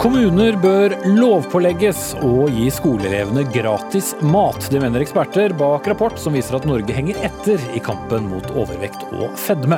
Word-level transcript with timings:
Kommuner 0.00 0.54
bør 0.56 0.94
lovpålegges 1.04 2.14
å 2.24 2.46
gi 2.48 2.70
skoleelevene 2.72 3.42
gratis 3.52 4.14
mat. 4.24 4.64
Det 4.72 4.80
mener 4.80 5.04
eksperter 5.04 5.52
bak 5.60 5.90
rapport 5.92 6.16
som 6.16 6.32
viser 6.32 6.56
at 6.56 6.64
Norge 6.64 6.94
henger 6.96 7.20
etter 7.28 7.60
i 7.76 7.82
kampen 7.84 8.30
mot 8.30 8.48
overvekt 8.54 9.04
og 9.10 9.36
fedme. 9.36 9.76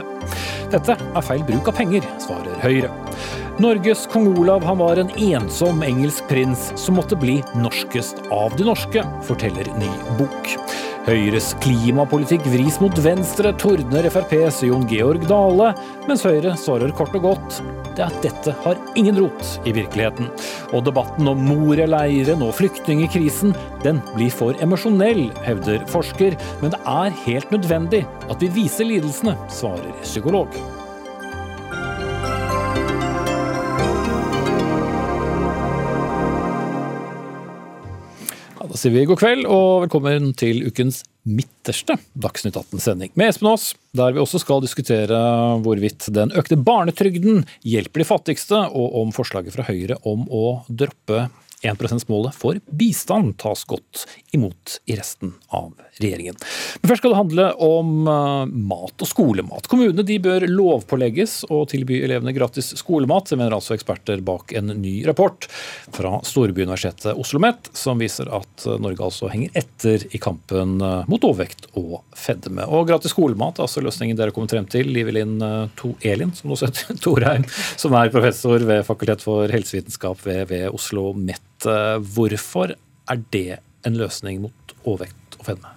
Dette 0.70 0.94
er 0.94 1.26
feil 1.26 1.42
bruk 1.48 1.72
av 1.72 1.74
penger, 1.80 2.06
svarer 2.22 2.54
Høyre. 2.62 2.92
Norges 3.58 4.06
kong 4.14 4.30
Olav 4.38 4.62
han 4.62 4.78
var 4.78 5.02
en 5.02 5.10
ensom 5.18 5.82
engelsk 5.82 6.30
prins 6.30 6.70
som 6.78 7.00
måtte 7.00 7.18
bli 7.18 7.40
norskest 7.58 8.22
av 8.30 8.54
de 8.54 8.70
norske, 8.70 9.02
forteller 9.26 9.74
ny 9.82 9.90
bok. 10.22 10.54
Høyres 11.02 11.48
klimapolitikk 11.58 12.44
vris 12.46 12.76
mot 12.78 12.98
venstre, 13.02 13.50
tordner 13.58 14.06
FrPs 14.06 14.60
Jon 14.68 14.84
Georg 14.86 15.24
Dale, 15.26 15.72
mens 16.06 16.22
Høyre 16.22 16.52
svarer 16.60 16.92
kort 16.94 17.16
og 17.18 17.24
godt 17.24 17.56
det 17.96 18.04
at 18.06 18.20
dette 18.24 18.54
har 18.62 18.78
ingen 18.96 19.18
rot 19.18 19.66
i 19.66 19.74
virkeligheten. 19.74 20.30
Og 20.70 20.84
debatten 20.86 21.26
om 21.28 21.42
Moria-leiren 21.48 22.44
og 22.46 22.54
flyktningekrisen, 22.60 23.50
den 23.82 23.98
blir 24.14 24.30
for 24.32 24.54
emosjonell, 24.62 25.26
hevder 25.42 25.82
forsker, 25.90 26.38
men 26.62 26.72
det 26.76 26.80
er 26.94 27.18
helt 27.26 27.50
nødvendig 27.52 28.04
at 28.30 28.46
vi 28.46 28.52
viser 28.62 28.88
lidelsene, 28.88 29.34
svarer 29.50 29.90
psykolog. 30.04 30.54
Da 38.72 38.78
sier 38.80 38.94
vi 38.94 39.02
god 39.04 39.18
kveld 39.20 39.42
og 39.52 39.82
velkommen 39.82 40.30
til 40.40 40.62
ukens 40.64 41.02
midterste 41.28 41.98
Dagsnytt 42.16 42.56
18-sending 42.56 43.10
med 43.20 43.28
Espen 43.28 43.50
Aas, 43.50 43.66
der 43.92 44.14
vi 44.16 44.22
også 44.22 44.40
skal 44.40 44.62
diskutere 44.64 45.18
hvorvidt 45.60 46.06
den 46.16 46.32
økte 46.40 46.56
barnetrygden 46.56 47.42
hjelper 47.68 48.00
de 48.00 48.06
fattigste, 48.08 48.62
og 48.72 48.96
om 49.02 49.12
forslaget 49.12 49.52
fra 49.52 49.66
Høyre 49.68 49.98
om 50.08 50.24
å 50.32 50.62
droppe 50.72 51.26
1 51.60 51.84
%-målet 51.84 52.32
for 52.32 52.64
bistand 52.72 53.36
tas 53.44 53.66
godt 53.68 54.06
imot 54.32 54.78
i 54.88 54.96
resten 54.96 55.34
av 55.52 55.74
regjeringen. 56.00 56.38
Men 56.80 56.90
først 56.90 57.02
skal 57.02 57.12
det 57.12 57.18
handle 57.18 57.48
om 57.62 58.08
eh, 58.08 58.54
mat 58.72 59.04
og 59.04 59.08
skolemat. 59.10 59.68
Kommunene 59.70 60.04
de 60.06 60.18
bør 60.22 60.46
lovpålegges 60.48 61.42
å 61.52 61.62
tilby 61.68 62.00
elevene 62.04 62.34
gratis 62.36 62.72
skolemat. 62.80 63.28
Det 63.30 63.38
mener 63.40 63.56
altså 63.56 63.76
eksperter 63.76 64.22
bak 64.24 64.54
en 64.56 64.72
ny 64.78 64.94
rapport 65.08 65.48
fra 65.92 66.14
storbyuniversitetet 66.26 67.18
OsloMet, 67.18 67.72
som 67.76 68.00
viser 68.00 68.30
at 68.32 68.66
Norge 68.82 69.04
altså 69.04 69.30
henger 69.32 69.52
etter 69.58 70.06
i 70.14 70.22
kampen 70.22 70.78
eh, 70.80 71.02
mot 71.10 71.28
overvekt 71.28 71.68
og 71.76 72.00
fedme. 72.16 72.66
Og 72.70 72.88
gratis 72.88 73.14
skolemat 73.16 73.60
er 73.60 73.66
altså 73.66 73.84
løsningen 73.84 74.18
dere 74.18 74.34
kommet 74.34 74.54
frem 74.54 74.68
til. 74.70 74.92
Liv 74.92 75.12
Elin 75.12 75.38
to 75.78 75.92
Elin, 76.06 76.32
som 76.36 76.52
også 76.54 76.70
heter 76.70 76.98
Torheim, 77.04 77.44
som 77.80 77.94
er 77.98 78.12
professor 78.14 78.62
ved 78.64 78.84
Fakultet 78.86 79.24
for 79.24 79.50
helsevitenskap 79.52 80.20
ved, 80.26 80.46
ved 80.52 80.68
Oslo 80.70 80.92
OsloMet. 80.92 81.68
Hvorfor 82.14 82.74
er 83.10 83.22
det 83.30 83.60
en 83.86 83.98
løsning 83.98 84.42
mot 84.46 84.76
overvekt 84.84 85.38
og 85.38 85.46
fedme? 85.50 85.71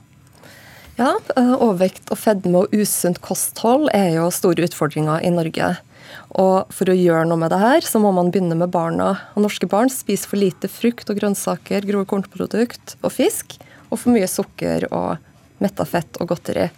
Ja, 0.96 1.18
eh, 1.36 1.56
Overvekt 1.60 2.08
og 2.14 2.22
fedme 2.22 2.62
og 2.64 2.76
usunt 2.76 3.20
kosthold 3.24 3.90
er 3.92 4.14
jo 4.16 4.30
store 4.32 4.64
utfordringer 4.64 5.26
i 5.28 5.32
Norge. 5.34 5.74
Og 6.40 6.72
For 6.72 6.88
å 6.88 6.96
gjøre 6.96 7.26
noe 7.28 7.40
med 7.42 7.52
det 7.52 7.60
her, 7.60 7.84
så 7.84 8.00
må 8.00 8.14
man 8.16 8.30
begynne 8.32 8.56
med 8.56 8.72
barna. 8.72 9.10
Og 9.36 9.44
Norske 9.44 9.68
barn 9.68 9.92
spiser 9.92 10.32
for 10.32 10.40
lite 10.40 10.70
frukt 10.72 11.10
og 11.12 11.20
grønnsaker, 11.20 11.84
grove 11.84 12.08
kornprodukt 12.08 12.96
og 13.02 13.12
fisk. 13.12 13.58
Og 13.90 14.00
for 14.00 14.16
mye 14.16 14.30
sukker 14.30 14.88
og 14.92 15.18
metta 15.60 15.84
fett 15.88 16.16
og 16.24 16.32
godteri. 16.32 16.70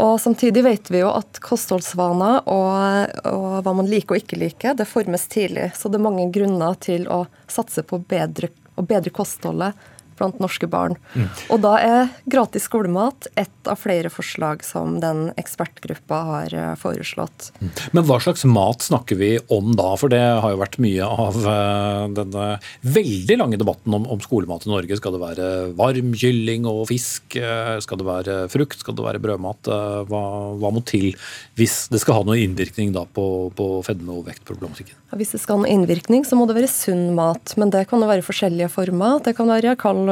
Og 0.00 0.16
Samtidig 0.20 0.62
vet 0.64 0.88
vi 0.92 1.02
jo 1.02 1.10
at 1.12 1.40
kostholdsvaner 1.44 2.48
og, 2.48 3.20
og, 3.28 3.50
hva 3.64 3.74
man 3.76 3.88
liker 3.88 4.16
og 4.16 4.24
ikke 4.24 4.40
liker, 4.40 4.76
det 4.76 4.88
formes 4.88 5.28
tidlig. 5.28 5.74
Så 5.76 5.92
det 5.92 6.00
er 6.00 6.08
mange 6.08 6.24
grunner 6.32 6.76
til 6.80 7.04
å 7.12 7.26
satse 7.52 7.84
på 7.84 8.00
bedre, 8.00 8.48
å 8.80 8.84
bedre 8.84 9.12
kostholdet 9.12 9.76
blant 10.18 10.40
norske 10.42 10.68
barn. 10.70 10.96
Mm. 11.14 11.28
Og 11.54 11.62
da 11.64 11.74
er 11.82 12.12
gratis 12.30 12.66
skolemat 12.68 13.28
et 13.38 13.70
av 13.70 13.78
flere 13.80 14.10
forslag 14.12 14.62
som 14.64 14.98
den 15.02 15.30
ekspertgruppa 15.38 16.20
har 16.30 16.54
eh, 16.54 16.72
foreslått. 16.80 17.50
Mm. 17.60 17.70
Men 17.98 18.06
hva 18.08 18.18
slags 18.22 18.46
mat 18.48 18.86
snakker 18.86 19.18
vi 19.20 19.32
om 19.52 19.74
da? 19.78 19.92
For 20.00 20.12
det 20.12 20.22
har 20.22 20.54
jo 20.54 20.62
vært 20.62 20.78
mye 20.82 21.06
av 21.26 21.38
eh, 21.40 22.02
denne 22.16 22.46
veldig 22.86 23.38
lange 23.42 23.60
debatten 23.60 23.96
om, 23.96 24.06
om 24.16 24.22
skolemat 24.22 24.66
i 24.66 24.72
Norge. 24.72 24.98
Skal 25.00 25.16
det 25.16 25.22
være 25.22 25.50
varm 25.78 26.14
kylling 26.16 26.68
og 26.70 26.86
fisk? 26.90 27.38
Eh, 27.38 27.76
skal 27.84 28.00
det 28.00 28.08
være 28.08 28.38
frukt? 28.52 28.80
Skal 28.82 28.96
det 28.98 29.06
være 29.06 29.22
brødmat? 29.22 29.72
Hva, 30.08 30.22
hva 30.60 30.72
må 30.74 30.82
til 30.86 31.12
hvis 31.56 31.86
det 31.92 32.00
skal 32.02 32.20
ha 32.20 32.26
noen 32.26 32.42
innvirkning 32.42 32.92
da 32.94 33.04
på, 33.06 33.26
på 33.56 33.68
fedme- 33.86 34.18
og 34.18 34.26
vektproblematikken? 34.28 34.96
Hvis 35.16 35.32
det 35.32 35.40
skal 35.42 35.56
ha 35.56 35.62
noen 35.62 35.82
innvirkning, 35.82 36.24
så 36.26 36.38
må 36.38 36.46
det 36.48 36.56
være 36.58 36.70
sunn 36.70 37.14
mat. 37.16 37.54
Men 37.60 37.70
det 37.72 37.86
kan 37.90 38.02
jo 38.02 38.08
være 38.10 38.24
forskjellige 38.26 38.70
former. 38.72 39.20
Det 39.24 39.36
kan 39.38 39.50
være 39.50 39.76
kald 39.80 40.05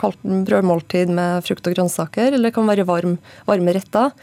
kaldt 0.00 0.22
brødmåltid 0.46 1.12
med 1.14 1.44
frukt 1.46 1.66
og 1.66 1.76
grønnsaker, 1.76 2.32
eller 2.32 2.50
det 2.50 2.56
kan 2.56 2.68
være 2.68 2.86
varm, 2.88 3.18
varme 3.48 3.74
retter. 3.76 4.14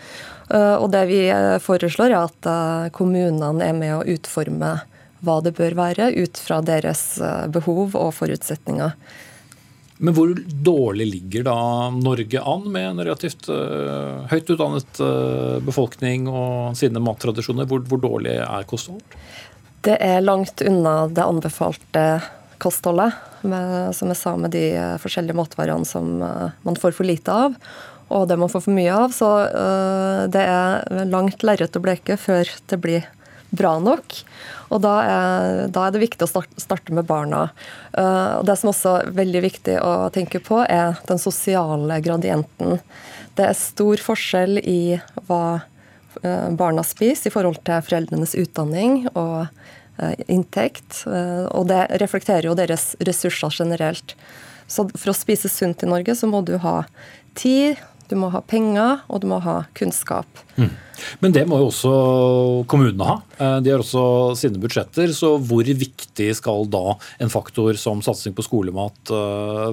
Eh, 0.47 0.75
og 0.79 0.91
det 0.93 1.05
vi 1.09 1.21
eh, 1.31 1.57
foreslår, 1.63 2.13
er 2.13 2.27
at 2.27 2.49
eh, 2.49 2.89
kommunene 2.95 3.65
er 3.65 3.75
med 3.75 3.95
å 3.97 4.05
utforme 4.15 4.77
hva 5.25 5.39
det 5.43 5.55
bør 5.57 5.75
være, 5.79 6.11
ut 6.13 6.37
fra 6.39 6.59
deres 6.61 7.17
behov 7.49 7.95
og 7.97 8.11
forutsetninger. 8.13 8.93
Men 9.97 10.13
hvor 10.13 10.29
dårlig 10.61 11.07
ligger 11.09 11.47
da 11.47 11.55
Norge 11.89 12.43
an 12.45 12.67
med 12.69 12.85
en 12.85 13.01
relativt 13.01 13.49
høyt 13.49 14.51
utdannet 14.53 14.99
befolkning 15.65 16.27
og 16.29 16.77
sine 16.77 17.01
mattradisjoner? 17.01 17.65
Hvor, 17.65 17.81
hvor 17.89 18.03
dårlig 18.03 18.35
er 18.45 18.67
kostholdet? 18.69 19.17
Det 19.81 19.97
er 20.05 20.21
langt 20.21 20.61
unna 20.61 21.07
det 21.09 21.25
anbefalte 21.25 22.05
kostholdet, 22.61 23.13
med, 23.47 23.95
som 23.95 24.09
jeg 24.11 24.19
sa, 24.19 24.33
med 24.39 24.53
de 24.55 24.63
eh, 24.75 24.95
forskjellige 25.01 25.37
matvarene 25.37 25.87
som 25.87 26.17
uh, 26.23 26.49
man 26.65 26.77
får 26.79 26.95
for 26.97 27.07
lite 27.07 27.33
av, 27.33 27.55
og 28.07 28.25
det 28.29 28.37
man 28.39 28.51
får 28.51 28.63
for 28.65 28.75
mye 28.75 28.95
av. 28.95 29.13
Så 29.15 29.27
uh, 29.27 30.25
det 30.31 30.43
er 30.43 31.05
langt 31.11 31.45
lerret 31.45 31.77
å 31.77 31.83
bleke 31.83 32.17
før 32.19 32.49
det 32.71 32.79
blir 32.83 33.07
bra 33.55 33.77
nok. 33.79 34.17
Og 34.73 34.81
da 34.83 34.95
er, 35.05 35.61
da 35.71 35.85
er 35.87 35.95
det 35.95 36.03
viktig 36.03 36.25
å 36.25 36.29
starte, 36.29 36.59
starte 36.59 36.91
med 36.91 37.07
barna. 37.07 37.45
Og 37.95 38.41
Det 38.43 38.57
som 38.59 38.73
også 38.73 38.95
er 38.97 39.13
veldig 39.15 39.41
viktig 39.45 39.77
å 39.79 40.09
tenke 40.11 40.41
på, 40.43 40.57
er 40.67 40.99
den 41.07 41.21
sosiale 41.23 42.01
gradienten. 42.03 42.81
Det 43.39 43.45
er 43.47 43.55
stor 43.55 44.03
forskjell 44.03 44.59
i 44.59 44.99
hva 45.29 45.61
barna 46.59 46.83
spiser 46.83 47.31
i 47.31 47.31
forhold 47.31 47.61
til 47.63 47.79
foreldrenes 47.87 48.35
utdanning 48.35 49.05
og 49.13 49.47
Eh, 49.86 49.86
inntekt. 50.27 51.03
Eh, 51.09 51.45
og 51.51 51.67
det 51.71 51.85
reflekterer 52.01 52.49
jo 52.49 52.57
deres 52.57 52.91
ressurser 53.03 53.53
generelt. 53.63 54.15
Så 54.67 54.87
for 54.93 55.13
å 55.13 55.17
spise 55.17 55.49
sunt 55.51 55.83
i 55.83 55.89
Norge, 55.89 56.15
så 56.15 56.29
må 56.29 56.43
du 56.45 56.57
ha 56.61 56.81
tid, 57.39 57.79
du 58.07 58.15
må 58.19 58.29
ha 58.31 58.41
penger, 58.43 59.01
og 59.11 59.23
du 59.23 59.27
må 59.31 59.39
ha 59.43 59.61
kunnskap. 59.77 60.27
Mm. 60.55 60.71
Men 61.23 61.35
det 61.35 61.43
må 61.47 61.59
jo 61.61 61.69
også 61.69 61.93
kommunene 62.71 63.09
ha. 63.09 63.17
Eh, 63.37 63.57
de 63.63 63.73
har 63.73 63.83
også 63.83 64.05
sine 64.39 64.61
budsjetter. 64.61 65.11
Så 65.15 65.35
hvor 65.39 65.67
viktig 65.67 66.29
skal 66.37 66.69
da 66.71 66.97
en 67.23 67.33
faktor 67.33 67.79
som 67.79 68.03
satsing 68.05 68.35
på 68.37 68.45
skolemat 68.47 69.13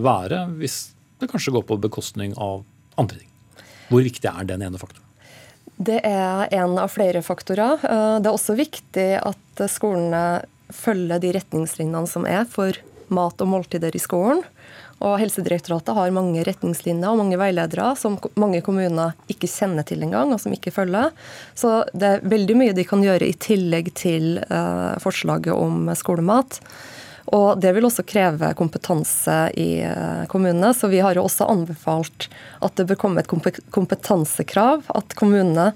være, 0.04 0.44
hvis 0.60 0.80
det 1.20 1.30
kanskje 1.30 1.54
går 1.54 1.68
på 1.68 1.80
bekostning 1.84 2.34
av 2.40 2.64
andre 3.00 3.22
ting? 3.22 3.30
Hvor 3.90 4.04
viktig 4.04 4.30
er 4.30 4.46
den 4.48 4.64
ene 4.64 4.80
faktoren? 4.80 5.03
Det 5.76 6.00
er 6.06 6.48
en 6.54 6.78
av 6.78 6.92
flere 6.94 7.22
faktorer. 7.22 7.80
Eh, 7.82 8.16
det 8.22 8.30
er 8.30 8.34
også 8.34 8.56
viktig 8.58 9.08
at 9.20 9.64
skolene 9.70 10.44
følger 10.74 11.20
de 11.22 11.34
retningslinjene 11.36 12.10
som 12.10 12.26
er 12.26 12.46
for 12.50 12.78
mat 13.14 13.42
og 13.42 13.50
måltider 13.50 13.94
i 13.94 14.02
skolen. 14.02 14.42
Og 15.04 15.18
Helsedirektoratet 15.20 15.96
har 15.96 16.14
mange 16.14 16.44
retningslinjer 16.46 17.10
og 17.10 17.18
mange 17.20 17.38
veiledere 17.40 17.90
som 17.98 18.16
mange 18.40 18.62
kommuner 18.64 19.12
ikke 19.30 19.50
kjenner 19.50 19.84
til 19.86 20.04
engang, 20.06 20.32
og 20.32 20.40
som 20.40 20.54
ikke 20.54 20.72
følger. 20.72 21.10
Så 21.58 21.82
det 21.92 22.08
er 22.08 22.26
veldig 22.30 22.56
mye 22.56 22.76
de 22.76 22.86
kan 22.88 23.02
gjøre 23.04 23.26
i 23.26 23.36
tillegg 23.36 23.90
til 23.98 24.38
uh, 24.48 24.94
forslaget 25.02 25.52
om 25.52 25.90
skolemat. 25.98 26.60
Og 27.32 27.60
Det 27.60 27.72
vil 27.72 27.86
også 27.86 28.04
kreve 28.06 28.52
kompetanse 28.58 29.36
i 29.56 29.80
eh, 29.86 30.24
kommunene. 30.28 30.74
Så 30.76 30.90
vi 30.92 31.00
har 31.04 31.16
jo 31.16 31.24
også 31.24 31.48
anbefalt 31.48 32.28
at 32.64 32.76
det 32.76 32.88
bør 32.90 33.00
komme 33.00 33.24
et 33.24 33.60
kompetansekrav. 33.72 34.84
At 34.94 35.16
kommunene 35.16 35.72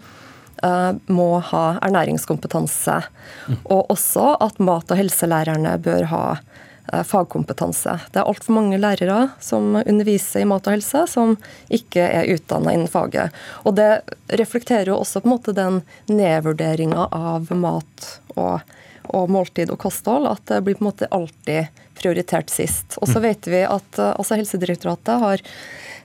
uh, 0.63 0.93
må 1.07 1.31
ha 1.51 1.65
ernæringskompetanse. 1.83 3.01
Mm. 3.49 3.59
Og 3.65 3.91
også 3.95 4.35
at 4.45 4.61
mat- 4.61 4.93
og 4.93 5.01
helselærerne 5.01 5.77
bør 5.83 6.09
ha 6.13 6.23
uh, 6.37 7.03
fagkompetanse. 7.07 7.97
Det 8.13 8.21
er 8.21 8.29
altfor 8.29 8.59
mange 8.59 8.81
lærere 8.81 9.31
som 9.41 9.79
underviser 9.81 10.45
i 10.45 10.49
mat 10.49 10.69
og 10.69 10.77
helse, 10.77 11.07
som 11.09 11.37
ikke 11.73 12.05
er 12.05 12.29
utdanna 12.35 12.77
innen 12.77 12.93
faget. 12.93 13.33
Og 13.65 13.79
det 13.81 14.03
reflekterer 14.41 14.93
jo 14.93 15.01
også 15.01 15.25
på 15.25 15.31
en 15.31 15.37
måte 15.39 15.57
den 15.57 15.81
nedvurderinga 16.13 17.09
av 17.09 17.49
mat 17.57 18.13
og 18.37 18.59
helse 18.59 18.75
og 19.17 19.31
måltid 19.33 19.73
og 19.75 19.81
kosthold, 19.83 20.29
at 20.31 20.45
det 20.51 20.63
blir 20.67 20.79
på 20.79 20.85
en 20.85 20.91
måte 20.91 21.11
alltid 21.15 21.85
prioritert 21.99 22.51
sist. 22.53 22.99
Og 23.03 23.09
så 23.11 23.19
mm. 23.19 23.25
vet 23.27 23.51
vi 23.51 23.63
at 23.67 24.01
eh, 24.01 24.15
altså 24.15 24.39
Helsedirektoratet 24.39 25.23
har 25.23 25.45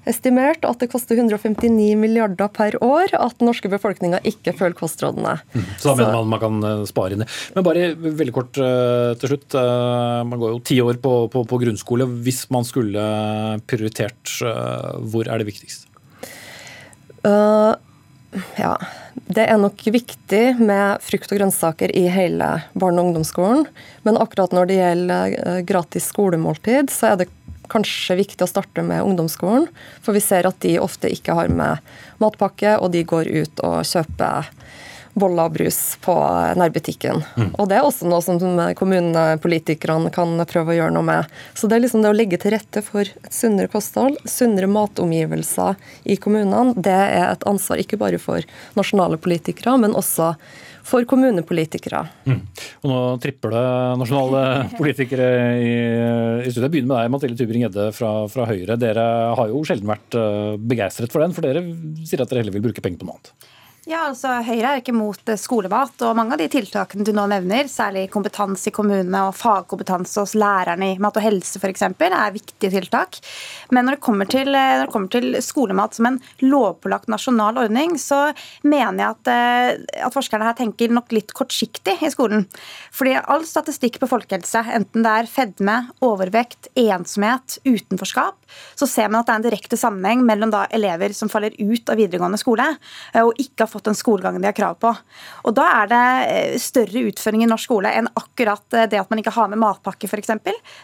estimert 0.10 0.66
at 0.68 0.82
det 0.82 0.90
koster 0.92 1.16
159 1.16 1.94
milliarder 1.96 2.50
per 2.52 2.76
år 2.84 3.14
at 3.16 3.38
den 3.40 3.48
norske 3.48 3.70
befolkninga 3.72 4.20
ikke 4.28 4.56
følger 4.58 4.76
kostrådene. 4.82 5.38
Mm. 5.54 5.70
Så 5.80 5.92
da 5.92 5.96
mener 6.02 6.18
man 6.18 6.34
man 6.34 6.44
kan 6.44 6.68
eh, 6.70 6.84
spare 6.90 7.16
inn 7.16 7.24
det. 7.24 7.30
Men 7.56 7.68
bare 7.68 7.94
veldig 7.96 8.36
kort 8.36 8.60
uh, 8.60 9.14
til 9.22 9.34
slutt. 9.34 9.48
Uh, 9.56 10.26
man 10.28 10.42
går 10.42 10.56
jo 10.56 10.62
ti 10.66 10.82
år 10.84 11.00
på, 11.04 11.16
på, 11.32 11.46
på, 11.48 11.62
grunnskole. 11.64 12.10
Hvis 12.26 12.46
man 12.54 12.68
skulle 12.68 13.08
prioritert, 13.70 14.38
uh, 14.44 15.00
hvor 15.14 15.30
er 15.30 15.40
det 15.40 15.50
viktigst? 15.54 15.90
Ja, 18.58 18.74
det 19.14 19.46
er 19.46 19.60
nok 19.62 19.82
viktig 19.94 20.44
med 20.60 21.04
frukt 21.06 21.32
og 21.32 21.40
grønnsaker 21.40 21.94
i 21.96 22.08
hele 22.12 22.50
barne- 22.74 23.02
og 23.02 23.12
ungdomsskolen. 23.12 23.68
Men 24.08 24.20
akkurat 24.22 24.56
når 24.56 24.70
det 24.70 24.80
gjelder 24.80 25.38
gratis 25.70 26.10
skolemåltid, 26.12 26.92
så 26.94 27.14
er 27.14 27.22
det 27.22 27.30
kanskje 27.72 28.18
viktig 28.20 28.44
å 28.46 28.50
starte 28.50 28.84
med 28.86 29.06
ungdomsskolen. 29.06 29.68
For 30.04 30.16
vi 30.16 30.24
ser 30.24 30.48
at 30.50 30.60
de 30.66 30.76
ofte 30.82 31.12
ikke 31.12 31.36
har 31.38 31.52
med 31.54 31.94
matpakke, 32.22 32.78
og 32.80 32.92
de 32.94 33.06
går 33.08 33.30
ut 33.32 33.64
og 33.66 33.82
kjøper 33.88 34.50
boller 35.14 35.50
og 35.50 35.56
brus 35.58 35.80
på 36.02 36.16
nærbutikken. 36.60 37.22
Mm. 37.38 37.52
Og 37.62 37.70
det 37.70 37.78
er 37.78 37.86
også 37.86 38.10
noe 38.10 38.24
som 38.26 38.40
kommunepolitikerne 38.80 40.12
kan 40.14 40.36
prøve 40.50 40.74
å 40.74 40.78
gjøre 40.80 40.96
noe 40.96 41.08
med. 41.08 41.32
Så 41.54 41.70
det 41.70 41.78
er 41.78 41.86
liksom 41.86 42.04
det 42.04 42.12
å 42.14 42.18
legge 42.18 42.40
til 42.42 42.56
rette 42.56 42.84
for 42.86 43.06
et 43.06 43.34
sunnere 43.34 43.72
kosthold, 43.72 44.18
sunnere 44.30 44.70
matomgivelser 44.72 45.80
i 46.10 46.18
kommunene, 46.18 46.74
det 46.76 46.94
er 46.94 47.32
et 47.32 47.48
ansvar 47.50 47.82
ikke 47.82 48.00
bare 48.02 48.22
for 48.22 48.46
nasjonale 48.78 49.20
politikere, 49.22 49.78
men 49.82 49.98
også 49.98 50.34
for 50.84 51.06
kommunepolitikere. 51.08 52.02
Mm. 52.28 52.42
Og 52.84 52.92
nå 52.92 53.00
tripper 53.24 53.54
det 53.56 53.66
nasjonale 54.02 54.44
politikere 54.80 55.30
i, 55.56 55.74
i 56.44 56.52
studiet. 56.52 56.68
Jeg 56.68 56.74
begynner 56.76 56.92
med 56.92 56.98
deg, 57.00 57.14
Mathilde 57.14 57.40
Tybring-Gjedde 57.40 57.90
fra, 57.96 58.14
fra, 58.32 58.48
Høyre. 58.50 58.78
Dere 58.82 59.08
har 59.40 59.52
jo 59.52 59.64
sjelden 59.68 59.90
vært 59.94 60.20
eh, 60.20 60.56
begeistret 60.60 61.14
for 61.14 61.24
den, 61.24 61.36
for 61.36 61.46
dere 61.46 61.64
sier 62.04 62.24
at 62.24 62.32
dere 62.32 62.44
heller 62.44 62.58
vil 62.58 62.68
bruke 62.68 62.84
penger 62.84 63.00
på 63.00 63.08
noe 63.08 63.16
annet. 63.16 63.54
Ja, 63.84 64.06
altså 64.08 64.38
Høyre 64.48 64.70
er 64.70 64.80
ikke 64.80 64.94
mot 64.96 65.28
eh, 65.28 65.36
skolemat. 65.36 65.98
og 66.08 66.16
Mange 66.16 66.38
av 66.38 66.40
de 66.40 66.46
tiltakene 66.48 67.04
du 67.04 67.10
nå 67.12 67.26
nevner, 67.28 67.68
særlig 67.68 68.06
kompetanse 68.14 68.70
i 68.70 68.76
kommunene 68.76 69.26
og 69.28 69.36
fagkompetanse 69.36 70.24
hos 70.24 70.38
lærerne 70.40 70.94
i 70.94 71.02
mat 71.04 71.20
og 71.20 71.26
helse 71.26 71.60
f.eks., 71.60 71.84
er 71.84 72.32
viktige 72.32 72.72
tiltak. 72.72 73.20
Men 73.76 73.84
når 73.84 73.98
det, 73.98 74.04
kommer 74.06 74.30
til, 74.32 74.56
eh, 74.56 74.86
det 74.86 74.88
kommer 74.94 75.12
til 75.12 75.36
skolemat 75.44 75.98
som 75.98 76.08
en 76.08 76.20
lovpålagt 76.46 77.12
nasjonal 77.12 77.60
ordning, 77.66 77.98
så 78.00 78.22
mener 78.64 79.02
jeg 79.02 79.18
at, 79.18 79.32
eh, 79.34 80.00
at, 80.00 80.16
forskerne 80.16 80.48
her 80.48 80.56
tenker 80.62 80.96
nok 80.96 81.12
litt 81.12 81.36
kortsiktig 81.36 81.98
i 82.08 82.14
skolen. 82.14 82.48
Fordi 82.96 83.18
all 83.20 83.44
statistikk 83.44 84.00
på 84.00 84.12
folkehelse, 84.14 84.64
enten 84.80 85.04
det 85.04 85.18
er 85.18 85.32
fedme, 85.34 85.76
overvekt, 86.08 86.72
ensomhet, 86.80 87.60
utenforskap, 87.68 88.40
så 88.80 88.88
ser 88.88 89.12
man 89.12 89.26
at 89.26 89.28
det 89.28 89.36
er 89.36 89.44
en 89.44 89.48
direkte 89.50 89.82
sammenheng 89.82 90.24
mellom 90.24 90.56
elever 90.72 91.12
som 91.12 91.28
faller 91.28 91.52
ut 91.60 91.90
av 91.92 92.00
videregående 92.00 92.40
skole, 92.40 92.72
og 93.20 93.36
ikke 93.42 93.66
har 93.66 93.73
fått 93.74 93.90
den 93.90 93.98
skolegangen 93.98 94.44
de 94.44 94.50
har 94.50 94.58
krav 94.58 94.78
på. 94.82 94.94
Og 95.44 95.56
Da 95.58 95.68
er 95.82 95.90
det 95.92 96.04
eh, 96.34 96.58
større 96.62 97.06
utføring 97.10 97.46
i 97.46 97.50
norsk 97.50 97.70
skole 97.70 97.94
enn 97.94 98.12
akkurat 98.20 98.78
eh, 98.78 98.90
det 98.92 99.02
at 99.02 99.10
man 99.12 99.22
ikke 99.22 99.36
har 99.36 99.50
med 99.52 99.62
matpakke 99.62 100.10
f.eks. 100.10 100.36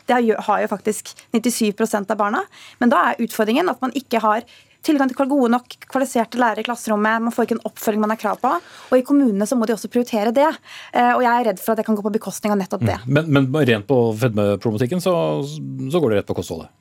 Det 0.08 0.16
har 0.16 0.64
jo 0.64 0.72
faktisk 0.72 1.14
97% 1.36 2.10
av 2.10 2.20
barna. 2.20 2.44
Men 2.80 2.94
da 2.94 3.10
er 3.10 3.24
utfordringen 3.26 3.72
at 3.72 3.82
man 3.84 3.96
ikke 3.98 4.24
har 4.24 4.48
tilgang 4.86 5.12
til 5.12 5.28
gode 5.28 5.52
nok 5.52 5.76
kvalifiserte 5.92 6.40
lærere 6.40 6.64
i 6.64 6.68
klasserommet. 6.68 7.24
Man 7.26 7.36
får 7.36 7.48
ikke 7.48 7.58
en 7.58 7.66
oppfølging 7.68 8.04
man 8.04 8.14
har 8.14 8.20
krav 8.22 8.40
på. 8.42 8.52
Og 8.90 8.96
i 8.98 9.06
kommunene 9.06 9.48
så 9.50 9.58
må 9.60 9.68
de 9.68 9.76
også 9.76 9.92
prioritere 9.92 10.34
det. 10.36 10.48
Eh, 10.94 11.14
og 11.14 11.24
jeg 11.26 11.32
er 11.34 11.50
redd 11.52 11.64
for 11.64 11.74
at 11.74 11.82
det 11.82 11.88
kan 11.88 11.98
gå 12.00 12.06
på 12.06 12.16
bekostning 12.16 12.56
av 12.56 12.62
nettopp 12.62 12.86
det. 12.88 13.00
Mm. 13.06 13.18
Men, 13.18 13.50
men 13.50 13.66
rent 13.72 13.90
på 13.90 14.00
fedmeproblematikken 14.22 15.04
så, 15.04 15.16
så 15.44 16.02
går 16.02 16.14
det 16.14 16.22
rett 16.22 16.32
på 16.32 16.40
kostholdet? 16.40 16.72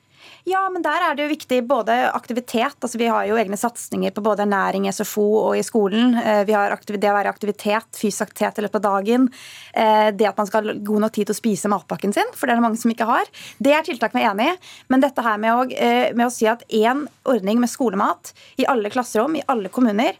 Ja, 0.49 0.63
men 0.71 0.81
der 0.81 1.03
er 1.03 1.17
det 1.17 1.25
jo 1.27 1.29
viktig 1.29 1.59
både 1.69 1.93
aktivitet. 2.09 2.77
altså 2.81 2.97
Vi 2.97 3.09
har 3.11 3.27
jo 3.29 3.37
egne 3.37 3.57
satsinger 3.59 4.13
på 4.15 4.23
både 4.25 4.47
ernæring, 4.47 4.87
SFO 4.89 5.25
og 5.43 5.57
i 5.59 5.63
skolen. 5.65 6.15
Eh, 6.17 6.41
vi 6.47 6.55
har 6.55 6.73
det 6.73 7.09
å 7.11 7.17
være 7.17 7.29
aktivitet, 7.29 7.89
fysisk 7.93 8.23
aktivitet 8.25 8.57
i 8.57 8.65
løpet 8.65 8.79
av 8.79 8.85
dagen. 8.87 9.27
Eh, 9.73 10.09
det 10.15 10.25
at 10.25 10.39
man 10.39 10.49
skal 10.49 10.65
ha 10.65 10.73
god 10.73 11.03
nok 11.05 11.13
tid 11.13 11.29
til 11.29 11.35
å 11.35 11.37
spise 11.37 11.69
matpakken 11.69 12.15
sin, 12.15 12.31
for 12.33 12.47
det 12.47 12.55
er 12.55 12.61
det 12.61 12.65
mange 12.65 12.81
som 12.81 12.89
ikke 12.89 13.05
har. 13.09 13.29
Det 13.61 13.75
er 13.75 13.85
tiltak 13.85 14.15
vi 14.15 14.23
er 14.23 14.31
enig 14.31 14.47
i. 14.49 14.55
Men 14.89 15.03
dette 15.05 15.21
her 15.21 15.37
med 15.37 15.53
å, 15.53 15.67
eh, 15.69 16.13
med 16.17 16.25
å 16.25 16.33
si 16.33 16.47
at 16.49 16.65
én 16.69 17.05
ordning 17.29 17.61
med 17.61 17.69
skolemat 17.69 18.33
i 18.57 18.65
alle 18.65 18.89
klasserom, 18.89 19.37
i 19.37 19.45
alle 19.47 19.69
kommuner, 19.69 20.17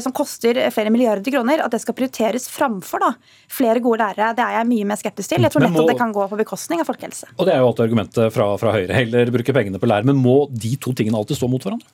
som 0.00 0.12
koster 0.12 0.54
flere 0.70 0.90
milliarder 0.94 1.30
kroner, 1.30 1.58
at 1.58 1.72
det 1.72 1.80
skal 1.82 1.94
prioriteres 1.94 2.46
framfor 2.48 3.00
da, 3.02 3.10
flere 3.50 3.80
gode 3.82 3.98
lærere, 3.98 4.30
det 4.36 4.44
er 4.44 4.60
jeg 4.60 4.68
mye 4.70 4.86
mer 4.86 4.96
skeptisk 5.00 5.28
til. 5.28 5.42
Jeg 5.42 5.50
tror 5.50 5.66
nettopp 5.66 5.90
det 5.90 5.98
kan 5.98 6.14
gå 6.14 6.28
på 6.30 6.38
bekostning 6.38 6.80
av 6.80 6.86
folkehelse. 6.86 7.26
Og 7.36 7.46
det 7.46 7.54
er 7.56 7.58
jo 7.58 7.66
alltid 7.66 7.84
argumentet 7.88 8.32
fra, 8.32 8.46
fra 8.62 8.72
Høyre. 8.76 8.94
Heller 8.94 9.32
bruke 9.34 9.52
penger 9.52 9.71
pengene 9.72 9.80
på 9.80 9.88
lær. 9.88 10.04
Men 10.04 10.20
må 10.20 10.48
de 10.50 10.76
to 10.76 10.92
tingene 10.92 11.18
alltid 11.18 11.38
stå 11.38 11.48
mot 11.48 11.62
hverandre? 11.62 11.86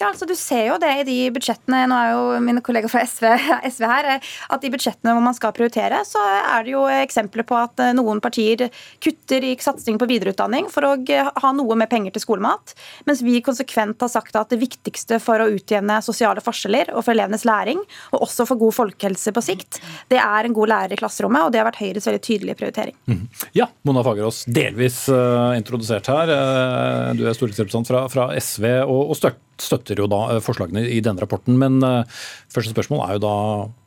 Ja, 0.00 0.08
altså 0.08 0.24
Du 0.24 0.32
ser 0.38 0.64
jo 0.70 0.78
det 0.80 0.90
i 1.02 1.04
de 1.04 1.16
budsjettene 1.34 1.82
nå 1.90 1.96
er 2.00 2.12
jo 2.14 2.38
mine 2.44 2.62
kollegaer 2.64 2.88
fra 2.88 3.02
SV, 3.04 3.26
SV, 3.68 3.84
her, 3.90 4.08
at 4.48 4.62
de 4.62 4.70
budsjettene 4.72 5.12
hvor 5.12 5.24
man 5.24 5.36
skal 5.36 5.52
prioritere, 5.56 6.00
så 6.08 6.20
er 6.24 6.64
det 6.64 6.72
jo 6.72 6.86
eksempler 6.88 7.44
på 7.46 7.58
at 7.58 7.82
eh, 7.84 7.92
noen 7.96 8.22
partier 8.24 8.68
kutter 9.02 9.44
i 9.44 9.52
satsing 9.60 9.98
på 10.00 10.08
videreutdanning 10.08 10.70
for 10.72 10.86
å 10.88 10.94
ha 11.42 11.50
noe 11.56 11.76
med 11.76 11.90
penger 11.92 12.14
til 12.14 12.24
skolemat, 12.24 12.72
mens 13.08 13.20
vi 13.26 13.42
konsekvent 13.44 14.00
har 14.00 14.12
sagt 14.12 14.38
at 14.40 14.52
det 14.52 14.60
viktigste 14.62 15.18
for 15.22 15.42
å 15.42 15.50
utjevne 15.52 15.98
sosiale 16.04 16.40
forskjeller 16.44 16.94
og 16.94 17.04
for 17.04 17.12
elevenes 17.12 17.44
læring, 17.48 17.82
og 18.14 18.24
også 18.24 18.48
for 18.48 18.60
god 18.60 18.76
folkehelse 18.78 19.34
på 19.36 19.44
sikt, 19.44 19.82
det 20.12 20.20
er 20.22 20.48
en 20.48 20.56
god 20.56 20.72
lærer 20.72 20.96
i 20.96 21.00
klasserommet, 21.00 21.44
og 21.44 21.52
det 21.52 21.60
har 21.60 21.68
vært 21.68 21.82
Høyres 21.82 22.08
veldig 22.08 22.22
tydelige 22.24 22.60
prioritering. 22.62 22.96
Mm. 23.10 23.22
Ja, 23.56 23.68
Mona 23.88 24.04
Fagerås, 24.06 24.46
delvis 24.48 25.02
uh, 25.12 25.52
introdusert 25.58 26.08
her. 26.12 26.32
Uh, 26.32 27.12
du 27.18 27.26
er 27.26 27.36
stortingsrepresentant 27.36 27.90
fra, 27.90 28.04
fra 28.12 28.30
SV 28.40 28.66
og, 28.86 29.12
og 29.12 29.20
støtter 29.20 29.49
støtter 29.64 30.00
jo 30.02 30.08
da 30.10 30.22
eh, 30.34 30.42
forslagene 30.44 30.86
i 30.88 31.00
denne 31.04 31.22
rapporten. 31.22 31.58
Men 31.60 31.80
eh, 31.86 32.24
første 32.52 32.74
spørsmål 32.74 33.04
er 33.06 33.18
jo 33.18 33.24
da 33.26 33.36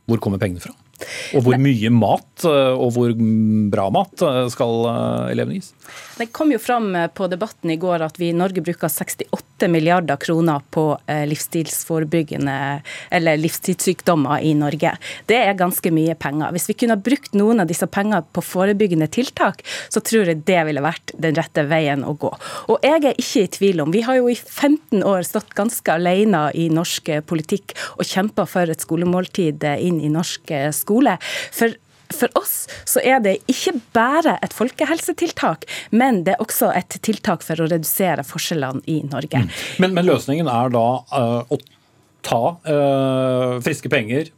hvor 0.10 0.20
kommer 0.24 0.42
pengene 0.42 0.64
fra? 0.64 0.76
Og 1.36 1.44
hvor 1.44 1.58
mye 1.60 1.90
mat 1.92 2.46
eh, 2.48 2.74
og 2.78 2.94
hvor 2.96 3.14
bra 3.74 3.90
mat 3.92 4.24
skal 4.54 4.86
elevene 5.34 5.60
gis? 5.60 5.74
Det 6.14 6.30
kom 6.36 6.52
jo 6.54 6.60
fram 6.62 6.94
på 7.18 7.28
debatten 7.28 7.72
i 7.74 7.80
går 7.82 8.04
at 8.06 8.20
vi 8.22 8.30
i 8.30 8.38
Norge 8.38 8.62
bruker 8.64 8.92
68 8.92 9.68
milliarder 9.72 10.20
kroner 10.22 10.62
på 10.74 10.84
livsstilsforebyggende 11.08 12.56
eller 13.18 13.40
livsstilssykdommer 13.42 14.44
i 14.46 14.54
Norge. 14.58 14.94
Det 15.30 15.40
er 15.40 15.58
ganske 15.58 15.90
mye 15.94 16.16
penger. 16.20 16.54
Hvis 16.54 16.70
vi 16.70 16.76
kunne 16.84 17.00
brukt 17.02 17.34
noen 17.38 17.64
av 17.64 17.70
disse 17.70 17.88
pengene 17.90 18.22
på 18.36 18.44
forebyggende 18.46 19.10
tiltak, 19.14 19.64
så 19.90 20.04
tror 20.06 20.30
jeg 20.30 20.44
det 20.46 20.60
ville 20.70 20.84
vært 20.86 21.16
den 21.18 21.38
rette 21.40 21.66
veien 21.70 22.06
å 22.06 22.14
gå. 22.22 22.30
Og 22.70 22.86
jeg 22.86 23.02
er 23.02 23.18
ikke 23.18 23.46
i 23.46 23.52
tvil 23.58 23.84
om 23.84 23.94
Vi 23.94 24.06
har 24.06 24.20
jo 24.20 24.30
i 24.30 24.38
15 24.38 25.02
år 25.02 25.26
stått 25.28 25.58
ganske 25.58 25.98
alene 25.98 26.46
i 26.54 26.70
norsk 26.74 27.10
politikk 27.30 27.74
og 27.98 28.06
kjempa 28.06 28.46
for 28.50 28.70
et 28.70 28.86
skolemåltid 28.86 29.66
inn 29.94 30.04
i 30.04 30.12
norsk 30.14 30.54
skole. 30.74 31.18
For 31.54 31.78
for 32.14 32.30
oss 32.38 32.68
så 32.90 33.02
er 33.04 33.22
det 33.24 33.38
ikke 33.50 33.76
bare 33.96 34.38
et 34.46 34.54
folkehelsetiltak, 34.56 35.66
men 35.96 36.24
det 36.28 36.36
er 36.36 36.44
også 36.44 36.72
et 36.78 36.98
tiltak 37.06 37.46
for 37.46 37.60
å 37.64 37.70
redusere 37.70 38.26
forskjellene 38.28 38.84
i 38.90 39.00
Norge. 39.08 39.44
Mm. 39.44 39.56
Men, 39.84 39.96
men, 39.98 40.08
løsningen 40.12 40.50
er 40.52 40.74
da 40.74 40.86
uh, 41.14 41.42
å 41.50 41.60
ta 42.24 42.44
uh, 42.68 43.58
friske 43.66 43.92
penger, 43.92 44.30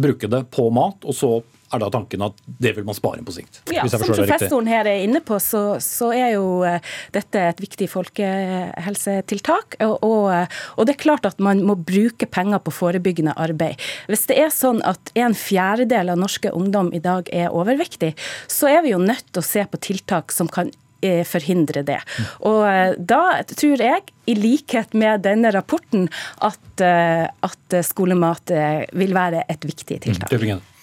bruke 0.00 0.30
det 0.30 0.44
på 0.54 0.68
mat, 0.74 1.02
og 1.04 1.16
så 1.16 1.32
er 1.72 1.80
da 1.82 1.88
tanken 1.92 2.24
at 2.26 2.40
det 2.44 2.74
vil 2.76 2.86
man 2.86 2.96
spare 2.96 3.20
inn 3.20 3.26
på 3.26 3.34
sikt. 3.34 3.62
Ja, 3.72 3.84
som 3.90 4.02
professoren 4.04 4.68
her 4.70 4.88
er 4.88 5.04
inne 5.04 5.22
på, 5.24 5.38
så, 5.42 5.62
så, 5.82 6.10
er 6.12 6.34
jo 6.34 6.62
eh, 6.68 6.82
dette 7.14 7.40
et 7.52 7.62
viktig 7.62 7.88
folkehelsetiltak. 7.92 9.78
Og, 9.86 9.96
og, 10.04 10.28
og, 10.76 10.84
det 10.86 10.96
er 10.96 11.02
klart 11.02 11.28
at 11.28 11.40
man 11.42 11.62
må 11.66 11.76
bruke 11.78 12.28
penger 12.28 12.62
på 12.64 12.74
forebyggende 12.74 13.36
arbeid. 13.40 13.80
Hvis 14.10 14.26
det 14.30 14.38
er 14.42 14.52
sånn 14.54 14.82
at 14.88 15.12
en 15.18 15.36
fjerdedel 15.38 16.12
av 16.12 16.20
norske 16.20 16.52
ungdom 16.52 16.92
i 16.94 17.02
dag 17.02 17.28
er 17.32 17.52
overvektig, 17.52 18.14
så 18.50 18.70
er 18.72 18.86
vi 18.86 18.94
jo 18.94 19.02
nødt 19.02 19.32
til 19.32 19.42
å 19.42 19.46
se 19.46 19.64
på 19.68 19.80
tiltak 19.82 20.34
som 20.34 20.50
kan 20.52 20.70
eh, 21.04 21.22
forhindre 21.28 21.84
det. 21.88 22.00
Og 22.48 22.66
eh, 22.68 22.98
da 22.98 23.40
tror 23.54 23.80
jeg, 23.80 24.12
i 24.30 24.36
likhet 24.38 24.92
med 24.94 25.24
denne 25.24 25.50
rapporten, 25.54 26.06
at, 26.46 26.82
at 26.82 27.74
skolemat 27.82 28.52
vil 28.94 29.16
være 29.16 29.42
et 29.50 29.66
viktig 29.66 29.98
tiltak. 30.04 30.30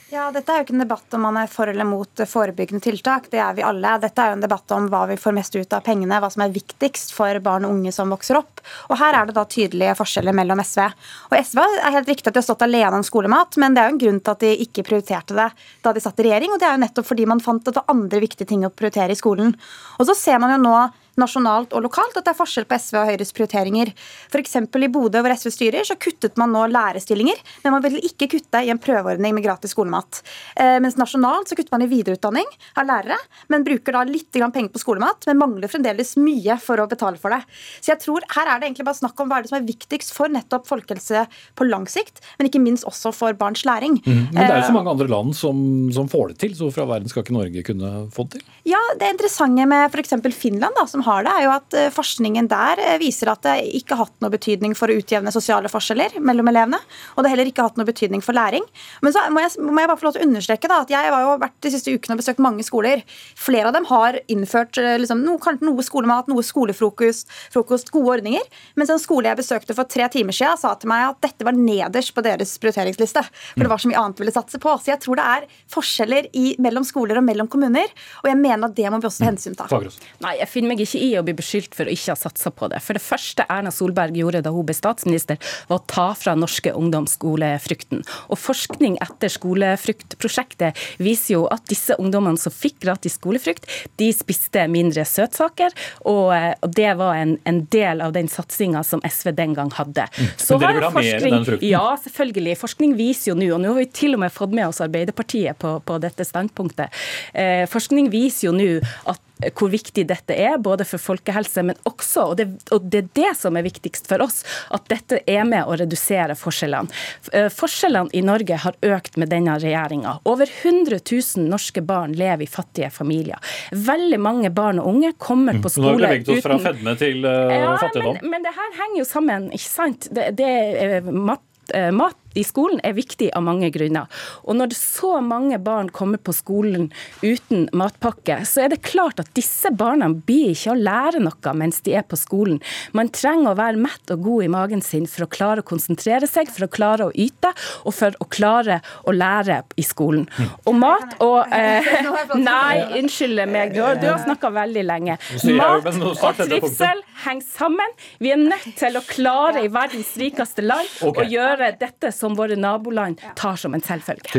Ja, 0.09 0.31
Dette 0.33 0.49
er 0.49 0.63
jo 0.63 0.65
ikke 0.65 0.73
en 0.73 0.81
debatt 0.81 1.13
om 1.13 1.21
man 1.21 1.35
er 1.37 1.49
for 1.53 1.69
eller 1.69 1.85
mot 1.85 2.21
forebyggende 2.25 2.81
tiltak. 2.81 3.27
Det 3.29 3.37
er 3.37 3.53
vi 3.53 3.61
alle. 3.61 3.91
Dette 4.01 4.23
er 4.23 4.31
jo 4.31 4.37
en 4.39 4.41
debatt 4.41 4.71
om 4.73 4.87
hva 4.89 5.03
vi 5.11 5.17
får 5.21 5.35
mest 5.37 5.53
ut 5.53 5.75
av 5.77 5.83
pengene, 5.85 6.17
hva 6.17 6.31
som 6.33 6.41
er 6.41 6.55
viktigst 6.55 7.13
for 7.13 7.37
barn 7.45 7.67
og 7.67 7.75
unge 7.75 7.93
som 7.93 8.09
vokser 8.09 8.39
opp. 8.39 8.63
Og 8.89 8.97
Her 8.97 9.19
er 9.19 9.29
det 9.29 9.35
da 9.37 9.43
tydelige 9.45 9.93
forskjeller 9.99 10.33
mellom 10.33 10.63
SV. 10.65 10.81
Og 11.29 11.35
SV 11.37 11.61
er 11.61 11.93
helt 11.93 12.09
riktig 12.09 12.25
at 12.25 12.33
de 12.33 12.41
har 12.41 12.47
stått 12.47 12.65
alene 12.65 12.97
om 12.97 13.05
skolemat, 13.05 13.59
men 13.61 13.77
det 13.77 13.83
er 13.83 13.91
jo 13.91 13.95
en 13.95 14.01
grunn 14.05 14.17
til 14.23 14.33
at 14.33 14.47
de 14.47 14.51
ikke 14.65 14.87
prioriterte 14.87 15.37
det 15.37 15.47
da 15.85 15.93
de 15.93 16.01
satt 16.01 16.23
i 16.23 16.25
regjering. 16.25 16.55
Og 16.55 16.63
det 16.63 16.71
er 16.71 16.73
jo 16.73 16.83
nettopp 16.87 17.09
fordi 17.11 17.29
man 17.29 17.45
fant 17.45 17.61
at 17.61 17.69
det 17.69 17.83
var 17.83 17.93
andre 17.93 18.23
viktige 18.25 18.49
ting 18.49 18.65
å 18.65 18.73
prioritere 18.73 19.13
i 19.13 19.19
skolen. 19.19 19.53
Og 19.99 20.09
så 20.09 20.17
ser 20.17 20.41
man 20.41 20.55
jo 20.55 20.63
nå 20.65 20.73
nasjonalt 21.21 21.75
og 21.75 21.85
lokalt 21.85 22.17
at 22.17 22.25
det 22.25 22.33
er 22.33 22.39
forskjell 22.39 22.67
på 22.69 22.79
SV 22.79 22.99
og 23.01 23.09
Høyres 23.11 23.33
prioriteringer. 23.35 23.93
F.eks. 24.29 24.55
i 24.59 24.91
Bodø, 24.91 25.21
hvor 25.23 25.35
SV 25.35 25.53
styrer, 25.53 25.87
så 25.87 25.97
kuttet 25.99 26.39
man 26.39 26.53
nå 26.55 26.65
lærerstillinger, 26.71 27.39
men 27.63 27.75
man 27.75 27.85
vil 27.85 27.99
ikke 28.01 28.29
kutte 28.35 28.63
i 28.65 28.71
en 28.73 28.81
prøveordning 28.81 29.35
med 29.35 29.45
gratis 29.45 29.73
skolemat. 29.75 30.21
Eh, 30.55 30.77
mens 30.83 30.97
nasjonalt 30.99 31.49
så 31.49 31.57
kutter 31.57 31.73
man 31.75 31.85
i 31.85 31.89
videreutdanning 31.91 32.47
av 32.79 32.87
lærere, 32.89 33.19
men 33.51 33.65
bruker 33.67 33.95
da 33.95 34.05
litt 34.07 34.31
penger 34.31 34.71
på 34.73 34.81
skolemat, 34.81 35.27
men 35.29 35.39
mangler 35.39 35.71
fremdeles 35.71 36.15
mye 36.19 36.57
for 36.61 36.81
å 36.81 36.87
betale 36.89 37.19
for 37.21 37.33
det. 37.33 37.41
Så 37.79 37.93
jeg 37.93 38.03
tror 38.03 38.25
her 38.35 38.47
er 38.49 38.59
det 38.59 38.69
egentlig 38.69 38.87
bare 38.87 39.01
snakk 39.01 39.19
om 39.19 39.29
hva 39.29 39.39
er 39.39 39.45
det 39.45 39.51
som 39.51 39.59
er 39.59 39.67
viktigst 39.67 40.13
for 40.15 40.31
nettopp 40.31 40.67
folkehelse 40.69 41.25
på 41.59 41.67
lang 41.67 41.87
sikt, 41.89 42.21
men 42.39 42.49
ikke 42.49 42.63
minst 42.63 42.87
også 42.89 43.13
for 43.15 43.37
barns 43.39 43.65
læring. 43.67 43.99
Mm. 44.05 44.29
Men 44.31 44.39
det 44.39 44.47
er 44.47 44.61
jo 44.61 44.67
så 44.67 44.73
eh, 44.73 44.77
mange 44.79 44.93
andre 44.95 45.09
land 45.11 45.35
som, 45.37 45.59
som 45.95 46.09
får 46.11 46.33
det 46.33 46.39
til, 46.45 46.55
så 46.57 46.71
fra 46.73 46.87
verden 46.89 47.11
skal 47.11 47.25
ikke 47.25 47.35
Norge 47.35 47.65
kunne 47.67 47.93
få 48.13 48.25
det 48.27 48.39
til? 48.39 48.47
Ja, 48.69 48.81
det 48.99 49.13
interessante 49.15 49.65
med 49.69 49.89
f.eks. 49.89 50.15
Finland, 50.37 50.75
da, 50.77 50.85
som 50.89 51.03
har 51.05 51.08
det, 51.25 51.31
er 51.33 51.45
jo 51.45 51.51
at 51.53 51.75
eh, 51.77 51.91
forskningen 51.93 52.47
der 52.51 52.81
eh, 52.83 52.97
viser 53.01 53.31
at 53.31 53.43
det 53.45 53.55
ikke 53.79 53.95
har 53.95 54.07
hatt 54.07 54.23
noe 54.23 54.33
betydning 54.33 54.75
for 54.77 54.91
å 54.91 54.97
utjevne 54.99 55.31
sosiale 55.33 55.71
forskjeller 55.71 56.17
mellom 56.23 56.49
elevene. 56.51 56.79
Og 57.15 57.23
det 57.23 57.29
har 57.29 57.35
heller 57.35 57.51
ikke 57.51 57.65
hatt 57.65 57.79
noe 57.79 57.87
betydning 57.87 58.23
for 58.25 58.37
læring. 58.37 58.65
Men 59.05 59.15
så 59.15 59.23
må 59.33 59.43
jeg, 59.43 59.55
må 59.63 59.81
jeg 59.81 59.91
bare 59.91 59.99
få 60.01 60.09
lov 60.09 60.17
til 60.17 60.23
å 60.23 60.29
understreke 60.29 60.71
da, 60.71 60.81
at 60.85 60.93
jeg 60.93 61.13
har 61.13 61.25
jo 61.25 61.35
vært 61.41 61.57
de 61.65 61.73
siste 61.73 61.93
ukene 61.95 62.17
og 62.17 62.21
besøkt 62.21 62.43
mange 62.43 62.65
skoler. 62.67 63.03
Flere 63.39 63.71
av 63.71 63.77
dem 63.77 63.87
har 63.89 64.19
innført 64.31 64.79
eh, 64.81 64.97
liksom, 65.01 65.23
noe, 65.25 65.41
kanskje 65.43 65.67
noe 65.69 65.85
skolemat, 65.85 66.29
noe 66.31 66.45
skolefrokost, 66.45 67.31
frokost, 67.53 67.93
gode 67.95 68.19
ordninger. 68.19 68.45
Mens 68.79 68.93
en 68.93 69.01
skole 69.01 69.31
jeg 69.31 69.41
besøkte 69.41 69.77
for 69.77 69.89
tre 69.89 70.09
timer 70.13 70.35
siden, 70.35 70.59
sa 70.59 70.75
til 70.79 70.91
meg 70.91 71.07
at 71.09 71.21
dette 71.29 71.47
var 71.47 71.57
nederst 71.57 72.13
på 72.15 72.25
deres 72.25 72.55
prioriteringsliste. 72.61 73.25
For 73.55 73.65
det 73.65 73.71
var 73.71 73.81
så 73.81 73.91
mye 73.91 74.03
annet 74.03 74.19
de 74.19 74.25
ville 74.25 74.35
satse 74.35 74.61
på. 74.61 74.75
Så 74.77 74.93
jeg 74.93 75.01
tror 75.03 75.19
det 75.19 75.27
er 75.37 75.47
forskjeller 75.73 76.29
i, 76.37 76.45
mellom 76.61 76.85
skoler 76.87 77.19
og 77.19 77.25
mellom 77.27 77.49
kommuner. 77.51 77.91
Og 78.23 78.31
jeg 78.31 78.39
mener 78.39 78.69
at 78.69 78.77
det 78.77 78.89
må 78.91 79.01
vi 79.01 79.09
også 79.09 79.23
ta 79.23 79.31
hensyn 79.31 79.57
til. 79.57 79.89
Nei, 80.23 80.35
jeg 80.41 80.51
finner 80.51 80.73
meg 80.73 80.83
ikke 80.83 80.98
i 80.99 81.09
å 81.19 81.23
bli 81.25 81.35
beskyldt 81.37 81.75
for 81.77 81.87
å 81.87 81.93
ikke 81.93 82.13
ha 82.13 82.19
satsa 82.19 82.51
på 82.53 82.69
det. 82.71 82.81
For 82.83 82.97
det 82.97 83.03
første 83.03 83.45
Erna 83.49 83.71
Solberg 83.73 84.17
gjorde 84.17 84.43
da 84.45 84.53
hun 84.53 84.67
ble 84.67 84.75
statsminister, 84.77 85.39
var 85.69 85.81
å 85.81 85.87
ta 85.89 86.07
fra 86.17 86.35
norske 86.37 86.73
ungdom 86.75 87.07
skolefrukten. 87.09 88.03
Og 88.29 88.39
forskning 88.39 88.97
etter 89.03 89.31
skolefruktprosjektet 89.33 90.77
viser 91.01 91.35
jo 91.37 91.45
at 91.51 91.65
disse 91.71 91.97
ungdommene 91.99 92.39
som 92.41 92.53
fikk 92.53 92.79
gratis 92.85 93.17
skolefrukt, 93.19 93.67
de 93.99 94.09
spiste 94.15 94.65
mindre 94.71 95.05
søtsaker, 95.07 95.75
og, 96.09 96.33
og 96.33 96.75
det 96.75 96.91
var 96.99 97.19
en, 97.19 97.37
en, 97.49 97.63
del 97.69 98.01
av 98.01 98.13
den 98.15 98.29
satsinga 98.31 98.81
som 98.87 99.01
SV 99.05 99.33
den 99.37 99.53
gang 99.57 99.69
hadde. 99.75 100.07
Mm. 100.15 100.29
Så 100.39 100.57
Men 100.57 100.63
dere 100.63 100.77
vil 100.77 100.87
ha 100.87 100.91
mer 100.95 101.25
den 101.25 101.47
frukten? 101.47 101.67
Ja, 101.69 101.85
selvfølgelig. 102.03 102.57
Forskning 102.61 102.95
viser 102.97 103.33
jo 103.33 103.39
nå, 103.39 103.49
og 103.55 103.63
nå 103.63 103.73
har 103.73 103.81
vi 103.81 103.89
til 104.01 104.17
og 104.17 104.23
med 104.23 104.33
fått 104.33 104.55
med 104.55 104.69
oss 104.69 104.81
Arbeiderpartiet 104.83 105.59
på, 105.61 105.75
på 105.85 105.99
dette 106.01 106.25
standpunktet. 106.27 107.01
Eh, 107.33 107.65
forskning 107.69 108.09
viser 108.13 108.49
jo 108.49 108.55
nå 108.55 108.69
at 109.11 109.21
hvor 109.55 109.71
viktig 109.71 110.03
dette 110.07 110.35
er, 110.35 110.57
både 110.59 110.85
for 110.87 110.99
folkehelse, 111.01 111.63
men 111.63 111.77
også, 111.87 112.25
og 112.31 112.37
det, 112.39 112.47
og 112.75 112.87
det, 112.91 113.03
er 113.05 113.11
det 113.15 113.31
som 113.39 113.55
er 113.55 113.63
viktigst 113.63 114.09
for 114.09 114.23
oss, 114.25 114.41
at 114.75 114.87
dette 114.91 115.21
er 115.29 115.45
med 115.47 115.63
å 115.63 115.77
redusere 115.79 116.35
forskjellene. 116.39 116.91
Eh, 117.31 117.47
forskjellene 117.53 118.11
i 118.15 118.23
Norge 118.25 118.59
har 118.65 118.75
økt 118.83 119.15
med 119.21 119.31
denne 119.31 119.55
regjeringa. 119.61 120.17
Over 120.29 120.49
100 120.49 120.99
000 120.99 121.47
norske 121.47 121.83
barn 121.85 122.17
lever 122.19 122.43
i 122.43 122.51
fattige 122.51 122.91
familier. 122.91 123.39
Veldig 123.71 124.19
mange 124.19 124.51
barn 124.51 124.81
og 124.83 124.91
unge 124.91 125.13
kommer 125.17 125.61
på 125.63 125.71
skole 125.71 125.95
uten 125.95 126.01
Nå 126.01 126.05
har 126.05 126.19
vi 126.19 126.23
beveget 126.25 126.33
oss 126.35 126.47
fra 126.49 126.59
fedme 126.67 126.95
til 126.99 127.23
uh, 127.23 127.53
ja, 127.55 127.75
fattigdom. 127.79 128.19
Men, 128.19 128.33
men, 128.35 128.47
det 128.47 128.55
her 128.57 128.75
henger 128.81 128.99
jo 128.99 129.07
sammen, 129.07 129.51
ikke 129.55 129.69
sant. 129.71 130.09
Det, 130.15 130.31
det 130.39 130.49
er 130.49 131.07
mat, 131.07 131.45
uh, 131.71 131.91
mat 131.95 132.19
i 132.37 132.43
skolen 132.45 132.81
er 132.85 132.93
viktig 132.97 133.31
av 133.35 133.43
mange 133.45 133.69
grunner. 133.73 134.09
Og 134.45 134.57
når 134.59 134.75
så 134.77 135.17
mange 135.25 135.57
barn 135.61 135.89
kommer 135.93 136.21
på 136.21 136.33
skolen 136.35 136.89
uten 137.23 137.67
matpakke, 137.73 138.41
så 138.45 138.65
er 138.65 138.73
det 138.73 138.83
klart 138.85 139.21
at 139.21 139.31
disse 139.37 139.71
barna 139.73 140.09
blir 140.13 140.53
ikke 140.53 140.73
å 140.75 140.79
lære 140.79 141.23
noe 141.23 141.53
mens 141.57 141.81
de 141.85 141.95
er 141.97 142.05
på 142.05 142.19
skolen. 142.19 142.59
Man 142.93 143.09
trenger 143.13 143.53
å 143.53 143.59
være 143.59 143.81
mett 143.81 144.13
og 144.13 144.23
god 144.25 144.45
i 144.45 144.51
magen 144.51 144.83
sin 144.85 145.07
for 145.09 145.25
å 145.25 145.31
klare 145.31 145.63
å 145.63 145.67
konsentrere 145.67 146.29
seg, 146.29 146.51
for 146.53 146.67
å 146.67 146.71
klare 146.71 147.09
å 147.09 147.13
yte, 147.13 147.51
og 147.85 147.95
for 147.95 148.15
å 148.21 148.29
klare 148.29 148.79
å 149.09 149.15
lære 149.15 149.61
i 149.79 149.85
skolen. 149.85 150.27
Og 150.69 150.77
mat 150.77 151.17
og 151.25 151.53
eh, 151.55 151.87
Nei, 152.49 152.99
unnskyld 152.99 153.41
meg, 153.49 153.73
du 153.73 153.81
har, 153.83 153.97
du 153.99 154.07
har 154.09 154.19
snakka 154.23 154.51
veldig 154.53 154.83
lenge. 154.85 155.17
Mat 155.57 155.87
og 155.89 156.39
trivsel 156.39 157.01
henger 157.25 157.45
sammen. 157.45 157.97
Vi 158.21 158.31
er 158.33 158.41
nødt 158.41 158.71
til 158.79 158.97
å 158.97 159.03
klare 159.07 159.63
i 159.65 159.71
verdens 159.71 160.11
rikeste 160.19 160.63
land 160.65 160.89
å 161.09 161.25
gjøre 161.27 161.71
dette 161.79 162.11
som 162.19 162.35
våre 162.37 162.57
naboland 162.59 163.21
tar 163.39 163.55
som 163.59 163.73
en 163.73 163.83
selvfølge. 163.83 164.31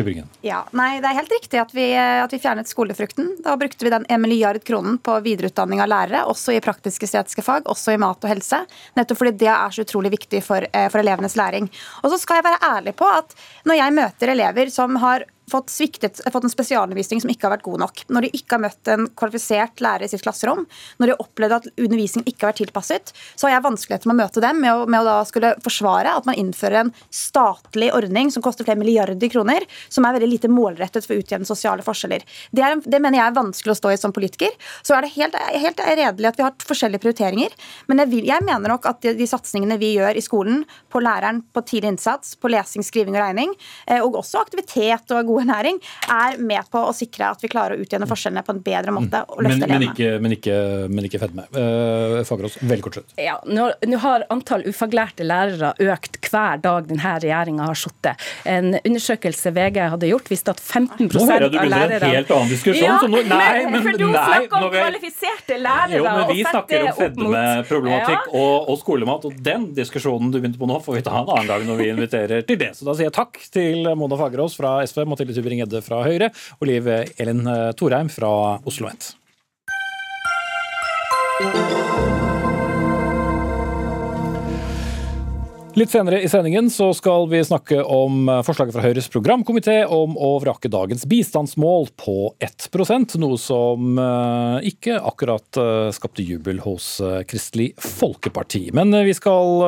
Ja, 0.47 0.63
nei, 0.77 1.01
Det 1.01 1.09
er 1.09 1.19
helt 1.19 1.33
riktig 1.33 1.61
at 1.63 1.75
vi, 1.75 1.87
at 1.97 2.33
vi, 2.33 2.41
fjernet 2.43 2.69
skolefrukten. 2.69 3.33
Da 3.45 3.57
brukte 3.61 3.87
vi 3.87 3.93
den 3.93 4.07
1 4.09 4.21
milliard 4.21 4.63
kronen 4.65 4.99
på 4.99 5.17
videreutdanning 5.25 5.81
av 5.83 5.91
lærere, 5.91 6.25
også 6.29 6.55
i 6.55 6.63
praktisk-estetiske 6.65 7.45
fag, 7.47 7.69
også 7.71 7.97
i 7.97 8.01
mat 8.01 8.21
og 8.23 8.31
helse. 8.31 8.63
Nettopp 8.99 9.23
fordi 9.23 9.37
det 9.41 9.51
er 9.53 9.75
så 9.75 9.87
utrolig 9.87 10.13
viktig 10.19 10.43
for, 10.45 10.67
eh, 10.73 10.89
for 10.93 11.01
elevenes 11.01 11.37
læring. 11.37 11.71
Og 12.03 12.11
så 12.13 12.21
skal 12.21 12.41
jeg 12.41 12.49
være 12.51 12.65
ærlig 12.77 12.97
på 12.97 13.09
at 13.09 13.35
når 13.65 13.81
jeg 13.81 13.97
møter 13.97 14.35
elever 14.35 14.71
som 14.71 14.97
har 14.97 15.25
fått, 15.51 15.73
sviktet, 15.73 16.23
fått 16.33 16.47
en 16.47 16.53
spesialundervisning 16.53 17.23
som 17.23 17.33
ikke 17.33 17.49
har 17.49 17.57
vært 17.57 17.67
god 17.67 17.85
nok. 17.85 18.05
Når 18.09 18.27
de 18.27 18.33
ikke 18.39 18.57
har 18.57 18.65
møtt 18.67 18.91
en 18.93 19.09
kvalifisert 19.19 19.83
lærer 19.85 20.07
i 20.07 20.11
sitt 20.13 20.25
klasserom, 20.25 20.67
når 20.99 21.11
de 21.11 21.15
har 21.15 21.25
opplevd 21.25 21.57
at 21.59 21.69
undervisningen 21.75 22.29
ikke 22.31 22.47
har 22.47 22.53
vært 22.53 22.63
tilpasset, 22.65 23.13
så 23.35 23.49
har 23.49 23.57
jeg 23.57 23.67
vanskeligheter 23.67 24.11
med 24.11 24.17
å 24.17 24.21
møte 24.23 24.45
dem 24.45 24.61
med 24.63 24.73
å, 24.73 24.87
med 24.91 25.03
å 25.03 25.09
da 25.09 25.17
skulle 25.29 25.53
forsvare 25.65 26.15
at 26.21 26.29
man 26.29 26.39
innfører 26.39 26.85
en 26.85 26.93
statlig 27.15 27.91
ordning 27.97 28.31
som 28.33 28.45
koster 28.45 28.67
flere 28.67 28.81
milliarder 28.81 29.33
kroner, 29.33 29.67
som 29.89 30.07
er 30.07 30.17
veldig 30.17 30.31
lite 30.31 30.51
målrettet 30.53 31.07
for 31.07 31.17
å 31.17 31.23
utjevne 31.23 31.49
sosiale 31.49 31.85
forskjeller. 31.87 32.25
Det, 32.51 32.65
er, 32.65 32.79
det, 32.85 33.01
mener 33.01 33.21
jeg 33.21 33.27
er 33.27 33.39
vanskelig 33.39 33.75
å 33.75 33.79
stå 33.81 33.95
i 33.95 34.01
som 34.01 34.15
politiker. 34.15 34.55
Så 34.87 34.97
er 34.97 35.07
det 35.07 35.15
helt, 35.17 35.37
helt 35.37 35.83
redelig 35.87 36.31
at 36.31 36.41
vi 36.41 36.47
har 36.47 36.67
forskjellige 36.67 37.03
prioriteringer, 37.05 37.55
men 37.91 38.05
jeg, 38.05 38.13
vil, 38.15 38.29
jeg 38.31 38.47
mener 38.47 38.75
nok 38.75 38.89
at 38.91 39.01
de, 39.05 39.15
de, 39.19 39.29
satsingene 39.31 39.79
vi 39.81 39.95
gjør 39.97 40.19
i 40.19 40.25
skolen, 40.25 40.65
på 40.91 41.03
læreren, 41.03 41.43
på 41.55 41.63
tidlig 41.67 41.95
innsats, 41.95 42.35
på 42.41 42.51
lesing, 42.51 42.85
skriving 42.87 43.17
og 43.17 43.23
regning, 43.23 43.55
eh, 43.87 44.01
og 44.03 44.19
også 44.21 44.41
aktivitet 44.43 45.13
og 45.15 45.29
gode 45.31 45.40
god 45.41 45.51
næring, 45.51 45.81
er 46.13 46.39
med 46.39 46.71
på 46.73 46.83
å 46.91 46.93
sikre 46.97 47.31
at 47.33 47.43
vi 47.43 47.51
klarer 47.53 47.77
å 47.77 47.85
utjevne 47.85 48.09
forskjellene 48.11 48.45
på 48.47 48.55
en 48.55 48.63
bedre 48.65 48.95
måte. 48.95 49.23
og 49.29 49.45
løfte 49.45 49.67
men, 49.67 49.73
men, 49.73 49.87
ikke, 49.91 50.11
men, 50.23 50.37
ikke, 50.37 50.57
men 50.91 51.09
ikke 51.09 51.21
fedme. 51.23 51.47
Uh, 51.55 52.21
Fagerås, 52.29 52.59
veldig 52.61 52.87
kort 52.87 53.01
slutt. 53.01 53.15
Ja, 53.21 53.39
nå, 53.47 53.71
nå, 53.87 54.01
har 54.05 54.25
antall 54.33 54.65
ufaglærte 54.69 55.27
lærere 55.27 55.73
økt 55.81 56.21
hver 56.31 56.61
dag 56.63 56.89
denne 56.89 57.15
regjeringa 57.21 57.69
har 57.71 57.79
sittet. 57.79 58.29
En 58.49 58.75
undersøkelse 58.81 59.53
VG 59.57 59.81
hadde 59.95 60.11
gjort, 60.11 60.31
viste 60.31 60.55
at 60.55 60.61
15 60.61 61.09
av 61.09 61.17
lærere 61.17 61.21
Nå 61.21 61.27
hører 61.31 61.45
jeg 61.45 61.51
du 61.51 61.59
begynner 61.59 62.07
en 62.07 62.17
helt 62.17 62.35
annen 62.37 62.53
diskusjon. 62.55 62.85
Ja, 62.85 62.99
nå, 63.05 63.23
nei, 63.31 63.65
men, 63.67 63.81
for 63.87 64.01
du 64.01 64.07
snakker 64.11 64.67
om 64.67 64.75
kvalifiserte 64.75 65.61
lærere. 65.61 66.01
Jo, 66.01 66.07
men 66.09 66.31
vi 66.31 66.47
snakker 66.47 66.87
om 66.87 66.93
fedmeproblematikk 67.01 68.19
ja. 68.19 68.43
og, 68.43 68.71
og 68.73 68.81
skolemat, 68.81 69.27
og 69.29 69.41
den 69.51 69.71
diskusjonen 69.77 70.33
du 70.33 70.41
begynte 70.41 70.61
på 70.61 70.69
nå, 70.71 70.81
får 70.85 71.01
vi 71.01 71.05
ta 71.07 71.17
en 71.21 71.33
annen 71.35 71.51
gang 71.51 71.67
når 71.69 71.81
vi 71.81 71.91
inviterer 71.95 72.47
til 72.47 72.61
det. 72.61 72.73
Så 72.79 72.87
da 72.89 72.97
sier 72.97 73.11
jeg 73.11 73.17
takk 73.17 73.41
til 73.53 73.91
Mona 73.99 74.19
Fagerås 74.21 74.57
fra 74.59 74.79
SV, 74.87 75.03
Mathilde 75.21 75.37
Tybring-Gjedde 75.37 75.83
fra 75.85 76.03
Høyre 76.07 76.31
og 76.59 76.69
Liv 76.71 76.89
Elin 77.21 77.45
Thorheim 77.77 78.09
fra 78.13 78.31
Oslo 78.65 78.89
OsloMet. 78.89 79.15
Litt 85.81 85.95
senere 85.95 86.19
i 86.21 86.29
sendingen 86.29 86.67
så 86.69 86.91
skal 86.93 87.23
vi 87.31 87.39
snakke 87.41 87.79
om 87.81 88.27
forslaget 88.45 88.75
fra 88.75 88.83
Høyres 88.85 89.07
programkomité 89.09 89.79
om 89.89 90.13
å 90.13 90.35
vrake 90.43 90.69
dagens 90.69 91.07
bistandsmål 91.09 91.89
på 91.97 92.35
1% 92.45 93.15
noe 93.23 93.39
som 93.41 93.97
eh, 93.97 94.69
ikke 94.69 94.99
akkurat 94.99 95.61
eh, 95.63 95.89
skapte 95.97 96.27
jubel 96.27 96.61
hos 96.67 96.91
eh, 97.01 97.23
Kristelig 97.25 97.71
Folkeparti. 97.81 98.67
Men 98.77 98.93
vi 99.09 99.17
skal 99.17 99.65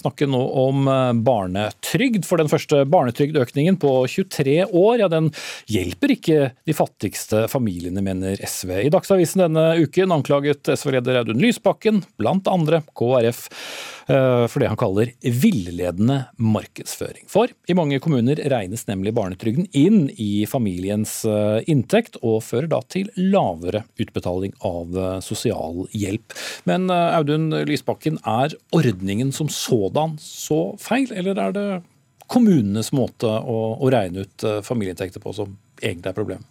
snakke 0.00 0.30
nå 0.30 0.40
om 0.62 0.88
barnetrygd, 1.20 2.24
for 2.24 2.40
den 2.40 2.48
første 2.48 2.86
barnetrygdøkningen 2.88 3.76
på 3.82 3.92
23 4.08 4.56
år 4.72 5.04
ja, 5.04 5.12
den 5.12 5.34
hjelper 5.68 6.16
ikke 6.16 6.52
de 6.64 6.80
fattigste 6.80 7.44
familiene, 7.52 8.00
mener 8.00 8.40
SV. 8.40 8.78
I 8.86 8.92
Dagsavisen 8.94 9.44
denne 9.44 9.68
uken 9.84 10.16
anklaget 10.16 10.72
SV-leder 10.78 11.20
Audun 11.20 11.44
Lysbakken, 11.44 12.06
blant 12.16 12.48
andre 12.48 12.80
KrF, 12.96 13.50
for 14.06 14.58
det 14.62 14.68
han 14.70 14.78
kaller 14.80 15.12
villedende 15.22 16.18
markedsføring. 16.40 17.26
For 17.30 17.50
i 17.70 17.76
mange 17.76 18.00
kommuner 18.02 18.40
regnes 18.50 18.86
nemlig 18.88 19.14
barnetrygden 19.16 19.68
inn 19.76 20.08
i 20.20 20.44
familiens 20.48 21.22
eh, 21.28 21.60
inntekt, 21.70 22.18
og 22.22 22.42
fører 22.46 22.68
da 22.72 22.80
til 22.92 23.10
lavere 23.16 23.84
utbetaling 24.02 24.54
av 24.66 24.98
eh, 24.98 25.18
sosialhjelp. 25.24 26.36
Men 26.68 26.90
eh, 26.92 27.16
Audun 27.18 27.50
Lysbakken, 27.68 28.18
er 28.28 28.54
ordningen 28.74 29.32
som 29.34 29.50
sådan 29.52 30.16
så 30.22 30.60
feil, 30.80 31.10
eller 31.14 31.38
er 31.40 31.56
det 31.56 31.68
kommunenes 32.32 32.92
måte 32.96 33.28
å, 33.28 33.58
å 33.82 33.92
regne 33.92 34.24
ut 34.24 34.44
familieinntekter 34.64 35.20
på 35.20 35.34
som 35.36 35.56
egentlig 35.82 36.12
er 36.12 36.16
problemet? 36.16 36.48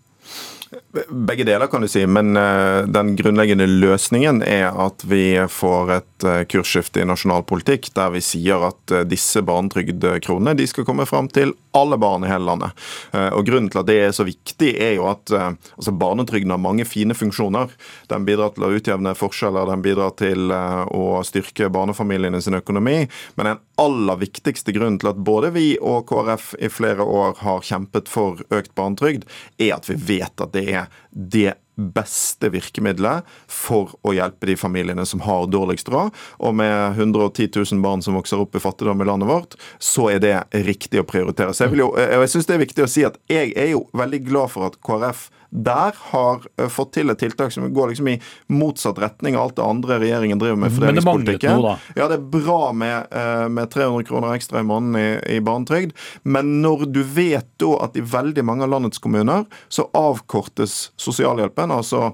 Begge 1.10 1.44
deler, 1.44 1.68
kan 1.68 1.82
du 1.82 1.88
si. 1.88 2.08
Men 2.08 2.38
uh, 2.38 2.88
den 2.88 3.16
grunnleggende 3.16 3.68
løsningen 3.68 4.40
er 4.44 4.70
at 4.72 5.04
vi 5.04 5.36
får 5.52 5.92
et 5.98 6.26
uh, 6.28 6.44
kursskifte 6.48 7.02
i 7.04 7.08
nasjonal 7.08 7.44
politikk 7.48 7.90
der 7.96 8.14
vi 8.14 8.22
sier 8.24 8.64
at 8.70 8.94
uh, 8.96 9.02
disse 9.08 9.44
barnetrygdkronene 9.44 10.56
de 10.56 10.68
skal 10.72 10.88
komme 10.88 11.08
fram 11.10 11.28
til 11.32 11.52
alle 11.76 12.00
barn 12.00 12.24
i 12.24 12.30
hele 12.32 12.44
landet. 12.44 12.76
Og 13.16 13.46
Grunnen 13.48 13.70
til 13.72 13.80
at 13.80 13.88
det 13.88 13.96
er 14.04 14.10
så 14.12 14.26
viktig, 14.28 14.74
er 14.76 14.98
jo 14.98 15.06
at 15.08 15.32
altså 15.32 15.94
barnetrygden 15.96 16.52
har 16.52 16.60
mange 16.60 16.84
fine 16.84 17.16
funksjoner. 17.16 17.72
Den 18.12 18.26
bidrar 18.28 18.52
til 18.52 18.66
å 18.68 18.72
utjevne 18.76 19.14
forskjeller, 19.16 19.72
den 19.72 19.86
bidrar 19.86 20.12
til 20.20 20.52
å 20.52 21.22
styrke 21.24 21.70
barnefamiliene 21.72 22.42
sin 22.44 22.60
økonomi. 22.60 23.06
Men 23.40 23.54
den 23.54 23.62
aller 23.80 24.20
viktigste 24.20 24.76
grunnen 24.76 25.00
til 25.00 25.14
at 25.14 25.24
både 25.24 25.54
vi 25.56 25.66
og 25.80 26.10
KrF 26.12 26.52
i 26.60 26.68
flere 26.68 27.08
år 27.08 27.40
har 27.46 27.64
kjempet 27.64 28.12
for 28.12 28.44
økt 28.52 28.76
barnetrygd, 28.76 29.24
er 29.56 29.78
at 29.78 29.88
vi 29.88 29.96
vet 29.96 30.44
at 30.44 30.52
det 30.52 30.61
er 30.62 30.88
det 31.12 31.56
beste 31.76 32.52
virkemidlet 32.54 33.28
for 33.50 33.94
å 34.06 34.14
hjelpe 34.14 34.50
de 34.50 34.58
familiene 34.60 35.06
som 35.08 35.24
har 35.26 35.48
dårligst 35.50 35.90
råd. 35.92 36.14
Og 36.44 36.56
med 36.60 37.00
110 37.00 37.50
000 37.56 37.82
barn 37.84 38.04
som 38.06 38.18
vokser 38.18 38.42
opp 38.42 38.56
i 38.56 38.62
fattigdom 38.62 39.02
i 39.02 39.08
landet 39.08 39.32
vårt, 39.32 39.58
så 39.80 40.10
er 40.14 40.22
det 40.24 40.36
riktig 40.68 41.02
å 41.02 41.08
prioritere. 41.08 41.56
Så 41.56 41.66
jeg, 41.66 41.76
vil 41.76 41.86
jo, 41.86 41.92
jeg 41.98 42.34
synes 42.34 42.50
det 42.50 42.58
er 42.58 42.66
viktig 42.66 42.86
å 42.86 42.92
si 42.92 43.06
at 43.08 43.18
jeg 43.32 43.54
er 43.58 43.74
jo 43.74 43.86
veldig 43.98 44.24
glad 44.28 44.54
for 44.54 44.70
at 44.70 44.78
KrF 44.86 45.30
der 45.52 45.96
har 46.12 46.46
eh, 46.58 46.70
fått 46.72 46.94
til 46.96 47.12
et 47.12 47.20
tiltak 47.20 47.52
som 47.52 47.68
går 47.74 47.92
liksom 47.92 48.08
i 48.08 48.16
motsatt 48.48 49.00
retning 49.04 49.36
av 49.36 49.50
alt 49.50 49.58
det 49.60 49.66
andre 49.66 49.98
regjeringen 50.00 50.40
driver 50.40 50.62
med 50.64 50.72
fordelingspolitikken. 50.78 51.60
Noe, 51.60 51.74
da. 51.74 52.00
Ja, 52.00 52.08
det 52.08 52.18
er 52.22 52.26
bra 52.38 52.72
med, 52.72 53.12
eh, 53.12 53.46
med 53.52 53.72
300 53.74 54.08
kroner 54.08 54.38
ekstra 54.38 54.64
i 54.64 54.68
måneden 54.68 54.96
i, 55.02 55.36
i 55.36 55.44
barnetrygd, 55.44 55.92
men 56.24 56.62
når 56.64 56.88
du 56.96 57.04
vet 57.04 57.50
da 57.60 57.76
at 57.84 58.00
i 58.00 58.06
veldig 58.06 58.48
mange 58.48 58.66
av 58.66 58.72
landets 58.78 59.04
kommuner 59.04 59.44
så 59.68 59.90
avkortes 59.98 60.94
sosialhjelpen, 61.00 61.76
altså 61.76 62.14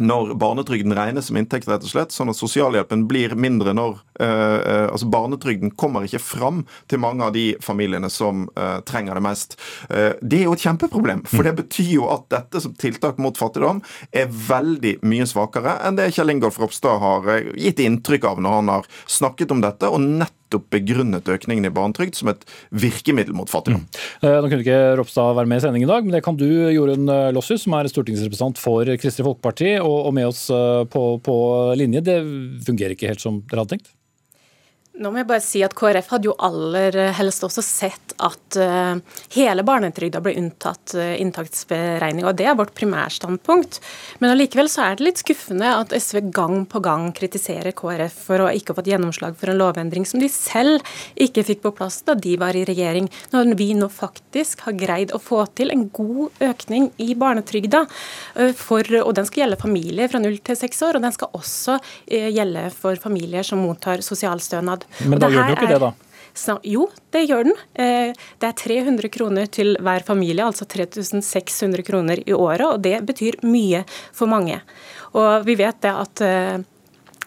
når 0.00 0.34
barnetrygden 0.40 0.94
regnes 0.96 1.28
som 1.28 1.36
inntekt, 1.36 1.68
rett 1.68 1.84
og 1.84 1.92
slett, 1.92 2.14
sånn 2.14 2.32
at 2.32 2.38
sosialhjelpen 2.38 3.04
blir 3.08 3.34
mindre 3.36 3.74
når 3.76 3.98
altså 4.20 5.08
Barnetrygden 5.10 5.72
kommer 5.78 6.04
ikke 6.06 6.20
fram 6.22 6.62
til 6.90 7.00
mange 7.02 7.26
av 7.26 7.34
de 7.34 7.44
familiene 7.64 8.10
som 8.12 8.46
uh, 8.58 8.80
trenger 8.86 9.16
det 9.16 9.24
mest. 9.24 9.56
Det 9.88 10.40
er 10.40 10.46
jo 10.46 10.56
et 10.56 10.64
kjempeproblem, 10.64 11.22
for 11.28 11.46
det 11.46 11.54
betyr 11.58 11.92
jo 11.94 12.08
at 12.12 12.26
dette 12.32 12.62
som 12.64 12.74
tiltak 12.78 13.20
mot 13.22 13.36
fattigdom 13.38 13.82
er 14.12 14.28
veldig 14.30 14.98
mye 15.06 15.28
svakere 15.28 15.78
enn 15.86 15.98
det 15.98 16.10
Kjell 16.16 16.34
Ingolf 16.34 16.60
Ropstad 16.60 17.00
har 17.02 17.30
gitt 17.58 17.80
inntrykk 17.82 18.28
av 18.32 18.42
når 18.42 18.60
han 18.60 18.74
har 18.76 18.92
snakket 19.10 19.54
om 19.54 19.64
dette, 19.64 19.88
og 19.88 20.04
nett 20.04 20.36
nettopp 20.50 20.70
begrunnet 20.70 21.28
økningen 21.28 21.64
i 21.64 21.70
barnetrygd 21.70 22.16
som 22.18 22.28
et 22.32 22.42
virkemiddel 22.70 23.34
mot 23.34 23.50
fattigdom. 23.50 23.84
Mm. 24.22 24.42
Nå 24.42 24.48
kunne 24.48 24.64
ikke 24.64 24.96
Ropstad 24.98 25.36
være 25.36 25.46
med 25.46 25.60
i 25.60 25.64
sendingen 25.64 25.88
i 25.88 25.92
dag, 25.92 26.04
men 26.04 26.16
det 26.16 26.24
kan 26.24 26.36
du, 26.36 26.48
Jorunn 26.74 27.06
Lossius, 27.34 27.64
som 27.64 27.74
er 27.78 27.88
stortingsrepresentant 27.90 28.58
for 28.58 28.84
Kristelig 29.00 29.28
Folkeparti, 29.28 29.78
og 29.80 30.12
med 30.14 30.26
oss 30.26 30.48
på, 30.90 31.04
på 31.22 31.38
linje. 31.78 32.02
Det 32.02 32.18
fungerer 32.66 32.96
ikke 32.96 33.10
helt 33.10 33.22
som 33.22 33.42
dere 33.46 33.62
hadde 33.62 33.76
tenkt? 33.76 33.94
Nå 35.00 35.08
må 35.08 35.22
jeg 35.22 35.28
bare 35.30 35.40
si 35.40 35.62
at 35.64 35.72
KrF 35.72 36.10
hadde 36.12 36.28
jo 36.28 36.34
aller 36.44 36.96
helst 37.16 37.44
også 37.46 37.62
sett 37.64 38.12
at 38.20 38.56
uh, 38.60 38.98
hele 39.32 39.62
barnetrygda 39.64 40.20
ble 40.20 40.34
unntatt 40.36 40.92
uh, 40.92 41.14
inntaktsberegning, 41.16 42.26
og 42.28 42.36
det 42.36 42.50
er 42.50 42.58
vårt 42.58 42.74
primærstandpunkt. 42.76 43.78
Men 44.20 44.34
allikevel 44.34 44.68
så 44.68 44.84
er 44.84 44.98
det 44.98 45.06
litt 45.06 45.22
skuffende 45.22 45.70
at 45.72 45.94
SV 45.96 46.26
gang 46.36 46.66
på 46.68 46.82
gang 46.84 47.06
kritiserer 47.16 47.72
KrF 47.78 48.18
for 48.26 48.44
å 48.44 48.50
ikke 48.52 48.74
ha 48.74 48.80
fått 48.82 48.90
gjennomslag 48.92 49.38
for 49.40 49.48
en 49.48 49.60
lovendring 49.62 50.04
som 50.04 50.20
de 50.20 50.28
selv 50.28 50.84
ikke 51.16 51.46
fikk 51.48 51.64
på 51.64 51.72
plass 51.80 52.02
da 52.04 52.18
de 52.20 52.36
var 52.40 52.58
i 52.58 52.66
regjering, 52.68 53.08
når 53.32 53.54
vi 53.56 53.70
nå 53.78 53.88
faktisk 53.88 54.66
har 54.66 54.76
greid 54.76 55.16
å 55.16 55.22
få 55.22 55.46
til 55.56 55.72
en 55.72 55.86
god 55.96 56.44
økning 56.44 56.90
i 57.00 57.14
barnetrygda. 57.16 57.86
Og 58.36 59.14
den 59.16 59.28
skal 59.30 59.46
gjelde 59.46 59.60
familier 59.64 60.12
fra 60.12 60.20
0 60.20 60.36
til 60.44 60.60
6 60.60 60.84
år, 60.90 61.00
og 61.00 61.08
den 61.08 61.16
skal 61.16 61.32
også 61.40 61.80
gjelde 62.10 62.68
for 62.76 63.00
familier 63.00 63.46
som 63.46 63.64
mottar 63.64 64.04
sosialstønad. 64.04 64.89
Men 65.06 65.20
da 65.22 65.30
gjør 65.30 65.42
den 65.42 65.52
jo 65.54 65.58
ikke 65.58 65.74
det, 65.74 65.82
da? 65.82 65.92
Jo, 66.64 66.86
det 67.10 67.26
gjør 67.28 67.44
den. 67.50 67.56
Eh, 67.74 68.12
det 68.40 68.48
er 68.48 68.56
300 68.56 69.10
kroner 69.12 69.46
til 69.50 69.76
hver 69.80 70.04
familie, 70.06 70.44
altså 70.44 70.64
3600 70.64 71.84
kroner 71.86 72.22
i 72.24 72.32
året. 72.32 72.66
Og 72.66 72.82
det 72.82 73.00
betyr 73.06 73.40
mye 73.42 73.84
for 74.12 74.30
mange. 74.30 74.60
Og 75.12 75.46
vi 75.46 75.58
vet 75.60 75.80
det 75.82 75.94
at 75.94 76.26
eh, 76.26 76.58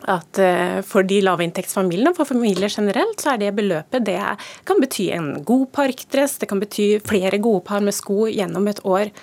at 0.04 0.36
eh, 0.42 0.82
for 0.84 1.08
de 1.08 1.22
lavinntektsfamiliene, 1.24 2.12
for 2.18 2.28
familier 2.28 2.68
generelt, 2.68 3.22
så 3.24 3.34
er 3.34 3.38
det 3.40 3.54
beløpet 3.56 4.04
det 4.04 4.20
kan 4.68 4.82
bety 4.82 5.06
en 5.16 5.30
god 5.48 5.70
parkdress, 5.72 6.42
det 6.42 6.50
kan 6.52 6.60
bety 6.60 6.98
flere 7.08 7.40
gode 7.40 7.64
par 7.64 7.80
med 7.80 7.96
sko 7.96 8.26
gjennom 8.28 8.68
et 8.68 8.82
år. 8.84 9.14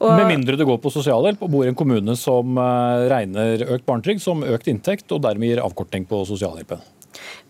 Og... 0.00 0.10
Med 0.18 0.32
mindre 0.32 0.58
du 0.58 0.64
går 0.66 0.80
på 0.82 0.90
sosialhjelp 0.90 1.44
og 1.46 1.52
bor 1.54 1.62
i 1.62 1.70
en 1.70 1.78
kommune 1.78 2.16
som 2.18 2.58
regner 2.58 3.62
økt 3.76 3.86
barnetrygd 3.86 4.26
som 4.26 4.42
økt 4.42 4.66
inntekt, 4.74 5.06
og 5.14 5.22
dermed 5.22 5.52
gir 5.52 5.62
avkorting 5.62 6.02
på 6.10 6.24
sosialhjelpen. 6.26 6.82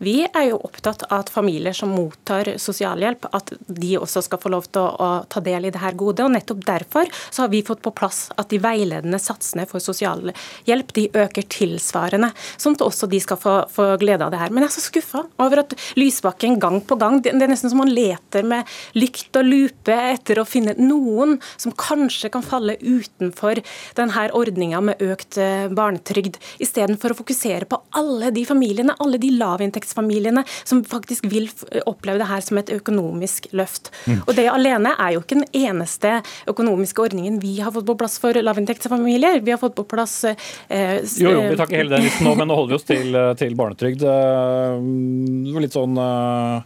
Vi 0.03 0.25
er 0.27 0.49
jo 0.49 0.59
opptatt 0.67 1.05
av 1.07 1.23
at 1.23 1.31
familier 1.31 1.75
som 1.77 1.93
mottar 1.95 2.49
sosialhjelp, 2.61 3.29
at 3.37 3.53
de 3.67 3.93
også 3.99 4.25
skal 4.27 4.41
få 4.43 4.51
lov 4.51 4.67
til 4.67 4.83
å, 4.83 4.89
å 4.91 5.09
ta 5.31 5.43
del 5.45 5.69
i 5.69 5.73
det 5.75 5.83
her 5.83 5.95
gode. 5.99 6.25
og 6.25 6.33
Nettopp 6.35 6.65
derfor 6.67 7.11
så 7.29 7.45
har 7.45 7.53
vi 7.53 7.63
fått 7.67 7.83
på 7.85 7.93
plass 7.95 8.27
at 8.35 8.51
de 8.51 8.59
veiledende 8.63 9.21
satsene 9.23 9.67
for 9.71 9.83
sosialhjelp 9.83 10.95
de 10.97 11.07
øker 11.25 11.47
tilsvarende, 11.53 12.33
sånn 12.57 12.79
at 12.79 12.85
også 12.87 13.09
de 13.11 13.21
skal 13.23 13.39
få, 13.41 13.55
få 13.71 13.89
glede 14.03 14.27
av 14.27 14.35
det 14.35 14.43
her. 14.43 14.55
Men 14.55 14.67
jeg 14.67 14.73
er 14.73 14.77
så 14.77 14.85
skuffa 14.89 15.25
over 15.45 15.63
at 15.63 15.77
Lysbakken 15.99 16.59
gang 16.63 16.81
på 16.85 16.97
gang 16.99 17.21
Det 17.23 17.33
er 17.33 17.51
nesten 17.51 17.71
som 17.71 17.83
han 17.83 17.93
leter 17.93 18.47
med 18.47 18.69
lykt 18.99 19.37
og 19.39 19.47
lupe 19.47 19.95
etter 19.95 20.41
å 20.41 20.47
finne 20.49 20.75
noen 20.81 21.37
som 21.57 21.75
kanskje 21.79 22.33
kan 22.35 22.45
falle 22.45 22.77
utenfor 22.83 23.63
denne 23.99 24.27
ordninga 24.35 24.81
med 24.85 25.03
økt 25.05 25.39
eh, 25.41 25.67
barnetrygd, 25.71 26.39
istedenfor 26.63 27.13
å 27.13 27.19
fokusere 27.19 27.69
på 27.71 27.79
alle 27.99 28.31
de 28.35 28.45
familiene, 28.49 28.97
alle 29.03 29.21
de 29.23 29.31
lavt 29.35 29.63
lavinntektsfamiliene 29.85 30.45
som 30.65 30.85
faktisk 30.85 31.27
vil 31.31 31.49
oppleve 31.87 32.19
det 32.19 32.29
her 32.29 32.41
som 32.41 32.59
et 32.59 32.71
økonomisk 32.71 33.49
løft. 33.53 33.91
Mm. 34.07 34.23
Og 34.27 34.35
Det 34.35 34.49
alene 34.49 34.95
er 34.99 35.15
jo 35.15 35.23
ikke 35.23 35.41
den 35.41 35.49
eneste 35.53 36.23
økonomiske 36.47 37.03
ordningen 37.03 37.41
vi 37.41 37.61
har 37.61 37.73
fått 37.73 37.87
på 37.87 37.97
plass 37.97 38.19
for 38.19 38.35
lavinntektsfamilier. 38.35 39.41
Vi 39.45 39.51
har 39.51 39.59
fått 39.59 39.75
på 39.75 39.85
plass 39.85 40.25
eh, 40.25 41.01
Jo, 41.19 41.31
jo, 41.31 41.43
vi 41.51 41.57
tar 41.57 41.69
ikke 41.69 41.81
hele 41.83 41.97
den 41.97 42.07
listen 42.07 42.27
nå, 42.27 42.35
men 42.39 42.49
nå 42.49 42.57
holder 42.59 42.75
vi 42.75 42.79
oss 42.79 42.89
til, 42.89 43.15
eh, 43.15 43.33
til 43.39 43.55
barnetrygd. 43.59 44.05
Uh, 44.05 45.61
litt 45.65 45.75
sånn 45.75 45.97
uh, 45.99 46.65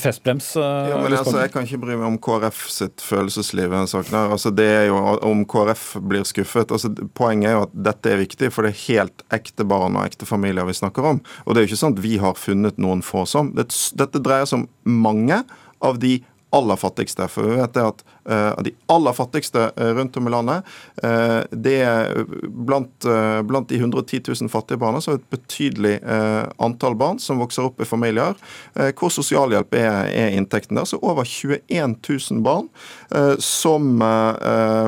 festbrems. 0.00 0.54
Uh, 0.56 0.92
ja, 0.92 1.00
men 1.02 1.16
altså, 1.16 1.38
Jeg 1.42 1.52
kan 1.54 1.66
ikke 1.66 1.82
bry 1.84 1.96
meg 1.98 2.08
om 2.08 2.18
KrF 2.22 2.64
sitt 2.72 3.04
følelsesliv 3.04 3.68
i 3.68 3.74
denne 3.74 3.90
saken. 3.90 4.14
her. 4.16 4.36
Altså, 4.36 4.52
det 4.54 4.68
er 4.68 4.86
jo 4.90 5.00
Om 5.28 5.44
KrF 5.48 5.84
blir 6.08 6.24
skuffet 6.28 6.72
altså, 6.72 6.92
Poenget 7.18 7.50
er 7.50 7.56
jo 7.56 7.64
at 7.66 7.74
dette 7.90 8.12
er 8.12 8.20
viktig, 8.22 8.50
for 8.54 8.66
det 8.66 8.72
er 8.72 8.82
helt 8.86 9.24
ekte 9.34 9.66
barn 9.68 9.98
og 9.98 10.06
ekte 10.06 10.28
familier 10.28 10.66
vi 10.68 10.76
snakker 10.76 11.12
om. 11.12 11.20
Og 11.44 11.54
det 11.54 11.60
er 11.60 11.66
jo 11.66 11.72
ikke 11.72 11.82
sånn 11.82 11.96
at 11.96 12.02
vi 12.04 12.16
har 12.22 12.38
funnet 12.42 12.80
noen 12.82 13.04
få 13.06 13.24
som. 13.28 13.52
Dette 13.54 14.22
dreier 14.22 14.48
seg 14.48 14.62
om 14.64 15.00
mange 15.06 15.42
av 15.82 15.98
de 16.02 16.20
aller 16.52 16.76
fattigste. 16.76 17.26
For 17.32 17.48
vi 17.48 17.56
vet 17.56 17.72
det 17.74 17.84
at 17.84 18.02
uh, 18.28 18.62
de 18.64 18.74
aller 18.92 19.16
fattigste 19.16 19.70
uh, 19.72 19.92
rundt 19.96 20.16
om 20.20 20.28
i 20.28 20.32
landet, 20.34 20.68
uh, 21.04 21.40
det 21.50 21.78
er 21.80 22.26
blant, 22.44 23.08
blant, 23.48 23.68
de 23.70 23.78
110 23.80 24.20
000 24.28 24.52
fattige 24.52 24.80
barna, 24.80 25.00
så 25.00 25.14
er 25.14 25.18
det 25.18 25.22
et 25.22 25.32
betydelig 25.36 25.92
antall 26.62 26.94
barn 26.98 27.18
som 27.22 27.40
vokser 27.40 27.66
opp 27.66 27.80
i 27.82 27.88
familier 27.88 28.36
hvor 28.98 29.10
sosialhjelp 29.12 29.74
er, 29.78 30.08
er, 30.10 30.34
inntekten 30.36 30.78
der. 30.78 30.86
Så 30.88 30.98
over 31.02 31.26
21 31.26 31.96
000 31.98 32.42
barn 32.44 32.68
som 33.42 34.02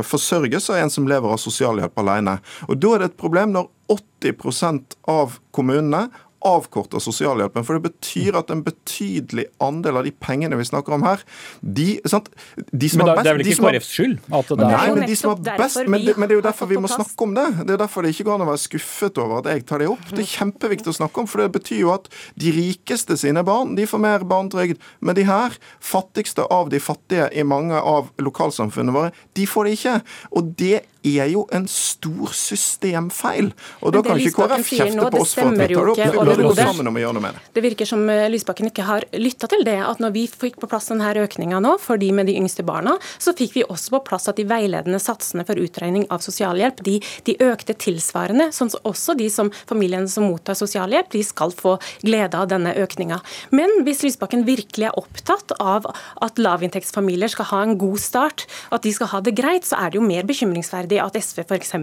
forsørges 0.07 0.69
av 0.73 0.83
en 0.83 0.93
som 0.93 1.09
lever 1.09 1.35
av 1.35 1.41
sosialhjelp 1.41 2.03
alene. 2.05 2.39
Og 2.69 2.79
Da 2.83 2.95
er 2.95 3.05
det 3.05 3.11
et 3.13 3.21
problem 3.21 3.55
når 3.55 3.71
80% 3.91 4.99
av 5.11 5.39
kommunene 5.55 6.07
avkorter 6.45 7.03
sosialhjelpen. 7.03 7.65
For 7.67 7.79
det 7.79 7.91
betyr 7.91 8.39
at 8.39 8.51
en 8.53 8.63
betydelig 8.67 9.47
andel 9.65 10.01
av 10.01 10.09
de 10.09 10.13
pengene 10.13 10.59
vi 10.59 10.67
snakker 10.69 10.97
om 10.97 11.05
her, 11.07 11.23
de, 11.61 11.99
sant? 12.11 12.31
de 12.57 12.91
som 12.93 13.03
men 13.03 13.11
da, 13.11 13.17
best, 13.17 13.25
Det 13.25 13.33
er 13.33 13.39
vel 13.39 13.49
ikke 13.49 13.65
KrFs 13.65 13.91
skyld? 13.97 14.17
At 14.29 14.53
det 14.53 14.69
nei, 14.71 14.87
men 14.95 15.09
de 15.09 15.19
som 15.19 15.33
har 15.33 15.59
best, 15.63 15.81
men 15.89 16.07
det, 16.07 16.17
men 16.19 16.29
det, 16.29 16.37
er 16.37 16.41
jo 16.41 16.47
derfor 16.47 16.71
vi 16.71 16.81
må 16.81 16.91
snakke 16.93 17.27
om 17.27 17.35
det. 17.37 17.47
Det 17.65 17.77
er 17.77 17.83
derfor 17.85 18.07
det 18.07 18.15
ikke 18.15 18.29
går 18.29 18.39
an 18.39 18.47
å 18.47 18.51
være 18.53 18.65
skuffet 18.65 19.21
over 19.23 19.43
at 19.43 19.51
jeg 19.53 19.67
tar 19.69 19.85
det 19.85 19.91
opp. 19.93 20.07
Det 20.13 20.25
er 20.25 20.31
kjempeviktig 20.35 20.93
å 20.93 20.97
snakke 21.01 21.25
om, 21.25 21.31
for 21.31 21.45
det 21.45 21.51
betyr 21.59 21.83
jo 21.83 21.93
at 21.95 22.11
de 22.41 22.55
rikeste 22.55 23.19
sine 23.21 23.45
barn 23.47 23.77
de 23.79 23.89
får 23.89 24.03
mer 24.05 24.27
barnetrygd. 24.29 24.83
Men 25.05 25.19
de 25.19 25.27
her, 25.29 25.59
fattigste 25.85 26.47
av 26.53 26.73
de 26.73 26.81
fattige 26.83 27.31
i 27.33 27.47
mange 27.47 27.79
av 27.79 28.13
lokalsamfunnene 28.23 28.95
våre, 28.95 29.15
de 29.39 29.47
får 29.49 29.69
det 29.69 29.79
ikke. 29.79 30.01
Og 30.35 30.53
det 30.61 30.85
er 31.05 31.29
jo 31.33 31.45
en 31.53 31.67
stor 31.69 32.33
systemfeil. 32.35 33.51
Og 33.85 33.95
da 33.95 34.03
kan 34.05 34.21
ikke 34.21 34.47
KrF 34.49 34.71
kjefte 34.73 35.11
på 35.13 35.21
oss 35.21 35.35
for 35.37 35.51
at 35.51 35.59
vi 35.59 35.75
tar 35.75 35.91
det 35.91 35.93
opp. 35.93 36.01
Vi 36.01 36.35
det 36.35 36.49
gå 36.49 36.55
sammen 36.59 36.91
om 36.91 36.99
å 36.99 37.03
gjøre 37.03 37.17
noe 37.19 37.25
med 37.27 37.37
det. 37.37 37.43
Det 37.57 37.65
virker 37.65 37.89
som 37.89 38.05
eh, 38.11 38.27
Lysbakken 38.33 38.71
ikke 38.71 38.87
har 38.89 39.07
lytta 39.17 39.51
til 39.53 39.65
det. 39.67 39.77
At 39.85 40.01
når 40.03 40.15
vi 40.17 40.25
fikk 40.31 40.59
på 40.63 40.71
plass 40.71 40.91
denne 40.93 41.13
økninga 41.25 41.61
nå 41.63 41.77
for 41.83 42.01
de 42.01 42.11
med 42.17 42.29
de 42.31 42.37
yngste 42.41 42.65
barna, 42.67 42.97
så 43.19 43.35
fikk 43.37 43.59
vi 43.59 43.67
også 43.69 43.97
på 43.97 44.03
plass 44.09 44.31
at 44.33 44.41
de 44.41 44.47
veiledende 44.49 45.01
satsene 45.03 45.45
for 45.47 45.61
utregning 45.61 46.07
av 46.15 46.25
sosialhjelp, 46.25 46.81
de, 46.87 46.97
de 47.29 47.37
økte 47.45 47.77
tilsvarende. 47.77 48.49
Sånn 48.55 48.73
at 48.73 48.89
også 48.89 49.17
de 49.19 49.29
som 49.33 49.53
familiene 49.69 50.11
som 50.11 50.27
mottar 50.29 50.59
sosialhjelp, 50.59 51.13
de 51.13 51.23
skal 51.27 51.53
få 51.55 51.77
glede 52.03 52.39
av 52.41 52.49
denne 52.51 52.75
økninga. 52.81 53.21
Men 53.55 53.83
hvis 53.87 54.03
Lysbakken 54.07 54.47
virkelig 54.49 54.89
er 54.89 54.99
opptatt 54.99 55.55
av 55.61 55.89
at 56.25 56.41
lavinntektsfamilier 56.41 57.33
skal 57.33 57.51
ha 57.53 57.63
en 57.65 57.77
god 57.81 58.01
start, 58.03 58.47
at 58.75 58.85
de 58.87 58.93
skal 58.95 59.11
ha 59.13 59.23
det 59.25 59.37
greit, 59.39 59.69
så 59.69 59.79
er 59.81 59.93
det 59.93 60.01
jo 60.01 60.07
mer 60.07 60.27
bekymringsverdig 60.29 60.94
urettferdig 60.95 61.01
at 61.03 61.17
SV 61.19 61.45
f.eks. 61.45 61.75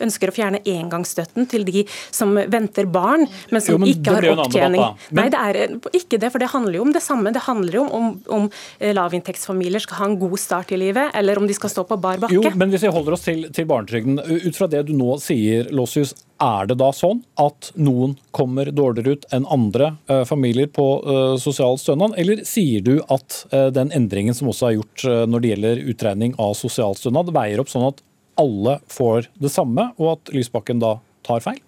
ønsker 0.00 0.30
å 0.30 0.34
fjerne 0.34 0.60
engangsstøtten 0.64 1.48
til 1.50 1.64
de 1.64 1.84
som 2.10 2.34
venter 2.34 2.86
barn, 2.86 3.26
men 3.50 3.62
som 3.62 3.74
jo, 3.74 3.80
men 3.82 3.92
ikke 3.92 4.16
har 4.16 4.28
opptjening. 4.34 4.80
Debatt. 4.80 5.12
Nei, 5.16 5.28
det 5.30 5.40
er 5.40 5.96
ikke 5.96 6.20
det, 6.20 6.30
for 6.32 6.42
det 6.42 6.50
handler 6.52 6.78
jo 6.78 6.86
om 6.86 6.94
det 6.94 7.02
samme. 7.04 7.32
Det 7.32 7.44
handler 7.46 7.78
jo 7.80 7.84
om, 7.84 7.90
om, 8.00 8.08
om 8.38 8.48
eh, 8.78 8.94
lavinntektsfamilier 8.96 9.84
skal 9.84 10.02
ha 10.02 10.10
en 10.10 10.18
god 10.20 10.38
start 10.40 10.72
i 10.72 10.80
livet, 10.80 11.12
eller 11.14 11.38
om 11.38 11.46
de 11.48 11.56
skal 11.56 11.72
stå 11.72 11.86
på 11.88 12.00
bar 12.00 12.20
bakke. 12.22 12.34
Jo, 12.34 12.44
men 12.54 12.72
hvis 12.72 12.86
vi 12.86 12.94
holder 12.94 13.16
oss 13.16 13.26
til, 13.26 13.46
til 13.54 13.68
barnetrygden, 13.70 14.20
ut 14.20 14.56
fra 14.56 14.70
det 14.70 14.86
du 14.88 14.94
nå 14.96 15.16
sier, 15.22 15.70
Lossius, 15.74 16.14
er 16.40 16.68
det 16.70 16.78
da 16.80 16.88
sånn 16.96 17.20
at 17.40 17.70
noen 17.76 18.16
kommer 18.36 18.70
dårligere 18.72 19.16
ut 19.16 19.26
enn 19.34 19.46
andre 19.52 19.92
eh, 20.10 20.22
familier 20.28 20.70
på 20.72 20.86
eh, 21.04 21.34
sosial 21.42 21.78
stønad, 21.80 22.16
eller 22.20 22.44
sier 22.48 22.84
du 22.84 22.94
at 23.12 23.42
eh, 23.52 23.68
den 23.76 23.92
endringen 23.96 24.36
som 24.36 24.50
også 24.50 24.70
er 24.70 24.78
gjort 24.78 25.06
når 25.30 25.42
det 25.42 25.52
gjelder 25.52 25.82
utregning 25.92 26.36
av 26.40 26.54
sosialstønad, 26.58 27.32
veier 27.34 27.60
opp 27.62 27.70
sånn 27.72 27.88
at 27.90 28.00
alle 28.40 28.80
får 28.90 29.26
det 29.40 29.50
samme, 29.52 29.90
og 30.00 30.08
at 30.16 30.22
Lysbakken 30.34 30.80
da 30.82 30.92
tar 31.26 31.40
feil? 31.44 31.60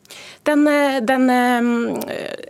Den, 0.49 0.61
den, 1.07 1.27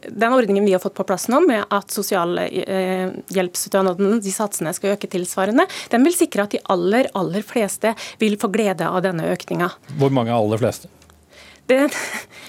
den, 0.08 0.32
ordningen 0.32 0.64
vi 0.64 0.72
har 0.72 0.78
fått 0.82 0.94
på 0.94 1.04
plass 1.06 1.28
nå, 1.30 1.40
med 1.44 1.64
at 1.74 1.90
sosialhjelpsstønaden, 1.92 4.20
de 4.22 4.32
satsene 4.34 4.72
skal 4.76 4.90
øke 4.96 5.08
tilsvarende, 5.10 5.66
den 5.92 6.04
vil 6.06 6.14
sikre 6.16 6.42
at 6.46 6.52
de 6.54 6.60
aller, 6.72 7.04
aller 7.18 7.42
fleste 7.46 7.94
vil 8.22 8.34
få 8.40 8.48
glede 8.54 8.84
av 8.88 9.00
denne 9.04 9.24
økninga. 9.34 9.68
Hvor 10.00 10.10
mange 10.14 10.30
er 10.32 10.38
aller 10.38 10.58
fleste? 10.62 10.86
Det, 11.66 11.90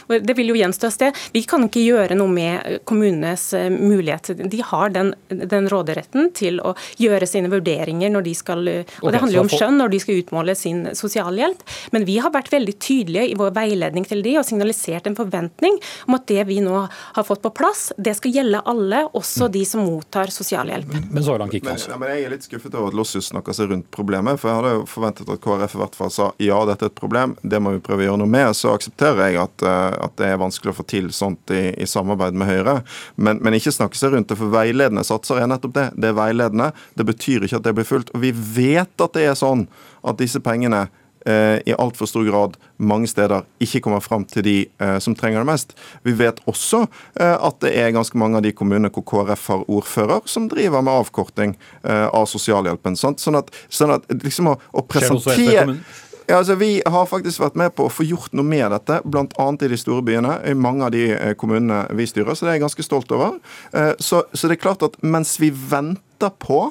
det, 0.27 0.33
vil 0.37 0.51
jo 0.51 0.57
gjenstå 0.57 0.89
et 0.89 0.95
sted. 0.95 1.19
Vi 1.33 1.43
kan 1.47 1.65
ikke 1.67 1.83
gjøre 1.83 2.17
noe 2.17 2.31
med 2.31 2.79
kommunenes 2.89 3.45
eh, 3.57 3.69
mulighet. 3.71 4.33
De 4.51 4.61
har 4.65 4.93
den, 4.95 5.13
den 5.29 5.69
råderetten 5.71 6.31
til 6.35 6.59
å 6.63 6.73
gjøre 7.01 7.27
sine 7.29 7.51
vurderinger 7.53 8.11
når 8.13 8.27
de 8.27 8.35
skal 8.37 8.63
Og 8.63 9.11
det 9.11 9.19
handler 9.21 9.37
jo 9.37 9.43
om 9.45 9.51
skjønn 9.51 9.79
når 9.79 9.93
de 9.93 10.01
skal 10.03 10.21
utmåle 10.21 10.55
sin 10.57 10.85
sosialhjelp. 10.97 11.63
Men 11.95 12.07
vi 12.09 12.17
har 12.23 12.33
vært 12.33 12.51
veldig 12.53 12.75
tydelige 12.81 13.29
i 13.31 13.37
vår 13.39 13.53
veiledning 13.55 14.07
til 14.07 14.23
de 14.25 14.37
og 14.39 14.47
signalisert 14.47 15.07
en 15.09 15.17
forventning 15.17 15.79
om 16.07 16.17
at 16.17 16.27
det 16.29 16.43
vi 16.49 16.59
nå 16.63 16.83
har 16.89 17.27
fått 17.27 17.43
på 17.43 17.53
plass, 17.55 17.91
det 17.97 18.15
skal 18.17 18.33
gjelde 18.33 18.63
alle, 18.69 19.03
også 19.13 19.49
de 19.53 19.63
som 19.67 19.83
mottar 19.85 20.31
sosialhjelp. 20.33 20.95
Men 21.13 21.25
så 21.25 21.37
langt 21.39 21.55
gikk 21.55 21.67
men, 21.67 21.79
ja, 21.79 21.97
men 21.99 22.13
Jeg 22.13 22.25
er 22.25 22.33
litt 22.33 22.47
skuffet 22.47 22.75
over 22.75 22.91
at 22.91 22.97
Lossius 22.97 23.29
snakker 23.31 23.55
seg 23.55 23.71
rundt 23.71 23.89
problemet. 23.93 24.39
For 24.41 24.49
jeg 24.49 24.59
hadde 24.59 24.73
jo 24.77 24.85
forventet 24.89 25.29
at 25.29 25.41
KrF 25.43 25.77
i 25.77 25.81
hvert 25.83 25.97
fall 25.97 26.11
sa 26.13 26.29
ja, 26.43 26.59
dette 26.69 26.87
er 26.87 26.91
et 26.91 26.97
problem, 26.97 27.35
det 27.41 27.61
må 27.63 27.75
vi 27.75 27.83
prøve 27.83 28.05
å 28.05 28.09
gjøre 28.09 28.21
noe 28.23 28.33
med. 28.33 28.53
Så 28.57 28.73
aksepterer 28.73 29.02
aksepterer 29.03 29.33
jeg 29.33 29.41
at, 29.41 29.63
eh, 29.63 30.05
at, 30.05 30.15
det 30.17 30.29
er 30.29 30.41
vanskelig 30.41 30.73
å 30.73 30.77
få 30.77 30.85
til 30.87 31.11
sånt 31.13 31.51
i, 31.51 31.73
i 31.75 31.87
samarbeid 31.89 32.35
med 32.37 32.47
Høyre. 32.47 32.81
Men, 33.15 33.41
men, 33.43 33.53
ikke 33.57 33.73
snakke 33.73 33.97
seg 33.97 34.13
rundt 34.13 34.29
det, 34.29 34.39
for 34.39 34.53
veiledende 34.53 35.03
satser 35.03 35.41
er 35.41 35.49
nettopp 35.51 35.75
det. 35.75 35.87
Det 35.95 36.11
er 36.11 36.17
veiledende. 36.17 36.71
Det 36.95 37.05
betyr 37.07 37.45
ikke 37.45 37.59
at 37.59 37.67
det 37.67 37.75
blir 37.77 37.87
fulgt. 37.87 38.13
Og 38.13 38.23
vi 38.23 38.33
vet 38.33 38.93
at 39.01 39.15
det 39.15 39.27
er 39.27 39.39
sånn 39.39 39.67
at 40.03 40.19
disse 40.19 40.39
pengene 40.43 40.85
eh, 41.27 41.59
i 41.65 41.75
altfor 41.75 42.07
stor 42.09 42.27
grad 42.27 42.55
mange 42.77 43.09
steder 43.11 43.45
ikke 43.63 43.83
kommer 43.85 44.03
fram 44.03 44.25
til 44.29 44.45
de 44.45 44.55
eh, 44.67 44.97
som 45.03 45.15
trenger 45.15 45.43
det 45.43 45.49
mest. 45.51 45.75
Vi 46.03 46.15
vet 46.19 46.39
også 46.49 46.85
eh, 47.19 47.35
at 47.35 47.59
det 47.63 47.73
er 47.79 47.95
ganske 47.95 48.19
mange 48.19 48.39
av 48.39 48.45
de 48.47 48.53
kommunene 48.55 48.91
hvor 48.93 49.05
KrF 49.07 49.49
har 49.51 49.67
ordfører, 49.67 50.23
som 50.29 50.47
driver 50.51 50.83
med 50.85 51.03
avkorting 51.03 51.57
eh, 51.83 52.07
av 52.07 52.27
sosialhjelpen. 52.31 52.99
Sant? 52.99 53.23
Sånn 53.23 53.39
at, 53.39 53.51
sånn 53.71 53.97
at 53.97 54.07
liksom 54.23 54.53
å, 54.53 54.57
å 54.71 54.87
presentere 54.87 55.79
ja, 56.27 56.37
altså 56.37 56.55
Vi 56.55 56.81
har 56.85 57.09
faktisk 57.09 57.41
vært 57.43 57.57
med 57.59 57.73
på 57.75 57.87
å 57.87 57.91
få 57.93 58.05
gjort 58.07 58.33
noe 58.37 58.47
med 58.47 58.65
dette, 58.73 59.01
bl.a. 59.05 59.47
i 59.53 59.71
de 59.71 59.79
store 59.79 60.03
byene. 60.05 60.37
I 60.49 60.55
mange 60.57 60.87
av 60.87 60.93
de 60.95 61.09
eh, 61.15 61.33
kommunene 61.39 61.83
vi 61.97 62.07
styrer, 62.09 62.35
så 62.35 62.45
det 62.45 62.53
er 62.53 62.59
jeg 62.59 62.65
ganske 62.67 62.85
stolt 62.85 63.11
over. 63.15 63.37
Eh, 63.73 63.93
så, 63.99 64.23
så 64.33 64.49
det 64.49 64.57
er 64.57 64.63
klart 64.65 64.85
at 64.85 64.99
mens 65.03 65.35
vi 65.41 65.51
venter 65.51 66.33
på 66.39 66.65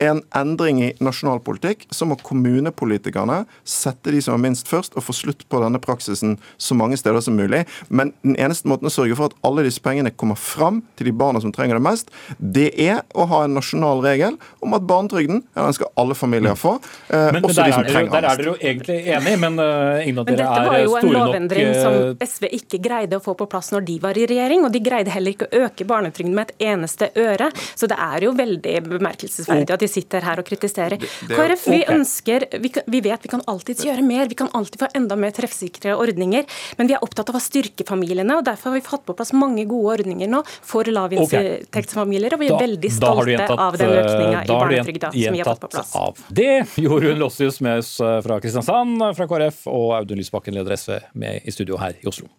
en 0.00 0.22
endring 0.36 0.82
i 0.84 0.90
nasjonal 1.04 1.40
politikk, 1.44 1.86
så 1.94 2.08
må 2.08 2.18
kommunepolitikerne 2.26 3.44
sette 3.68 4.12
de 4.14 4.22
som 4.24 4.36
er 4.36 4.44
minst 4.48 4.68
først, 4.70 4.96
og 4.96 5.06
få 5.06 5.14
slutt 5.16 5.46
på 5.48 5.62
denne 5.62 5.80
praksisen 5.82 6.36
så 6.60 6.76
mange 6.78 6.98
steder 7.00 7.22
som 7.24 7.38
mulig. 7.38 7.62
Men 7.88 8.12
den 8.26 8.36
eneste 8.40 8.70
måten 8.70 8.90
å 8.90 8.94
sørge 8.94 9.16
for 9.18 9.30
at 9.30 9.38
alle 9.46 9.64
disse 9.66 9.82
pengene 9.84 10.12
kommer 10.12 10.38
fram 10.40 10.82
til 10.98 11.10
de 11.10 11.16
barna 11.16 11.42
som 11.42 11.54
trenger 11.54 11.78
det 11.78 11.86
mest, 11.86 12.10
det 12.38 12.70
er 12.80 13.04
å 13.14 13.28
ha 13.30 13.44
en 13.46 13.56
nasjonal 13.58 14.02
regel 14.04 14.38
om 14.64 14.74
at 14.76 14.86
barnetrygden 14.88 15.44
ja, 15.44 15.64
den 15.64 15.76
skal 15.76 15.92
alle 16.00 16.16
familier 16.18 16.58
få. 16.58 16.76
Eh, 17.08 17.30
men, 17.36 17.44
også 17.44 17.62
men 17.62 17.70
de 17.70 17.76
som 17.76 17.88
trenger 17.88 18.00
trenger 18.00 18.16
Der 18.16 18.28
er 18.30 18.40
dere 18.40 18.50
jo 18.50 18.56
egentlig 18.60 18.98
enig, 19.14 19.34
men 19.42 19.58
uh, 19.60 20.02
ingen 20.04 20.20
av 20.22 20.28
dere 20.28 20.46
er 20.46 20.56
store 20.56 20.60
nok 20.60 20.60
Dette 20.60 20.70
var 20.70 20.80
jo 20.84 20.96
en 20.98 21.14
lovendring 21.16 21.70
som 21.76 21.98
eh, 22.00 22.26
SV 22.30 22.48
ikke 22.60 22.80
greide 22.82 23.18
å 23.18 23.24
få 23.24 23.34
på 23.38 23.48
plass 23.50 23.70
når 23.74 23.86
de 23.88 23.96
var 24.02 24.18
i 24.18 24.26
regjering, 24.30 24.64
og 24.66 24.74
de 24.74 24.82
greide 24.84 25.14
heller 25.14 25.36
ikke 25.36 25.48
å 25.48 25.64
øke 25.66 25.86
barnetrygden 25.88 26.36
med 26.36 26.50
et 26.50 26.66
eneste 26.72 27.10
øre. 27.20 27.50
Så 27.74 27.88
det 27.90 27.98
er 28.00 28.26
jo 28.26 28.34
veldig 28.38 28.76
bemerkelsesverdig 28.88 29.76
at 29.76 29.84
de 29.84 29.89
sitter 29.90 30.24
her 30.26 30.40
og 30.42 30.46
kritiserer. 30.48 30.96
Det, 31.00 31.10
det, 31.28 31.36
KrF 31.36 31.66
vi 31.70 31.80
okay. 31.82 31.96
ønsker, 31.96 32.46
vi, 32.62 32.72
vi, 32.94 33.02
vet 33.04 33.26
vi 33.26 33.32
kan 33.32 33.44
alltids 33.50 33.84
gjøre 33.86 34.04
mer, 34.06 34.28
vi 34.30 34.38
kan 34.38 34.50
alltid 34.56 34.84
få 34.84 34.90
enda 34.98 35.18
mer 35.20 35.34
treffsikre 35.36 35.96
ordninger. 36.00 36.48
Men 36.78 36.90
vi 36.90 36.96
er 36.96 37.04
opptatt 37.04 37.32
av 37.32 37.38
å 37.38 37.42
styrke 37.42 37.86
familiene, 37.88 38.38
og 38.40 38.46
derfor 38.48 38.72
har 38.72 38.80
vi 38.80 38.84
fått 38.86 39.06
på 39.08 39.16
plass 39.18 39.34
mange 39.36 39.66
gode 39.70 39.98
ordninger 39.98 40.30
nå 40.30 40.42
for 40.46 40.88
lavinntektsfamilier. 40.90 42.36
Og 42.36 42.44
vi 42.44 42.50
er 42.50 42.56
da, 42.56 42.60
veldig 42.64 42.92
stolte 42.96 43.28
gjentatt, 43.34 43.64
av 43.68 43.80
den 43.80 43.94
økninga 44.00 44.44
i 44.44 44.52
barnetrygda 44.52 45.14
som 45.14 45.38
vi 45.38 45.44
har 45.44 45.52
fått 45.52 45.64
på 45.66 45.72
plass. 45.76 45.94
Av. 46.00 46.26
Det 46.40 46.52
gjorde 46.80 47.12
hun 47.12 47.24
Lossius 47.24 47.60
med 47.64 47.84
oss 47.84 47.96
fra 47.98 48.40
Kristiansand 48.42 49.10
fra 49.16 49.30
KrF, 49.30 49.64
og 49.70 49.96
Audun 50.00 50.20
Lysbakken, 50.20 50.56
leder 50.56 50.76
SV, 50.76 51.00
med 51.12 51.44
i 51.44 51.54
studio 51.54 51.80
her 51.80 51.98
i 52.00 52.08
Oslo. 52.10 52.30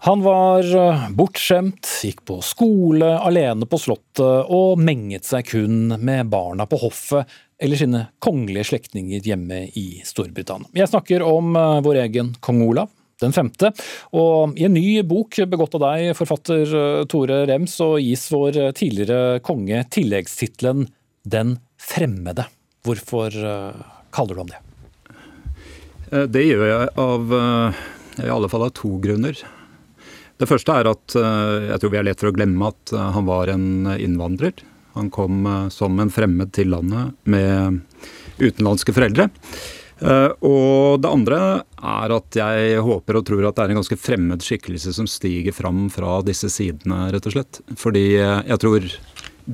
Han 0.00 0.22
var 0.22 0.76
eh, 0.76 1.08
bortskjemt, 1.10 1.88
gikk 2.04 2.20
på 2.28 2.38
skole 2.44 3.10
alene 3.18 3.66
på 3.66 3.80
Slottet 3.82 4.46
og 4.54 4.78
menget 4.78 5.26
seg 5.26 5.48
kun 5.50 5.96
med 5.98 6.30
barna 6.30 6.68
på 6.70 6.78
hoffet 6.84 7.26
eller 7.58 7.80
sine 7.80 8.04
kongelige 8.22 8.68
slektninger 8.70 9.26
hjemme 9.26 9.64
i 9.74 9.98
Storbritannia. 10.06 10.70
Jeg 10.78 10.92
snakker 10.92 11.26
om 11.26 11.50
eh, 11.58 11.80
vår 11.82 11.98
egen 12.04 12.30
kong 12.44 12.62
Olav, 12.68 12.92
den 13.18 13.34
femte. 13.34 13.72
Og 14.14 14.54
i 14.54 14.68
en 14.68 14.76
ny 14.78 15.02
bok 15.02 15.40
begått 15.50 15.74
av 15.80 15.84
deg, 15.88 16.12
forfatter 16.20 16.78
eh, 16.84 17.02
Tore 17.10 17.42
Rems, 17.50 17.74
så 17.82 17.96
gis 17.98 18.28
vår 18.30 18.62
tidligere 18.78 19.42
konge 19.42 19.82
tilleggstittelen 19.90 20.86
Den 21.26 21.56
fremmede. 21.82 22.46
Hvorfor 22.86 23.34
kaller 24.14 24.34
du 24.38 24.40
ham 24.40 24.54
det? 24.54 24.62
Det 26.30 26.46
gjør 26.46 26.66
jeg 26.70 26.90
av 27.02 27.32
i 28.22 28.30
alle 28.32 28.48
fall 28.48 28.64
av 28.64 28.70
to 28.78 28.94
grunner. 29.02 29.36
Det 30.38 30.46
første 30.46 30.74
er 30.74 30.88
at 30.90 31.16
eh, 31.18 31.68
jeg 31.72 31.82
tror 31.82 31.92
vi 31.92 31.98
er 32.00 32.06
lett 32.06 32.20
for 32.20 32.30
å 32.30 32.36
glemme 32.36 32.70
at 32.70 32.94
eh, 32.94 33.10
han 33.16 33.26
var 33.26 33.50
en 33.50 33.90
innvandrer. 33.98 34.62
Han 34.94 35.10
kom 35.14 35.42
eh, 35.46 35.66
som 35.74 35.98
en 35.98 36.12
fremmed 36.14 36.52
til 36.54 36.70
landet 36.74 37.16
med 37.26 37.82
utenlandske 38.38 38.94
foreldre. 38.94 39.30
Og 39.98 41.00
det 41.02 41.10
andre 41.10 41.38
er 41.74 42.12
at 42.14 42.36
jeg 42.38 42.82
håper 42.86 43.16
og 43.18 43.24
tror 43.26 43.48
at 43.48 43.56
det 43.56 43.64
er 43.64 43.72
en 43.72 43.80
ganske 43.80 43.96
fremmed 43.98 44.44
skikkelse 44.46 44.92
som 44.94 45.08
stiger 45.10 45.50
fram 45.56 45.88
fra 45.90 46.20
disse 46.22 46.46
sidene, 46.54 47.08
rett 47.10 47.26
og 47.26 47.34
slett. 47.34 47.58
Fordi 47.74 48.04
jeg 48.14 48.60
tror 48.62 48.86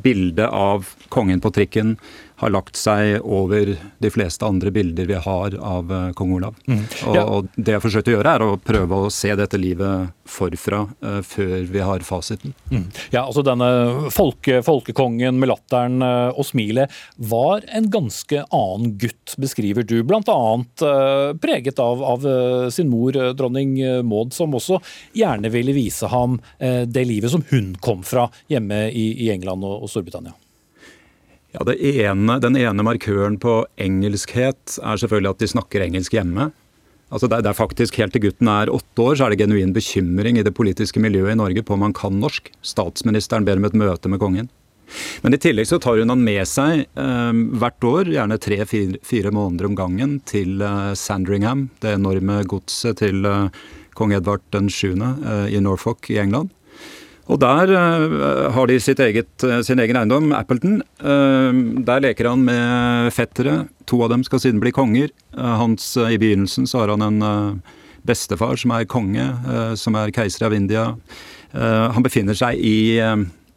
bildet 0.05 0.45
av 0.45 0.91
kongen 1.09 1.41
på 1.41 1.49
trikken 1.55 1.95
har 2.37 2.51
lagt 2.51 2.77
seg 2.77 3.21
over 3.23 3.77
de 3.99 4.11
fleste 4.11 4.47
andre 4.47 4.71
bilder 4.75 5.07
vi 5.07 5.15
har 5.15 5.55
av 5.61 5.93
uh, 5.93 6.13
kong 6.19 6.33
Olav. 6.35 6.57
Mm. 6.67 6.83
Og, 7.07 7.17
ja. 7.17 7.25
og, 7.25 7.49
Det 7.57 7.77
jeg 7.77 7.85
forsøkte 7.85 8.13
å 8.13 8.17
gjøre, 8.17 8.35
er 8.35 8.45
å 8.45 8.57
prøve 8.59 8.99
å 9.07 9.11
se 9.13 9.31
dette 9.39 9.61
livet 9.61 10.11
forfra 10.29 10.83
uh, 11.05 11.21
før 11.23 11.69
vi 11.71 11.85
har 11.85 12.05
fasiten. 12.07 12.55
Mm. 12.73 12.89
Ja, 13.15 13.25
altså 13.25 13.45
Denne 13.47 14.11
folke, 14.15 14.63
folkekongen 14.67 15.39
med 15.39 15.53
latteren 15.53 16.03
uh, 16.03 16.35
og 16.35 16.49
smilet 16.49 16.93
var 17.17 17.67
en 17.71 17.91
ganske 17.93 18.45
annen 18.49 18.97
gutt, 18.99 19.37
beskriver 19.41 19.87
du. 19.87 20.01
Bl.a. 20.03 20.39
Uh, 20.83 21.37
preget 21.41 21.79
av, 21.83 22.03
av 22.03 22.27
sin 22.75 22.91
mor, 22.91 23.15
dronning 23.37 23.77
Maud, 24.07 24.33
som 24.35 24.55
også 24.57 24.81
gjerne 25.17 25.51
ville 25.53 25.75
vise 25.77 26.09
ham 26.11 26.39
det 26.59 27.05
livet 27.07 27.33
som 27.33 27.43
hun 27.51 27.75
kom 27.83 28.03
fra 28.07 28.27
hjemme 28.51 28.87
i, 28.91 29.07
i 29.27 29.31
England 29.35 29.67
og, 29.67 29.85
og 29.85 29.93
Storbritannia. 29.93 30.35
Ja, 31.55 31.63
ene, 31.71 32.41
Den 32.43 32.57
ene 32.59 32.83
markøren 32.83 33.39
på 33.39 33.63
engelskhet 33.79 34.79
er 34.83 34.99
selvfølgelig 34.99 35.31
at 35.31 35.43
de 35.45 35.49
snakker 35.53 35.85
engelsk 35.85 36.17
hjemme. 36.17 36.51
Altså 37.15 37.29
det, 37.31 37.45
er, 37.47 37.55
faktisk 37.55 37.95
Helt 38.01 38.15
til 38.17 38.25
gutten 38.25 38.51
er 38.51 38.73
åtte 38.73 39.05
år, 39.05 39.15
så 39.15 39.27
er 39.27 39.35
det 39.35 39.45
genuin 39.45 39.75
bekymring 39.77 40.41
i 40.41 40.43
det 40.43 40.55
politiske 40.57 40.99
miljøet 40.99 41.37
i 41.37 41.39
Norge 41.39 41.63
på 41.63 41.77
om 41.77 41.87
han 41.87 41.95
kan 41.95 42.19
norsk. 42.19 42.51
Statsministeren 42.65 43.47
ber 43.47 43.61
om 43.61 43.69
et 43.69 43.79
møte 43.79 44.11
med 44.11 44.23
kongen. 44.23 44.51
Men 45.23 45.37
i 45.37 45.41
tillegg 45.41 45.69
så 45.71 45.79
tar 45.81 46.01
hun 46.01 46.11
han 46.13 46.25
med 46.27 46.43
seg 46.49 46.83
eh, 46.85 47.39
hvert 47.61 47.87
år, 47.89 48.11
gjerne 48.13 48.41
tre-fire 48.43 49.33
måneder 49.33 49.71
om 49.71 49.79
gangen, 49.79 50.19
til 50.29 50.61
eh, 50.61 50.91
Sandringham, 50.99 51.69
det 51.81 51.95
enorme 51.95 52.43
godset 52.51 52.99
til 53.01 53.25
eh, 53.31 53.63
kong 53.97 54.13
Edvard 54.19 54.45
7. 54.51 54.91
Eh, 54.93 55.55
i 55.55 55.63
Norfolk 55.63 56.11
i 56.11 56.19
England. 56.21 56.53
Og 57.25 57.41
der 57.41 57.71
uh, 57.73 58.51
har 58.53 58.69
de 58.69 58.77
eget, 58.79 59.31
uh, 59.45 59.61
sin 59.65 59.81
egen 59.81 59.97
eiendom, 59.97 60.33
Appleton. 60.37 60.83
Uh, 61.01 61.81
der 61.87 62.03
leker 62.05 62.29
han 62.29 62.45
med 62.45 63.13
fettere. 63.17 63.65
To 63.89 64.03
av 64.05 64.13
dem 64.13 64.25
skal 64.27 64.43
siden 64.43 64.61
bli 64.61 64.73
konger. 64.75 65.13
Hans, 65.35 65.97
I 65.97 66.19
begynnelsen 66.21 66.69
så 66.69 66.83
har 66.85 66.95
han 66.95 67.05
en 67.05 67.63
bestefar 68.05 68.59
som 68.61 68.73
er 68.77 68.85
konge, 68.85 69.25
som 69.81 69.97
er 69.97 70.13
keiser 70.13 70.45
av 70.47 70.55
India. 70.55 70.91
han 71.53 72.05
befinner 72.05 72.37
seg 72.37 72.61
i 72.61 73.01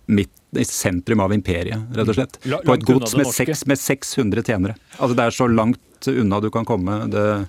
midt, 0.07 0.31
i 0.55 0.65
sentrum 0.65 1.19
av 1.23 1.33
imperiet, 1.35 1.89
rett 1.95 2.11
og 2.11 2.15
slett. 2.15 2.39
På 2.65 2.75
et 2.75 2.85
gods 2.87 3.15
med, 3.19 3.27
med 3.67 3.79
600 3.79 4.43
tjenere. 4.47 4.77
Altså 4.97 5.17
Det 5.17 5.25
er 5.25 5.35
så 5.35 5.47
langt 5.51 6.07
unna 6.07 6.39
du 6.39 6.49
kan 6.53 6.65
komme. 6.65 7.03
det 7.11 7.25
eh, 7.33 7.43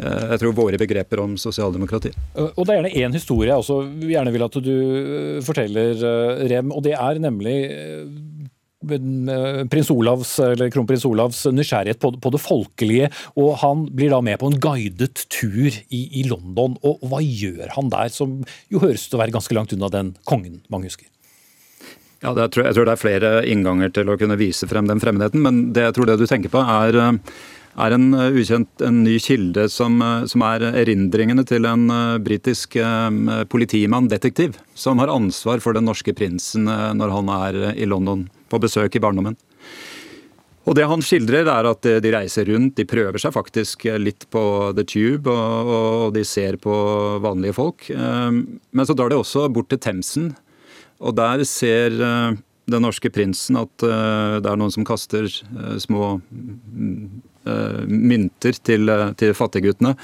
jeg 0.00 0.40
tror 0.42 0.56
våre 0.56 0.80
begreper 0.80 1.20
om 1.22 1.36
sosialdemokrati. 1.40 2.12
Og 2.40 2.62
Det 2.64 2.72
er 2.72 2.80
gjerne 2.80 2.96
én 3.04 3.16
historie 3.16 3.50
jeg 3.50 3.62
også 3.62 3.80
gjerne 4.08 4.32
vil 4.34 4.46
at 4.46 4.58
du 4.64 4.74
forteller, 5.44 6.04
Rem. 6.50 6.72
og 6.72 6.82
Det 6.86 6.96
er 6.96 7.20
nemlig 7.20 7.56
prins 8.80 9.90
Olavs, 9.92 10.38
eller 10.40 10.70
kronprins 10.72 11.04
Olavs 11.04 11.44
nysgjerrighet 11.52 12.00
på, 12.00 12.14
på, 12.16 12.32
det 12.32 12.40
folkelige. 12.40 13.10
og 13.36 13.58
Han 13.60 13.86
blir 13.92 14.10
da 14.10 14.20
med 14.24 14.38
på 14.40 14.48
en 14.48 14.60
guidet 14.60 15.26
tur 15.28 15.68
i, 15.68 16.20
i 16.20 16.24
London. 16.28 16.78
og, 16.82 17.02
og 17.02 17.08
Hva 17.12 17.20
gjør 17.20 17.74
han 17.76 17.90
der, 17.92 18.08
som 18.08 18.40
jo 18.72 18.80
høres 18.80 19.04
ut 19.04 19.10
til 19.12 19.20
å 19.20 19.24
være 19.24 19.36
ganske 19.36 19.56
langt 19.56 19.74
unna 19.76 19.92
den 19.92 20.14
kongen 20.24 20.62
mange 20.72 20.88
husker? 20.88 21.06
Ja, 22.20 22.34
tror, 22.36 22.66
jeg 22.68 22.76
tror 22.76 22.84
det 22.84 22.92
er 22.92 23.00
flere 23.00 23.28
innganger 23.48 23.92
til 23.96 24.10
å 24.12 24.16
kunne 24.20 24.36
vise 24.36 24.68
frem 24.68 24.88
den 24.88 25.00
fremmedheten. 25.00 25.40
Men 25.40 25.62
det 25.76 25.86
jeg 25.88 25.96
tror 25.96 26.08
det 26.08 26.18
du 26.20 26.26
tenker 26.28 26.52
på, 26.52 26.60
er, 26.60 27.20
er 27.80 27.94
en 27.96 28.08
ukjent, 28.36 28.82
en 28.84 29.02
ny 29.04 29.16
kilde 29.22 29.66
som, 29.72 29.98
som 30.28 30.44
er 30.46 30.66
erindringene 30.70 31.44
til 31.48 31.68
en 31.68 31.86
uh, 31.90 32.18
britisk 32.22 32.76
politimann, 33.52 34.10
detektiv, 34.10 34.58
som 34.74 35.00
har 35.02 35.12
ansvar 35.12 35.62
for 35.64 35.76
den 35.76 35.88
norske 35.88 36.14
prinsen 36.16 36.68
når 36.68 37.14
han 37.14 37.32
er 37.34 37.58
i 37.74 37.88
London 37.88 38.26
på 38.50 38.60
besøk 38.62 38.96
i 38.96 39.02
barndommen. 39.02 39.38
Og 40.68 40.76
Det 40.76 40.84
han 40.86 41.02
skildrer, 41.02 41.48
er 41.48 41.66
at 41.66 41.86
de 42.04 42.12
reiser 42.12 42.46
rundt, 42.52 42.76
de 42.76 42.86
prøver 42.86 43.18
seg 43.18 43.32
faktisk 43.34 43.86
litt 43.98 44.26
på 44.30 44.42
The 44.76 44.84
Tube, 44.84 45.32
og, 45.32 45.72
og 45.72 46.14
de 46.14 46.22
ser 46.28 46.60
på 46.60 46.74
vanlige 47.24 47.56
folk. 47.56 47.88
Men 47.90 48.86
så 48.86 48.94
drar 48.94 49.10
de 49.10 49.18
også 49.18 49.48
bort 49.50 49.70
til 49.72 49.80
Themsen, 49.82 50.30
og 51.00 51.16
der 51.16 51.42
ser 51.48 51.96
eh, 51.96 52.38
den 52.70 52.84
norske 52.84 53.10
prinsen 53.12 53.58
at 53.60 53.86
eh, 53.86 54.36
det 54.42 54.50
er 54.50 54.60
noen 54.60 54.74
som 54.74 54.86
kaster 54.86 55.26
eh, 55.26 55.76
små 55.80 56.18
mynter 57.88 58.58
til, 58.60 58.90
til 59.16 59.34
fattigguttene. 59.34 59.94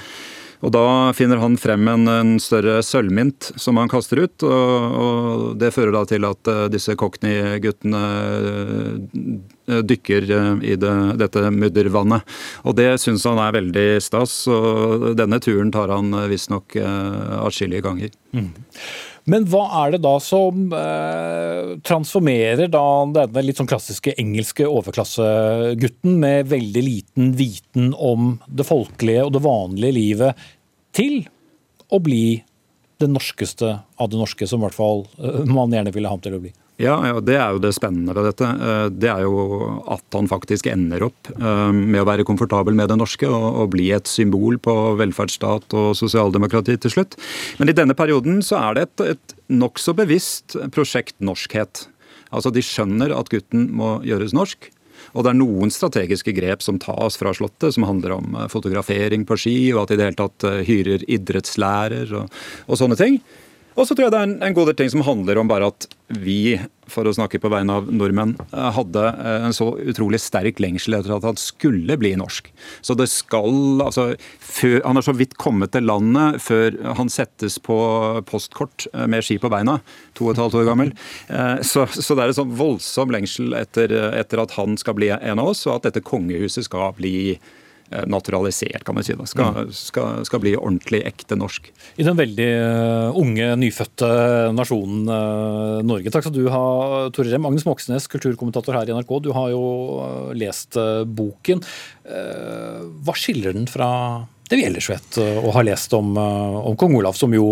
Og 0.65 0.73
Da 0.73 1.13
finner 1.13 1.37
han 1.41 1.57
frem 1.59 1.85
en, 1.91 2.07
en 2.09 2.31
større 2.41 2.79
sølvmynt 2.85 3.51
som 3.61 3.77
han 3.77 3.89
kaster 3.91 4.23
ut. 4.23 4.45
og, 4.45 4.95
og 5.01 5.57
Det 5.61 5.73
fører 5.75 5.93
da 5.93 6.03
til 6.09 6.25
at 6.25 6.49
uh, 6.49 6.65
disse 6.73 6.95
Cockney-guttene 6.97 8.03
uh, 8.41 9.81
dykker 9.85 10.29
uh, 10.31 10.53
i 10.65 10.77
det, 10.79 10.95
dette 11.21 11.51
muddervannet. 11.53 12.37
Og 12.65 12.77
Det 12.79 12.89
syns 13.03 13.27
han 13.29 13.41
er 13.43 13.57
veldig 13.59 13.87
stas, 14.03 14.39
og 14.49 15.11
denne 15.19 15.41
turen 15.43 15.69
tar 15.73 15.93
han 15.93 16.15
visstnok 16.31 16.77
atskillige 16.79 17.85
ganger. 17.85 18.13
Mm. 18.33 18.49
Men 19.27 19.43
hva 19.51 19.65
er 19.81 19.93
det 19.93 20.01
da 20.05 20.13
som 20.23 20.69
eh, 20.71 21.73
transformerer 21.83 22.69
da 22.71 22.83
denne 23.11 23.43
litt 23.43 23.59
sånn 23.59 23.67
klassiske 23.67 24.13
engelske 24.21 24.67
overklassegutten 24.67 26.15
med 26.21 26.47
veldig 26.53 26.83
liten 26.85 27.33
viten 27.35 27.91
om 27.91 28.37
det 28.47 28.67
folkelige 28.67 29.25
og 29.27 29.33
det 29.35 29.43
vanlige 29.43 29.97
livet, 29.97 30.45
til 30.95 31.19
å 31.91 31.99
bli 32.03 32.39
det 32.97 33.09
norskeste 33.11 33.73
av 33.99 34.09
det 34.09 34.17
norske, 34.19 34.47
som 34.47 34.63
i 34.63 34.67
hvert 34.67 34.79
fall 34.79 35.03
eh, 35.19 35.43
man 35.43 35.75
gjerne 35.75 35.91
ville 35.95 36.07
ha 36.07 36.15
ham 36.15 36.23
til 36.23 36.39
å 36.39 36.41
bli? 36.47 36.53
Ja, 36.77 36.93
ja, 37.09 37.17
Det 37.19 37.33
er 37.33 37.55
jo 37.55 37.61
det 37.61 37.71
spennende 37.73 38.13
ved 38.13 38.27
dette. 38.29 38.45
Eh, 38.45 38.87
det 38.93 39.09
er 39.09 39.23
jo 39.25 39.81
at 39.89 40.05
han 40.13 40.29
faktisk 40.29 40.69
ender 40.69 41.07
opp 41.07 41.31
eh, 41.33 41.71
med 41.73 42.03
å 42.03 42.05
være 42.05 42.25
komfortabel 42.27 42.77
med 42.77 42.91
det 42.91 42.99
norske 43.01 43.25
og, 43.25 43.47
og 43.63 43.71
bli 43.73 43.89
et 43.95 44.09
symbol 44.09 44.59
på 44.61 44.75
velferdsstat 44.99 45.73
og 45.73 45.95
sosialdemokrati 45.97 46.77
til 46.77 46.93
slutt. 46.93 47.17
Men 47.57 47.73
i 47.73 47.77
denne 47.77 47.97
perioden 47.97 48.43
så 48.45 48.59
er 48.61 48.77
det 48.77 48.83
et, 48.85 49.05
et 49.15 49.35
nokså 49.49 49.95
bevisst 49.97 50.53
prosjekt 50.75 51.17
norskhet. 51.17 51.87
Altså 52.29 52.53
De 52.53 52.61
skjønner 52.61 53.15
at 53.15 53.33
gutten 53.33 53.71
må 53.73 53.95
gjøres 54.05 54.37
norsk. 54.37 54.69
Og 55.17 55.25
det 55.25 55.33
er 55.33 55.39
noen 55.39 55.73
strategiske 55.73 56.33
grep 56.35 56.61
som 56.61 56.77
tas 56.83 57.17
fra 57.17 57.33
Slottet, 57.33 57.73
som 57.73 57.87
handler 57.89 58.19
om 58.19 58.37
eh, 58.37 58.51
fotografering 58.53 59.25
på 59.25 59.39
ski, 59.47 59.57
og 59.73 59.87
at 59.87 59.95
de 59.95 59.97
i 59.97 60.03
det 60.03 60.11
hele 60.11 60.21
tatt 60.21 60.47
hyrer 60.69 61.09
idrettslærer 61.09 62.13
og, 62.21 62.39
og 62.69 62.81
sånne 62.85 63.01
ting. 63.01 63.17
Og 63.77 63.85
så 63.85 63.93
tror 63.93 64.07
jeg 64.07 64.13
det 64.15 64.19
er 64.19 64.31
en, 64.33 64.55
god 64.57 64.71
del 64.71 64.77
ting 64.79 64.89
som 64.89 65.03
handler 65.05 65.37
om 65.37 65.49
bare 65.49 65.69
at 65.69 65.85
vi, 66.23 66.55
for 66.89 67.05
å 67.05 67.13
snakke 67.13 67.37
på 67.41 67.49
vegne 67.51 67.75
av 67.77 67.89
nordmenn, 67.93 68.33
eh, 68.47 68.69
hadde 68.73 69.03
eh, 69.11 69.45
en 69.45 69.53
så 69.53 69.67
utrolig 69.77 70.19
sterk 70.23 70.61
lengsel 70.63 70.97
etter 70.97 71.13
at 71.13 71.27
han 71.27 71.37
skulle 71.37 71.97
bli 71.99 72.15
norsk. 72.17 72.49
Så 72.81 72.95
det 72.97 73.09
skal 73.11 73.83
altså 73.85 74.07
før, 74.41 74.79
Han 74.87 74.97
har 74.97 75.05
så 75.05 75.13
vidt 75.13 75.37
kommet 75.37 75.75
til 75.75 75.85
landet 75.85 76.41
før 76.41 76.79
han 76.97 77.11
settes 77.13 77.59
på 77.61 77.77
postkort 78.29 78.87
eh, 78.93 79.05
med 79.05 79.27
ski 79.27 79.37
på 79.41 79.51
beina, 79.53 79.77
to 80.17 80.29
og 80.29 80.33
et 80.33 80.41
halvt 80.41 80.57
år 80.63 80.67
gammel. 80.71 80.91
Så, 81.61 81.85
så 81.91 82.15
det 82.15 82.23
er 82.23 82.31
en 82.31 82.39
sånn 82.39 82.57
voldsom 82.57 83.13
lengsel 83.13 83.53
etter, 83.59 83.93
etter 84.17 84.41
at 84.41 84.55
han 84.57 84.77
skal 84.79 84.97
bli 84.97 85.11
en 85.13 85.41
av 85.43 85.53
oss, 85.53 85.65
og 85.67 85.77
at 85.77 85.89
dette 85.89 86.05
kongehuset 86.05 86.65
skal 86.65 86.95
bli 86.97 87.17
Eh, 87.37 87.63
naturalisert, 88.09 88.83
kan 88.83 88.97
man 88.97 89.05
si. 89.05 89.15
Skal, 89.31 89.53
mm. 89.55 89.73
skal, 89.75 90.23
skal, 90.27 90.41
bli 90.43 90.53
ordentlig 90.59 91.01
ekte 91.07 91.37
norsk. 91.39 91.69
I 91.95 92.05
den 92.07 92.17
veldig 92.19 92.47
eh, 92.47 93.19
unge, 93.21 93.49
nyfødte 93.61 94.09
nasjonen 94.55 95.07
eh, 95.07 95.77
Norge. 95.87 96.13
Takk 96.13 96.27
skal 96.27 96.35
du 96.35 96.47
ha, 96.53 96.63
Tore 97.15 97.31
Rem. 97.31 97.47
Agnes 97.47 97.67
Moxnes, 97.67 98.09
kulturkommentator 98.11 98.75
her 98.77 98.89
i 98.89 98.97
NRK. 98.97 99.13
Du 99.23 99.31
har 99.37 99.51
jo 99.53 99.63
lest 100.37 100.75
boken. 101.07 101.63
Hva 102.07 103.15
skiller 103.17 103.55
den 103.55 103.67
fra 103.71 103.89
det 104.51 104.59
vi 104.59 104.65
ellers 104.67 104.89
vet 104.91 105.19
og 105.21 105.49
har 105.55 105.65
lest 105.67 105.93
om, 105.97 106.15
om 106.17 106.75
kong 106.79 106.95
Olav, 106.99 107.17
som 107.17 107.33
jo 107.35 107.45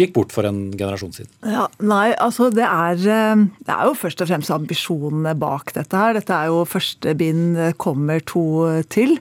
gikk 0.00 0.14
bort 0.16 0.34
for 0.34 0.48
en 0.48 0.68
generasjon 0.74 1.14
siden? 1.16 1.30
Ja, 1.46 1.66
nei, 1.82 2.10
altså 2.16 2.50
det 2.54 2.66
er, 2.66 3.00
det 3.00 3.74
er 3.74 3.88
jo 3.88 3.96
først 3.98 4.24
og 4.24 4.30
fremst 4.30 4.52
ambisjonene 4.54 5.34
bak 5.40 5.74
dette 5.76 5.96
her. 5.96 6.16
Dette 6.18 6.36
er 6.36 6.50
jo 6.52 6.66
første 6.68 7.14
bind, 7.18 7.56
kommer 7.80 8.22
to 8.28 8.44
til. 8.92 9.18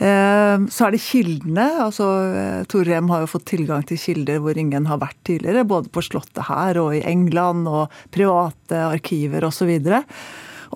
Eh, 0.00 0.58
så 0.72 0.86
er 0.86 0.94
det 0.94 1.02
kildene. 1.04 1.66
altså 1.84 2.06
eh, 2.32 2.62
Torem 2.72 3.10
har 3.12 3.24
jo 3.24 3.32
fått 3.34 3.50
tilgang 3.52 3.84
til 3.84 4.00
kilder 4.00 4.40
hvor 4.40 4.56
ingen 4.56 4.88
har 4.88 5.00
vært 5.02 5.18
tidligere. 5.28 5.66
Både 5.68 5.92
på 5.92 6.04
Slottet 6.04 6.46
her 6.48 6.80
og 6.80 6.94
i 6.96 7.04
England 7.04 7.68
og 7.68 7.92
private 8.14 8.86
arkiver 8.94 9.44
osv. 9.44 9.68
Og 9.76 9.90
så 9.90 10.06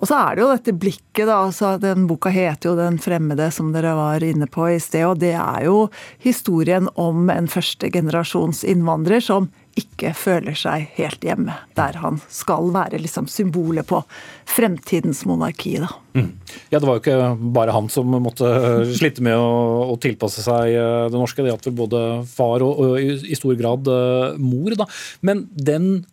er 0.03 0.35
det 0.35 0.43
jo 0.43 0.51
dette 0.51 0.73
blikket, 0.75 1.25
da. 1.27 1.37
altså 1.45 1.75
Den 1.79 2.07
boka 2.07 2.29
heter 2.29 2.69
jo 2.69 2.75
'Den 2.75 2.97
fremmede', 2.99 3.51
som 3.51 3.71
dere 3.71 3.95
var 3.95 4.23
inne 4.23 4.47
på 4.47 4.67
i 4.67 4.79
sted. 4.79 5.05
Og 5.05 5.19
det 5.19 5.33
er 5.33 5.65
jo 5.65 5.89
historien 6.19 6.89
om 6.95 7.29
en 7.29 7.47
førstegenerasjons 7.47 8.63
innvandrer 8.63 9.23
som 9.23 9.49
ikke 9.75 10.13
føler 10.15 10.55
seg 10.55 10.87
helt 10.95 11.23
hjemme 11.25 11.51
der 11.75 11.97
han 11.99 12.21
skal 12.31 12.69
være 12.71 12.99
liksom 13.03 13.27
symbolet 13.27 13.87
på 13.87 14.01
fremtidens 14.47 15.25
monarki. 15.27 15.75
Da. 15.83 15.89
Mm. 16.15 16.31
Ja, 16.71 16.79
Det 16.79 16.87
var 16.87 16.95
jo 16.95 17.03
ikke 17.03 17.51
bare 17.55 17.75
han 17.75 17.89
som 17.91 18.07
måtte 18.07 18.47
slite 18.95 19.23
med 19.25 19.35
å, 19.35 19.91
å 19.91 19.99
tilpasse 19.99 20.43
seg 20.45 20.75
eh, 20.75 21.09
det 21.11 21.19
norske. 21.19 21.43
Det 21.43 21.51
gjaldt 21.51 21.67
vel 21.67 21.79
både 21.81 22.01
far 22.29 22.63
og, 22.63 22.79
og 22.79 22.99
i, 22.99 23.35
stor 23.35 23.55
grad 23.59 23.87
uh, 23.91 24.37
mor. 24.39 24.75
da. 24.79 24.87
Men 25.27 25.47
den 25.51 26.05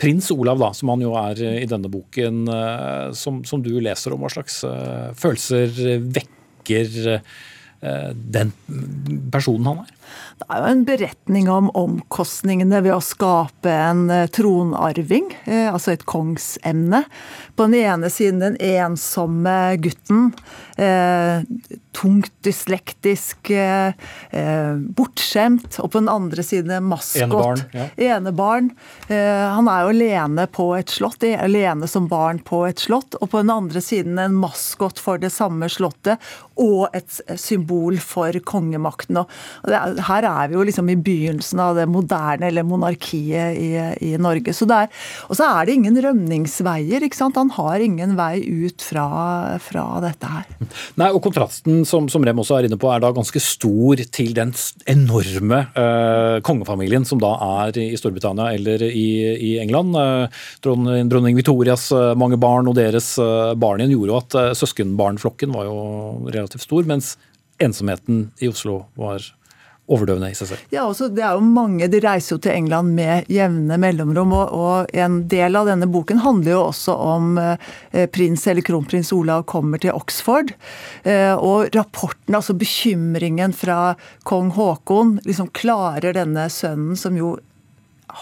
prins 0.00 0.30
Olav, 0.32 0.60
da, 0.62 0.70
som 0.76 0.92
han 0.94 1.04
jo 1.04 1.14
er 1.20 1.40
i 1.60 1.68
denne 1.68 1.90
boken, 1.92 2.42
uh, 2.48 3.10
som, 3.16 3.42
som, 3.44 3.60
du 3.60 3.74
leser 3.76 4.14
om, 4.16 4.24
hva 4.24 4.32
slags 4.32 4.62
følelser 5.20 6.00
vekker 6.16 7.22
den 7.80 8.50
personen 9.32 9.68
han 9.70 9.78
er? 9.86 9.92
Det 10.40 10.46
er 10.48 10.62
jo 10.62 10.68
en 10.70 10.84
beretning 10.88 11.48
om 11.52 11.66
omkostningene 11.76 12.80
ved 12.80 12.94
å 12.94 13.02
skape 13.04 13.68
en 13.70 14.06
eh, 14.12 14.28
tronarving, 14.32 15.28
eh, 15.44 15.66
altså 15.68 15.92
et 15.92 16.06
kongsemne. 16.08 17.02
På 17.56 17.66
den 17.68 17.74
ene 17.80 18.10
siden 18.12 18.40
den 18.42 18.56
ensomme 18.60 19.76
gutten, 19.82 20.30
eh, 20.76 21.42
tungt 21.96 22.32
dyslektisk, 22.46 23.50
bortskjemt. 24.96 25.80
Og 25.82 25.90
på 25.90 25.98
den 25.98 26.08
andre 26.08 26.44
siden 26.46 26.86
maskot. 26.86 27.24
Enebarn. 27.26 27.62
Ja. 27.74 27.88
Enebarn. 28.16 28.70
Han 29.10 29.68
er 29.68 29.82
jo 29.82 29.92
alene 29.92 30.46
på 30.48 30.68
et 30.78 30.92
slott, 30.94 31.24
alene 31.26 31.88
som 31.90 32.06
barn 32.08 32.38
på 32.46 32.62
et 32.68 32.80
slott. 32.80 33.18
Og 33.20 33.32
på 33.32 33.42
den 33.42 33.50
andre 33.52 33.82
siden 33.84 34.18
en 34.22 34.38
maskot 34.38 35.02
for 35.02 35.20
det 35.20 35.32
samme 35.34 35.68
slottet, 35.72 36.22
og 36.60 36.94
et 36.96 37.20
symbol 37.40 37.98
for 38.04 38.36
kongemakten. 38.46 39.20
Og 39.20 39.28
er 39.74 39.98
her 40.10 40.26
er 40.28 40.50
vi 40.50 40.58
jo 40.58 40.64
liksom 40.66 40.90
i 40.92 40.98
begynnelsen 41.00 41.60
av 41.62 41.78
det 41.78 41.86
moderne, 41.90 42.48
eller 42.50 42.66
monarkiet 42.66 43.58
i, 43.58 43.70
i 44.10 44.14
Norge. 44.20 44.54
Så 44.56 44.68
er, 44.70 44.90
og 45.28 45.38
så 45.38 45.48
er 45.48 45.66
det 45.66 45.76
ingen 45.78 45.98
rømningsveier. 46.04 47.04
ikke 47.06 47.18
sant? 47.18 47.38
Han 47.40 47.49
har 47.56 47.82
ingen 47.82 48.16
vei 48.18 48.40
ut 48.40 48.82
fra, 48.84 49.06
fra 49.62 49.84
dette 50.04 50.30
her. 50.30 50.48
Nei, 51.00 51.10
og 51.10 51.22
Kontrasten 51.24 51.84
som, 51.88 52.08
som, 52.12 52.24
Rem 52.26 52.42
også 52.42 52.58
er 52.58 52.68
inne 52.68 52.78
på, 52.80 52.90
er 52.92 53.02
da 53.02 53.12
ganske 53.14 53.42
stor 53.42 54.02
til 54.12 54.34
den 54.36 54.52
enorme 54.90 55.62
eh, 55.78 56.36
kongefamilien 56.46 57.06
som 57.08 57.22
da 57.22 57.32
er 57.64 57.80
i 57.80 57.88
Storbritannia 57.98 58.52
eller 58.58 58.84
i, 58.88 59.08
i 59.34 59.52
England. 59.62 59.96
Eh, 59.96 60.44
dronning, 60.64 61.10
dronning, 61.10 61.38
Victorias 61.38 61.90
eh, 61.96 62.12
mange 62.18 62.38
barn 62.40 62.70
og 62.70 62.78
deres 62.78 63.12
barn 63.60 63.82
igjen 63.82 63.96
gjorde 63.96 64.12
jo 64.12 64.20
at 64.20 64.58
søskenbarnflokken 64.60 65.52
var 65.54 65.68
jo 65.68 65.80
relativt 66.30 66.66
stor, 66.66 66.86
mens 66.88 67.14
ensomheten 67.60 68.30
i 68.40 68.48
Oslo 68.50 68.84
var 68.98 69.24
overdøvende 69.90 70.30
i 70.30 70.38
seg 70.38 70.52
selv. 70.52 70.62
Ja, 70.72 70.84
også, 70.86 71.10
det 71.12 71.24
er 71.26 71.36
jo 71.36 71.44
mange, 71.44 71.88
De 71.90 72.00
reiser 72.02 72.36
jo 72.36 72.40
til 72.44 72.54
England 72.54 72.94
med 72.96 73.28
jevne 73.32 73.78
mellomrom. 73.80 74.34
Og, 74.36 74.54
og, 74.54 74.94
en 74.94 75.20
del 75.30 75.58
av 75.58 75.68
denne 75.70 75.88
boken 75.90 76.22
handler 76.24 76.54
jo 76.54 76.62
også 76.68 76.94
om 76.94 77.36
eh, 77.40 78.06
prins 78.12 78.46
eller 78.50 78.66
kronprins 78.66 79.12
Olav 79.16 79.44
kommer 79.50 79.82
til 79.82 79.94
Oxford. 79.96 80.54
Eh, 81.02 81.34
og 81.34 81.74
rapporten, 81.76 82.36
altså 82.38 82.56
bekymringen 82.58 83.54
fra 83.56 83.94
kong 84.28 84.54
Haakon, 84.56 85.18
liksom 85.26 85.50
klarer 85.56 86.14
denne 86.16 86.48
sønnen, 86.52 86.98
som 86.98 87.18
jo 87.18 87.36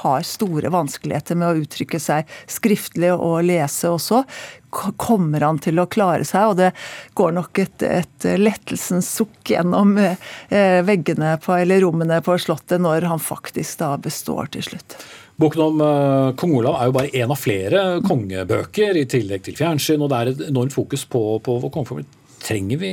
har 0.03 0.23
store 0.27 0.71
vanskeligheter 0.73 1.39
med 1.39 1.49
å 1.49 1.63
uttrykke 1.63 2.01
seg 2.03 2.29
skriftlig 2.51 3.13
og 3.15 3.41
lese 3.49 3.91
også, 3.93 4.23
kommer 4.71 5.45
han 5.47 5.61
til 5.63 5.81
å 5.81 5.87
klare 5.91 6.27
seg. 6.29 6.53
Og 6.53 6.59
det 6.61 6.73
går 7.19 7.37
nok 7.39 7.63
et, 7.63 7.87
et 7.87 8.29
lettelsens 8.39 9.09
sukk 9.19 9.55
gjennom 9.55 9.97
eh, 9.99 10.81
veggene 10.87 11.37
på, 11.45 11.55
eller 11.59 11.83
rommene 11.87 12.21
på 12.25 12.37
Slottet 12.41 12.83
når 12.83 13.09
han 13.11 13.23
faktisk 13.23 13.83
da 13.83 13.95
består 14.03 14.53
til 14.55 14.67
slutt. 14.71 14.99
Boken 15.39 15.63
om 15.63 15.83
uh, 15.85 16.35
kong 16.39 16.57
Olav 16.59 16.81
er 16.81 16.89
jo 16.89 16.95
bare 16.97 17.11
én 17.15 17.31
av 17.31 17.39
flere 17.39 17.83
kongebøker, 18.03 18.97
i 18.99 19.07
tillegg 19.07 19.45
til 19.47 19.55
fjernsyn. 19.59 20.03
Og 20.03 20.11
det 20.11 20.19
er 20.19 20.31
et 20.33 20.47
enormt 20.49 20.75
fokus 20.75 21.07
på, 21.07 21.23
på 21.45 21.61
kongefamilien. 21.69 22.15
Trenger 22.43 22.81
vi 22.81 22.93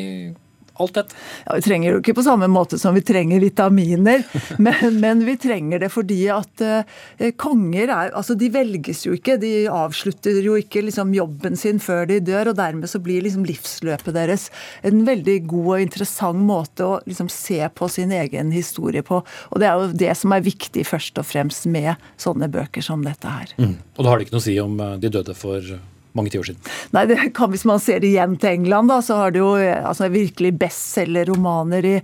alt 0.82 0.98
dette? 0.98 1.16
Ja, 1.46 1.56
Vi 1.56 1.66
trenger 1.66 1.94
det 1.94 2.02
ikke 2.04 2.18
på 2.20 2.26
samme 2.26 2.50
måte 2.52 2.80
som 2.82 2.96
vi 2.96 3.04
trenger 3.06 3.44
vitaminer, 3.44 4.24
men, 4.66 5.00
men 5.00 5.24
vi 5.28 5.38
trenger 5.42 5.82
det 5.84 5.92
fordi 5.94 6.20
at 6.34 6.64
uh, 6.66 7.30
konger 7.40 7.90
er 7.90 8.14
altså 8.16 8.36
De 8.36 8.50
velges 8.52 9.06
jo 9.06 9.16
ikke, 9.16 9.38
de 9.42 9.54
avslutter 9.72 10.42
jo 10.44 10.58
ikke 10.60 10.86
liksom, 10.86 11.14
jobben 11.16 11.58
sin 11.60 11.80
før 11.84 12.06
de 12.10 12.20
dør, 12.24 12.52
og 12.52 12.60
dermed 12.60 12.90
så 12.92 13.02
blir 13.04 13.24
liksom, 13.26 13.46
livsløpet 13.48 14.16
deres 14.16 14.50
en 14.86 15.04
veldig 15.08 15.40
god 15.50 15.72
og 15.76 15.86
interessant 15.86 16.46
måte 16.46 16.86
å 16.86 17.00
liksom, 17.06 17.30
se 17.32 17.62
på 17.74 17.90
sin 17.92 18.14
egen 18.16 18.52
historie 18.56 19.04
på. 19.06 19.22
Og 19.52 19.62
det 19.62 19.70
er 19.70 19.80
jo 19.80 19.98
det 20.06 20.14
som 20.20 20.36
er 20.36 20.46
viktig 20.46 20.86
først 20.88 21.20
og 21.22 21.28
fremst 21.28 21.68
med 21.72 21.96
sånne 22.22 22.50
bøker 22.52 22.86
som 22.86 23.04
dette 23.06 23.32
her. 23.32 23.56
Mm. 23.58 23.76
Og 23.96 24.04
da 24.04 24.12
har 24.12 24.20
det 24.20 24.28
ikke 24.28 24.38
noe 24.38 24.44
å 24.44 24.48
si 24.48 24.56
om 24.62 24.80
eh, 24.80 24.98
de 25.02 25.12
døde 25.18 25.36
for 25.38 25.76
mange 26.16 26.32
tiår 26.34 26.50
siden. 26.50 26.62
Nei, 26.96 27.06
det 27.10 27.18
kan, 27.36 27.52
Hvis 27.52 27.66
man 27.68 27.82
ser 27.84 28.00
det 28.04 28.12
igjen 28.14 28.38
til 28.42 28.56
England, 28.56 28.92
da, 28.92 29.02
så 29.06 29.20
har 29.20 29.36
det 29.36 29.42
jo 29.42 29.52
altså, 29.56 30.10
virkelig 30.14 30.54
bestselgerromaner 30.62 31.86
i, 31.86 31.96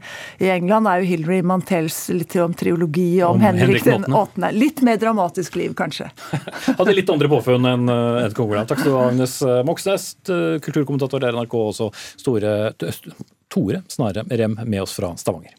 i 0.43 0.51
England 0.53 0.89
er 0.89 1.01
jo 1.01 1.09
Hilary 1.13 1.41
Mantels 1.45 2.03
litt 2.13 2.35
om 2.41 2.53
triologi 2.57 3.23
om, 3.23 3.39
om 3.39 3.45
Henrik 3.45 3.85
den 3.87 4.05
8. 4.07 4.51
Litt 4.55 4.83
mer 4.85 4.99
dramatisk 5.01 5.55
liv, 5.59 5.75
kanskje. 5.77 6.09
Hadde 6.79 6.95
litt 6.95 7.09
andre 7.11 7.31
påfunn 7.31 7.67
enn 7.71 7.91
uh, 7.91 8.21
Ed 8.25 8.35
Kongeland. 8.37 8.69
Takk 8.71 8.83
skal 8.83 8.91
du 8.93 8.97
ha, 8.99 9.07
Agnes 9.11 9.37
eh, 9.45 9.61
Moxnes, 9.67 10.11
kulturkommentator 10.63 11.23
der 11.23 11.35
NRK, 11.37 11.57
og 11.57 11.73
også 11.73 11.91
store 12.19 12.71
Tore 13.51 13.83
Snare 13.91 14.25
Rem 14.29 14.59
med 14.63 14.81
oss 14.81 14.95
fra 14.95 15.15
Stavanger. 15.19 15.55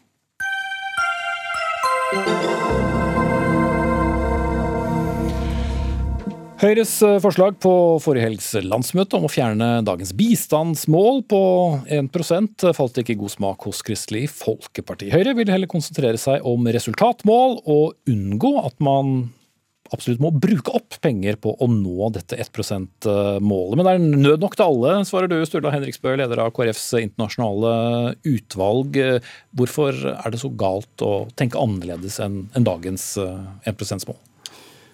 Høyres 6.63 6.93
eh, 7.03 7.17
forslag 7.19 7.57
på 7.59 7.71
forrige 7.99 8.23
helgs 8.23 8.45
landsmøte 8.63 9.17
om 9.17 9.25
å 9.27 9.31
fjerne 9.31 9.81
dagens 9.83 10.13
bistandsmål 10.15 11.19
på 11.27 11.41
1 11.91 12.69
falt 12.77 12.99
ikke 13.01 13.17
i 13.17 13.19
god 13.19 13.33
smak 13.33 13.65
hos 13.67 13.81
Kristelig 13.83 14.29
Folkeparti. 14.31 15.09
Høyre 15.11 15.33
vil 15.35 15.51
heller 15.51 15.67
konsentrere 15.67 16.15
seg 16.21 16.47
om 16.47 16.63
resultatmål 16.71 17.59
og 17.67 17.99
unngå 18.07 18.53
at 18.63 18.79
man 18.79 19.11
absolutt 19.91 20.23
må 20.23 20.31
bruke 20.31 20.71
opp 20.79 20.95
penger 21.03 21.35
på 21.43 21.51
å 21.51 21.67
nå 21.67 22.13
dette 22.15 22.39
1 22.39 22.55
%-målet. 22.55 23.75
Men 23.75 23.83
det 23.83 23.97
er 23.97 24.09
nød 24.23 24.47
nok 24.47 24.55
til 24.55 24.69
alle, 24.69 24.97
svarer 25.03 25.27
du, 25.27 25.41
Sturla 25.43 25.75
Henriksbø, 25.75 26.15
leder 26.15 26.45
av 26.47 26.55
KrFs 26.55 26.93
internasjonale 27.03 28.15
utvalg. 28.23 29.03
Hvorfor 29.51 29.99
er 30.15 30.31
det 30.31 30.39
så 30.39 30.55
galt 30.55 31.03
å 31.03 31.25
tenke 31.35 31.59
annerledes 31.59 32.23
enn 32.23 32.45
dagens 32.55 33.17
1 33.19 33.67
eh, 33.67 33.73
%-mål? 33.75 34.23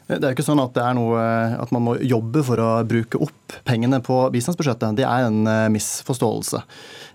Det 0.10 0.24
er 0.24 0.32
jo 0.32 0.38
ikke 0.40 0.48
sånn 0.48 0.62
at, 0.64 0.78
noe, 0.98 1.22
at 1.62 1.70
man 1.76 1.84
må 1.86 1.92
jobbe 2.02 2.42
for 2.48 2.58
å 2.58 2.70
bruke 2.90 3.20
opp 3.22 3.54
pengene 3.68 4.00
på 4.02 4.24
bistandsbudsjettet. 4.34 4.98
Det 4.98 5.06
er 5.06 5.28
en 5.28 5.44
eh, 5.46 5.68
misforståelse. 5.76 6.64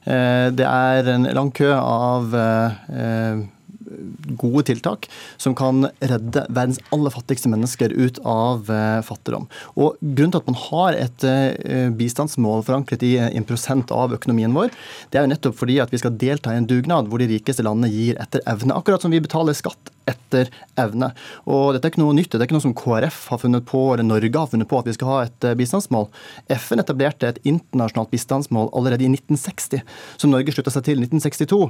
Eh, 0.06 0.46
det 0.54 0.68
er 0.68 1.10
en 1.16 1.26
lang 1.34 1.50
kø 1.54 1.72
av 1.74 2.36
eh, 2.38 3.42
gode 4.38 4.62
tiltak 4.70 5.08
som 5.42 5.56
kan 5.58 5.88
redde 5.98 6.44
verdens 6.46 6.78
aller 6.94 7.12
fattigste 7.14 7.50
mennesker 7.50 7.92
ut 7.98 8.20
av 8.22 8.70
fattigdom. 9.06 9.44
Og 9.74 9.98
Grunnen 10.00 10.32
til 10.32 10.40
at 10.40 10.48
man 10.48 10.60
har 10.62 10.96
et 10.98 11.26
bistandsmål 11.98 12.64
forankret 12.66 13.04
i 13.06 13.12
en 13.26 13.46
prosent 13.46 13.92
av 13.94 14.14
økonomien 14.16 14.54
vår, 14.56 14.72
det 15.10 15.20
er 15.20 15.26
jo 15.26 15.32
nettopp 15.34 15.58
fordi 15.60 15.76
at 15.84 15.92
vi 15.92 16.00
skal 16.00 16.16
delta 16.18 16.54
i 16.54 16.62
en 16.62 16.70
dugnad 16.70 17.10
hvor 17.10 17.22
de 17.22 17.28
rikeste 17.36 17.66
landene 17.66 17.92
gir 17.92 18.18
etter 18.22 18.42
evne. 18.50 18.74
Akkurat 18.78 19.04
som 19.04 19.14
vi 19.14 19.22
betaler 19.22 19.54
skatt 19.58 19.93
etter 20.10 20.50
evne. 20.80 21.10
Og 21.48 21.74
Dette 21.74 21.88
er 21.88 21.94
ikke 21.94 22.02
noe 22.02 22.16
nytt, 22.16 22.32
det 22.32 22.42
er 22.42 22.48
ikke 22.48 22.56
noe 22.56 22.64
som 22.64 22.74
KrF 22.76 23.20
har 23.32 23.40
funnet 23.40 23.66
på, 23.68 23.80
eller 23.94 24.06
Norge 24.06 24.40
har 24.40 24.50
funnet 24.50 24.68
på 24.70 24.80
at 24.80 24.88
vi 24.88 24.94
skal 24.96 25.10
ha 25.10 25.18
et 25.26 25.46
eh, 25.46 25.56
bistandsmål. 25.58 26.08
FN 26.52 26.82
etablerte 26.82 27.30
et 27.30 27.40
internasjonalt 27.48 28.12
bistandsmål 28.12 28.70
allerede 28.76 29.06
i 29.06 29.10
1960, 29.12 29.84
som 30.20 30.32
Norge 30.32 30.54
slutta 30.54 30.72
seg 30.74 30.86
til 30.88 31.00
i 31.00 31.06
1962, 31.06 31.60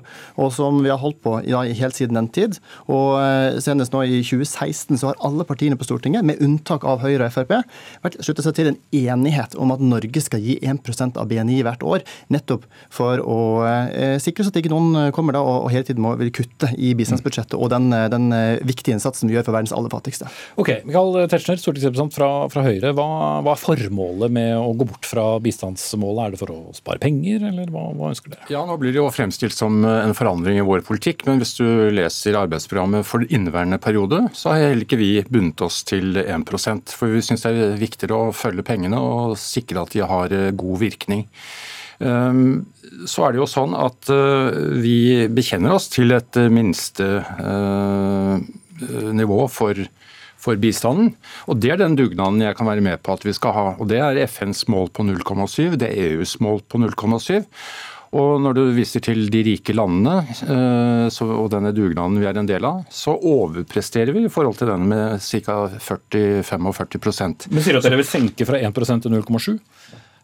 og 0.40 0.52
som 0.54 0.80
vi 0.82 0.92
har 0.92 1.00
holdt 1.02 1.20
på 1.24 1.36
ja, 1.48 1.62
helt 1.80 1.98
siden 1.98 2.18
den 2.18 2.30
tid. 2.34 2.58
Og 2.88 3.18
eh, 3.20 3.60
Senest 3.64 3.94
nå 3.94 4.04
i 4.06 4.22
2016 4.24 5.00
så 5.00 5.12
har 5.12 5.20
alle 5.24 5.46
partiene 5.48 5.78
på 5.78 5.86
Stortinget, 5.86 6.26
med 6.26 6.42
unntak 6.44 6.86
av 6.88 7.04
Høyre 7.04 7.28
og 7.28 7.36
Frp, 7.36 7.54
slutta 8.24 8.44
seg 8.44 8.58
til 8.58 8.72
en 8.72 8.80
enighet 8.94 9.54
om 9.60 9.74
at 9.74 9.82
Norge 9.84 10.24
skal 10.24 10.42
gi 10.42 10.58
1% 10.62 11.20
av 11.20 11.30
BNI 11.30 11.60
hvert 11.66 11.84
år, 11.86 12.04
nettopp 12.32 12.66
for 12.92 13.22
å 13.22 13.40
eh, 13.68 14.16
sikre 14.22 14.44
at 14.44 14.58
ikke 14.58 14.72
noen 14.72 15.12
kommer 15.14 15.36
da 15.36 15.40
og, 15.40 15.66
og 15.66 15.72
hele 15.72 15.86
tiden 15.86 16.02
må 16.04 16.12
vil 16.18 16.32
kutte 16.34 16.68
i 16.76 16.92
bistandsbudsjettet 16.96 17.56
og 17.56 17.70
den, 17.72 17.88
den 18.12 18.23
den 18.24 18.36
eh, 18.36 18.64
viktige 18.66 18.96
innsatsen 18.96 19.30
vi 19.30 19.36
gjør 19.36 19.48
for 19.48 19.58
verdens 19.58 19.74
aller 19.76 19.92
fattigste. 19.92 20.30
Ok, 20.60 20.70
Michael 20.88 21.28
Tetzschner, 21.30 21.60
stortingsrepresentant 21.60 22.16
fra, 22.16 22.30
fra 22.52 22.64
Høyre. 22.66 22.94
Hva, 22.96 23.08
hva, 23.44 23.54
er 23.54 23.62
formålet 23.62 24.34
med 24.34 24.54
å 24.58 24.72
gå 24.78 24.88
bort 24.88 25.08
fra 25.08 25.26
bistandsmålet? 25.44 26.24
Er 26.24 26.34
det 26.34 26.42
for 26.42 26.54
å 26.54 26.58
spare 26.76 27.02
penger, 27.02 27.46
eller 27.50 27.70
hva, 27.74 27.86
hva, 27.92 28.12
ønsker 28.14 28.34
dere? 28.34 28.48
Ja, 28.52 28.64
Nå 28.68 28.78
blir 28.80 28.94
det 28.94 29.02
jo 29.02 29.10
fremstilt 29.14 29.56
som 29.56 29.84
en 29.84 30.16
forandring 30.16 30.58
i 30.60 30.66
vår 30.66 30.84
politikk, 30.86 31.26
men 31.28 31.42
hvis 31.42 31.56
du 31.60 31.66
leser 31.94 32.40
arbeidsprogrammet 32.40 33.06
for 33.06 33.26
inneværende 33.28 33.80
periode, 33.82 34.24
så 34.36 34.54
har 34.54 34.70
heller 34.70 34.86
ikke 34.86 35.00
vi 35.00 35.12
bundet 35.28 35.64
oss 35.64 35.82
til 35.86 36.18
1% 36.24 36.94
for 36.94 37.12
vi 37.12 37.22
syns 37.24 37.44
det 37.44 37.52
er 37.52 37.78
viktigere 37.80 38.16
å 38.16 38.34
følge 38.34 38.64
pengene 38.66 39.00
og 39.00 39.38
sikre 39.40 39.84
at 39.84 39.94
de 39.94 40.04
har 40.04 40.34
eh, 40.34 40.52
god 40.56 40.80
virkning. 40.82 41.26
Ehm, 42.02 42.64
så 43.06 43.26
er 43.26 43.34
det 43.34 43.42
jo 43.42 43.50
sånn 43.50 43.74
at 43.78 44.10
eh, 44.12 44.58
vi 44.82 44.98
bekjenner 45.32 45.76
oss 45.76 45.90
til 45.92 46.14
et 46.16 46.38
eh, 46.40 46.50
minste 46.52 47.08
eh, 47.22 48.36
nivå 49.14 49.46
for, 49.52 49.78
for 50.40 50.60
bistanden. 50.60 51.14
Og 51.48 51.60
Det 51.62 51.74
er 51.74 51.82
den 51.82 51.98
dugnaden 51.98 52.42
jeg 52.42 52.58
kan 52.58 52.70
være 52.70 52.84
med 52.84 53.02
på 53.04 53.16
at 53.16 53.26
vi 53.26 53.34
skal 53.36 53.56
ha. 53.56 53.66
Og 53.78 53.88
Det 53.90 54.02
er 54.02 54.24
FNs 54.26 54.66
mål 54.72 54.90
på 54.94 55.06
0,7, 55.06 55.76
det 55.80 55.90
er 55.90 56.14
EUs 56.14 56.38
mål 56.44 56.64
på 56.68 56.82
0,7. 56.82 57.44
Og 58.14 58.36
når 58.38 58.54
du 58.54 58.60
viser 58.76 59.02
til 59.02 59.24
de 59.26 59.40
rike 59.42 59.74
landene 59.74 60.20
og 60.46 61.48
denne 61.50 61.72
dugnaden 61.74 62.20
vi 62.22 62.28
er 62.30 62.38
en 62.38 62.46
del 62.46 62.62
av, 62.62 62.84
så 62.86 63.10
overpresterer 63.18 64.14
vi 64.14 64.22
i 64.28 64.30
forhold 64.30 64.60
til 64.60 64.70
den 64.70 64.84
med 64.86 65.18
ca. 65.18 65.56
40-45% 65.82 67.48
Men 67.50 67.66
Sier 67.66 67.74
du 67.74 67.80
at 67.80 67.88
dere 67.88 67.98
vil 67.98 68.06
senke 68.06 68.46
fra 68.46 68.62
1% 68.62 69.08
til 69.08 69.16
0,7? 69.18 69.58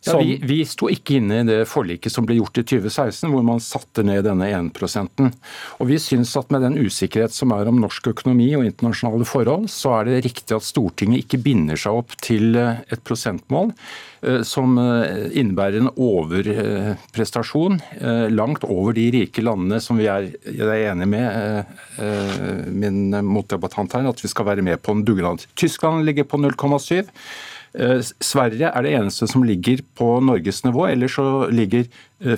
Ja, 0.07 0.15
vi, 0.17 0.39
vi, 0.41 0.63
sto 0.65 0.89
ikke 0.89 1.19
inne 1.19 1.43
i 1.43 1.45
det 1.45 1.59
forliket 1.69 2.13
som 2.13 2.25
ble 2.25 2.39
gjort 2.39 2.57
i 2.57 2.65
2016, 2.65 3.29
hvor 3.29 3.43
man 3.45 3.59
satte 3.61 4.01
ned 4.07 4.25
denne 4.25 4.47
1% 4.49 5.25
Og 5.77 5.91
Vi 5.91 5.99
syns 6.01 6.33
at 6.41 6.49
med 6.55 6.65
den 6.65 6.79
usikkerhet 6.81 7.35
som 7.37 7.53
er 7.53 7.69
om 7.69 7.83
norsk 7.83 8.09
økonomi 8.15 8.49
og 8.57 8.65
internasjonale 8.65 9.29
forhold, 9.29 9.69
så 9.69 9.99
er 9.99 10.09
det 10.09 10.23
riktig 10.25 10.57
at 10.57 10.65
Stortinget 10.65 11.27
ikke 11.27 11.43
binder 11.45 11.77
seg 11.81 12.01
opp 12.01 12.17
til 12.25 12.57
eh, 12.57 12.81
et 12.89 13.05
prosentmål 13.05 13.75
eh, 14.25 14.41
som 14.47 14.81
eh, 14.81 15.29
innebærer 15.37 15.83
en 15.83 15.93
overprestasjon 15.93 17.81
langt 18.33 18.65
over 18.65 18.97
de 18.97 19.05
rike 19.13 19.45
landene 19.45 19.83
som 19.85 20.01
vi 20.01 20.09
er, 20.09 20.31
er 20.49 20.75
enig 20.95 21.09
med 21.11 22.73
min 22.73 23.13
motdebattant 23.27 23.99
her, 23.99 24.09
at 24.09 24.25
vi 24.25 24.31
skal 24.33 24.49
være 24.49 24.65
med 24.65 24.81
på 24.81 24.95
en 24.97 25.05
dugnad. 25.05 25.45
Tyskland 25.61 26.07
ligger 26.09 26.25
på 26.25 26.41
0,7. 26.41 27.11
Eh, 27.75 28.01
Sverige 28.21 28.71
er 28.71 28.83
det 28.83 28.95
eneste 28.99 29.29
som 29.31 29.45
ligger 29.47 29.83
på 29.97 30.19
Norges 30.25 30.65
nivå. 30.65 30.89
Ellers 30.91 31.15
så 31.19 31.47
ligger 31.55 31.87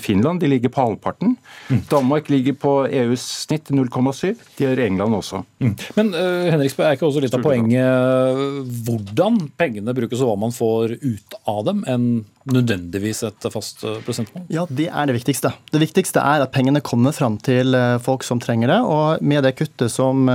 Finland 0.01 0.41
de 0.41 0.47
ligger 0.47 0.69
på 0.69 0.81
halvparten. 0.81 1.37
Mm. 1.69 1.81
Danmark 1.91 2.29
ligger 2.31 2.53
på 2.53 2.73
EUs 2.87 3.23
snitt 3.47 3.71
0,7. 3.75 4.37
Det 4.57 4.67
gjør 4.67 4.83
England 4.85 5.17
også. 5.19 5.43
Mm. 5.59 5.73
Men 5.97 6.13
uh, 6.15 6.51
Henriksberg, 6.53 6.87
er 6.87 6.99
ikke 6.99 7.09
også 7.09 7.23
litt 7.25 7.35
av 7.35 7.43
poenget 7.43 7.83
eh, 7.83 8.61
hvordan 8.87 9.41
pengene 9.59 9.95
brukes 9.97 10.23
og 10.23 10.31
hva 10.31 10.37
man 10.45 10.55
får 10.55 10.95
ut 11.03 11.37
av 11.51 11.65
dem, 11.67 11.83
enn 11.91 12.07
nødvendigvis 12.47 13.23
et 13.27 13.47
fast 13.55 13.85
prosentmål? 14.07 14.47
Ja, 14.51 14.67
Det 14.71 14.89
er 14.91 15.11
det 15.11 15.17
viktigste. 15.19 15.53
Det 15.75 15.83
viktigste 15.83 16.23
er 16.23 16.43
at 16.43 16.55
pengene 16.55 16.83
kommer 16.83 17.15
fram 17.15 17.37
til 17.43 17.77
folk 18.03 18.27
som 18.27 18.41
trenger 18.43 18.71
det. 18.73 18.81
Og 18.83 19.23
med 19.23 19.47
det 19.47 19.55
kuttet 19.61 19.93
som, 19.95 20.27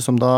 som 0.00 0.16
da 0.20 0.32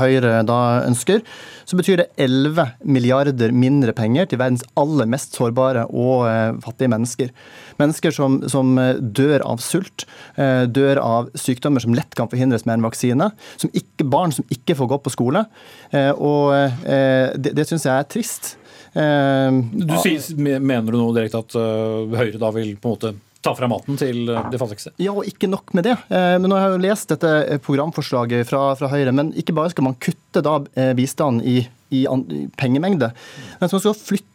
Høyre 0.00 0.38
da 0.48 0.60
ønsker, 0.86 1.20
så 1.68 1.76
betyr 1.76 2.00
det 2.00 2.08
11 2.16 2.80
milliarder 2.80 3.52
mindre 3.52 3.92
penger 3.96 4.30
til 4.30 4.40
verdens 4.40 4.64
aller 4.80 5.08
mest 5.10 5.36
sårbare 5.36 5.84
og 5.92 6.24
fattige 6.64 6.92
mennesker. 6.92 7.34
Mens 7.80 7.93
mennesker 7.94 8.14
som, 8.14 8.40
som 8.50 8.74
dør 9.00 9.42
av 9.46 9.62
sult, 9.62 10.06
dør 10.36 10.98
av 10.98 11.30
sykdommer 11.38 11.80
som 11.80 11.94
lett 11.94 12.14
kan 12.18 12.28
forhindres 12.28 12.66
med 12.66 12.78
en 12.78 12.88
vaksine. 12.88 13.30
Som 13.56 13.70
ikke, 13.72 14.04
barn 14.04 14.32
som 14.34 14.44
ikke 14.50 14.74
får 14.74 14.90
gå 14.90 14.98
på 15.04 15.12
skole. 15.14 15.44
Og 16.18 16.54
det, 17.36 17.54
det 17.54 17.66
syns 17.68 17.86
jeg 17.86 17.94
er 17.94 18.08
trist. 18.10 18.56
Du 18.94 19.94
sier, 20.02 20.34
Mener 20.38 20.90
du 20.90 20.98
nå 20.98 21.12
direkte 21.14 21.42
at 21.44 21.54
Høyre 21.54 22.40
da 22.40 22.50
vil 22.54 22.74
på 22.76 22.90
en 22.90 22.96
måte 22.96 23.14
ta 23.44 23.52
fra 23.52 23.68
maten 23.68 23.98
til 24.00 24.24
de 24.26 24.60
fattigste? 24.60 24.94
Ja, 25.02 25.12
og 25.12 25.26
ikke 25.28 25.50
nok 25.52 25.74
med 25.76 25.86
det. 25.88 25.96
Men 26.10 26.48
nå 26.48 26.58
har 26.58 26.70
jeg 26.70 26.78
jo 26.78 26.84
lest 26.86 27.10
dette 27.12 27.58
programforslaget 27.64 28.48
fra, 28.48 28.66
fra 28.78 28.90
Høyre. 28.92 29.14
Men 29.14 29.34
ikke 29.38 29.56
bare 29.56 29.72
skal 29.74 29.90
man 29.90 29.98
kutte 30.02 30.44
da 30.44 30.60
bistand 30.96 31.44
i, 31.46 31.60
i, 31.94 32.04
i 32.06 32.46
pengemengde, 32.58 33.12
men 33.60 33.68
man 33.70 33.82
skal 33.82 33.98
flytte 33.98 34.33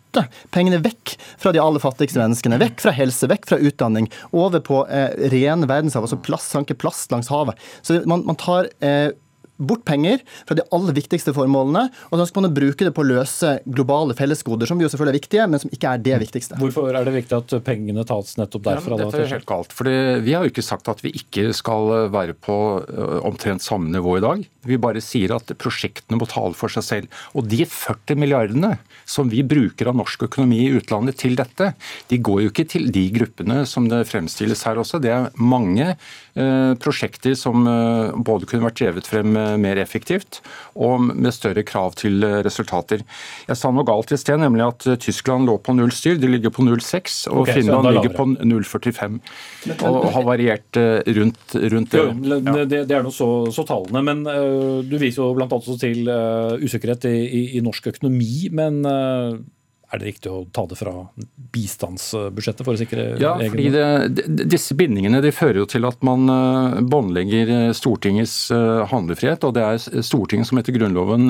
pengene 0.53 0.81
vekk 0.83 1.15
fra 1.41 1.53
de 1.55 1.61
aller 1.63 1.83
fattigste 1.83 2.21
menneskene. 2.21 2.59
Vekk 2.61 2.83
fra 2.83 2.93
helse, 2.95 3.29
vekk 3.29 3.47
fra 3.51 3.59
utdanning, 3.61 4.09
over 4.31 4.63
på 4.65 4.83
eh, 4.87 5.11
ren 5.33 5.67
verdenshav, 5.69 6.05
altså 6.07 6.19
plast, 6.25 6.51
sanke 6.53 6.77
plast 6.77 7.13
langs 7.13 7.31
havet. 7.33 7.59
Så 7.81 8.01
man, 8.09 8.25
man 8.27 8.39
tar 8.39 8.71
eh, 8.85 9.11
bort 9.59 9.83
penger 9.87 10.23
fra 10.47 10.57
de 10.57 10.65
aller 10.75 10.95
viktigste 10.97 11.33
formålene, 11.35 11.85
og 12.09 12.21
så 12.21 12.27
skal 12.29 12.45
man 12.45 12.55
bruke 12.55 12.87
det 12.87 12.93
på 12.95 13.03
å 13.03 13.09
løse 13.09 13.55
globale 13.67 14.15
fellesgoder, 14.17 14.69
som 14.69 14.81
jo 14.81 14.89
selvfølgelig 14.91 15.15
er 15.15 15.19
viktige, 15.19 15.47
men 15.51 15.63
som 15.63 15.73
ikke 15.75 15.93
er 15.93 16.03
det 16.05 16.19
viktigste. 16.23 16.59
Hvorfor 16.61 16.95
er 16.95 17.07
det 17.07 17.15
viktig 17.15 17.37
at 17.37 17.55
pengene 17.67 18.05
tas 18.07 18.35
nettopp 18.39 18.65
derfra? 18.69 18.95
Ja, 18.95 19.05
dette 19.05 19.23
er 19.25 19.33
helt 19.35 19.49
galt. 19.49 19.75
For 19.75 19.89
Vi 19.89 20.35
har 20.35 20.45
jo 20.45 20.53
ikke 20.53 20.65
sagt 20.65 20.89
at 20.91 21.03
vi 21.03 21.13
ikke 21.19 21.49
skal 21.55 22.09
være 22.13 22.35
på 22.37 22.57
omtrent 23.27 23.63
samme 23.65 23.91
nivå 23.93 24.17
i 24.19 24.23
dag. 24.23 24.45
Vi 24.67 24.79
bare 24.81 25.01
sier 25.03 25.33
at 25.35 25.51
prosjektene 25.59 26.19
må 26.19 26.27
tale 26.29 26.55
for 26.57 26.71
seg 26.71 26.85
selv. 26.85 27.19
Og 27.37 27.47
de 27.49 27.63
40 27.65 28.19
milliardene 28.19 28.75
som 29.09 29.29
vi 29.31 29.41
bruker 29.47 29.89
av 29.89 29.97
norsk 29.97 30.27
økonomi 30.27 30.61
i 30.65 30.73
utlandet 30.77 31.19
til 31.21 31.37
dette, 31.39 31.71
de 32.09 32.19
går 32.21 32.43
jo 32.43 32.51
ikke 32.51 32.67
til 32.75 32.89
de 32.93 33.05
gruppene 33.15 33.63
som 33.69 33.87
det 33.89 34.03
fremstilles 34.09 34.63
her 34.67 34.81
også. 34.81 35.01
Det 35.01 35.13
er 35.13 35.29
mange 35.39 35.87
eh, 35.89 35.97
prosjekter 36.79 37.35
som 37.37 37.67
eh, 37.67 38.15
både 38.15 38.47
kunne 38.49 38.67
vært 38.67 38.79
drevet 38.81 39.09
frem 39.09 39.35
eh, 39.37 39.55
mer 39.61 39.79
effektivt 39.81 40.41
og 40.79 41.09
med 41.09 41.33
større 41.35 41.63
krav 41.67 41.95
til 41.99 42.23
eh, 42.23 42.39
resultater. 42.45 43.03
Jeg 43.49 43.59
sa 43.59 43.71
noe 43.73 43.87
galt 43.87 44.13
i 44.15 44.19
sted, 44.19 44.39
nemlig 44.41 44.65
at 44.67 44.87
eh, 44.87 44.99
Tyskland 45.01 45.49
lå 45.49 45.57
på 45.63 45.75
null 45.75 45.91
styr. 45.95 46.19
De 46.21 46.29
ligger 46.31 46.53
på 46.55 46.63
0,6, 46.65 47.19
og 47.31 47.43
okay, 47.43 47.59
Finland 47.59 47.89
ligger 47.97 48.15
på 48.15 48.27
0,45. 48.37 49.19
Og 49.89 50.09
har 50.15 50.27
variert 50.27 50.79
eh, 50.79 51.01
rundt, 51.19 51.55
rundt 51.55 51.95
det. 51.95 52.05
Jo, 52.05 52.39
det, 52.63 52.83
det 52.89 52.97
er 52.97 53.05
nå 53.05 53.13
så, 53.13 53.29
så, 53.53 53.65
tallene. 53.67 54.03
men 54.05 54.23
du 54.89 54.95
viser 54.97 55.23
jo 55.23 55.33
bl.a. 55.37 55.47
til 55.81 56.09
usikkerhet 56.63 57.09
i, 57.09 57.15
i, 57.25 57.41
i, 57.59 57.63
norsk 57.65 57.91
økonomi. 57.91 58.49
men 58.55 58.81
er 59.89 60.01
det 60.01 60.11
riktig 60.11 60.29
å 60.29 60.43
ta 60.53 60.65
det 60.69 60.77
fra 60.77 60.93
bistandsbudsjettet 61.53 62.65
for 62.65 62.77
å 62.77 62.79
sikre 62.79 63.05
ja, 63.21 63.33
egen 63.41 63.53
fordi 63.53 63.69
det, 63.73 64.25
Disse 64.51 64.75
bindingene 64.77 65.21
de 65.23 65.31
fører 65.33 65.61
jo 65.63 65.67
til 65.69 65.87
at 65.89 65.97
man 66.05 66.29
eh, 66.29 66.79
båndlegger 66.91 67.51
eh, 67.55 67.69
Stortingets 67.75 68.35
eh, 68.53 68.83
handlefrihet. 68.91 69.47
og 69.47 69.55
Det 69.57 69.63
er 69.65 70.03
Stortinget 70.05 70.49
som 70.49 70.59
etter 70.61 70.75
Grunnloven 70.75 71.25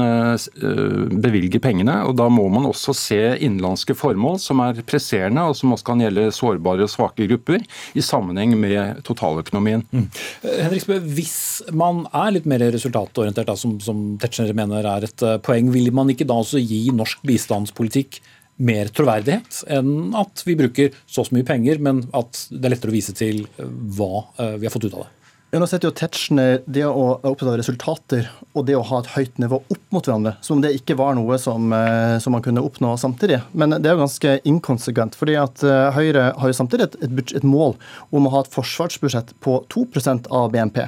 bevilger 1.24 1.62
pengene. 1.64 2.02
og 2.08 2.18
Da 2.20 2.28
må 2.32 2.48
man 2.52 2.68
også 2.68 2.96
se 2.98 3.20
innenlandske 3.38 3.96
formål 3.98 4.40
som 4.44 4.60
er 4.64 4.82
presserende, 4.88 5.46
og 5.48 5.56
som 5.58 5.74
også 5.76 5.88
kan 5.92 6.04
gjelde 6.04 6.28
sårbare 6.36 6.86
og 6.86 6.92
svake 6.92 7.28
grupper, 7.30 7.64
i 7.96 8.04
sammenheng 8.04 8.56
med 8.60 9.00
totaløkonomien. 9.08 9.86
Mm. 9.94 10.10
Henriksbø, 10.44 11.00
Hvis 11.16 11.38
man 11.72 12.04
er 12.12 12.36
litt 12.36 12.50
mer 12.50 12.66
resultatorientert, 12.76 13.48
da, 13.48 13.56
som, 13.60 13.78
som 13.84 14.04
Tetzschner 14.20 14.52
mener 14.58 14.88
er 14.90 15.08
et 15.08 15.26
poeng, 15.46 15.72
vil 15.74 15.94
man 15.96 16.12
ikke 16.12 16.28
da 16.28 16.42
også 16.44 16.60
gi 16.60 16.84
norsk 16.96 17.24
bistandspolitikk 17.28 18.20
mer 18.60 18.90
troverdighet 18.96 19.62
enn 19.72 20.16
at 20.20 20.44
vi 20.48 20.58
bruker 20.60 20.96
så 21.08 21.24
mye 21.36 21.48
penger, 21.48 21.80
men 21.84 22.04
at 22.18 22.46
det 22.52 22.68
er 22.68 22.76
lettere 22.76 22.94
å 22.94 22.98
vise 22.98 23.16
til 23.16 23.46
hva 23.58 24.26
eh, 24.40 24.58
vi 24.60 24.68
har 24.68 24.74
fått 24.74 24.90
ut 24.90 24.94
av 24.96 25.06
det. 25.06 25.14
Ja, 25.50 25.58
nå 25.58 25.66
setter 25.66 25.90
jo 25.90 25.96
Tetzschner 25.98 26.60
det 26.70 26.84
å 26.86 26.92
være 26.94 27.30
opptatt 27.32 27.48
av 27.50 27.56
resultater 27.58 28.28
og 28.54 28.68
det 28.68 28.76
å 28.78 28.84
ha 28.86 29.00
et 29.02 29.08
høyt 29.16 29.40
nivå 29.42 29.58
opp 29.58 29.86
mot 29.96 30.06
hverandre, 30.06 30.36
som 30.46 30.60
om 30.60 30.62
det 30.62 30.76
ikke 30.78 30.94
var 31.00 31.16
noe 31.18 31.40
som, 31.42 31.72
eh, 31.74 32.18
som, 32.22 32.36
man 32.36 32.44
kunne 32.46 32.62
oppnå 32.62 32.92
samtidig. 33.02 33.40
Men 33.58 33.74
det 33.74 33.90
er 33.90 33.96
jo 33.96 34.04
ganske 34.04 34.36
inkonsekvent. 34.46 35.18
fordi 35.18 35.40
at 35.42 35.64
eh, 35.66 35.90
Høyre 35.96 36.28
har 36.38 36.52
jo 36.52 36.58
samtidig 36.58 36.86
et, 36.86 36.98
et, 37.02 37.34
et 37.40 37.48
mål 37.48 37.74
om 38.14 38.28
å 38.30 38.34
ha 38.36 38.44
et 38.46 38.52
forsvarsbudsjett 38.54 39.34
på 39.42 39.56
2% 39.74 40.30
av 40.30 40.52
BNP. 40.54 40.84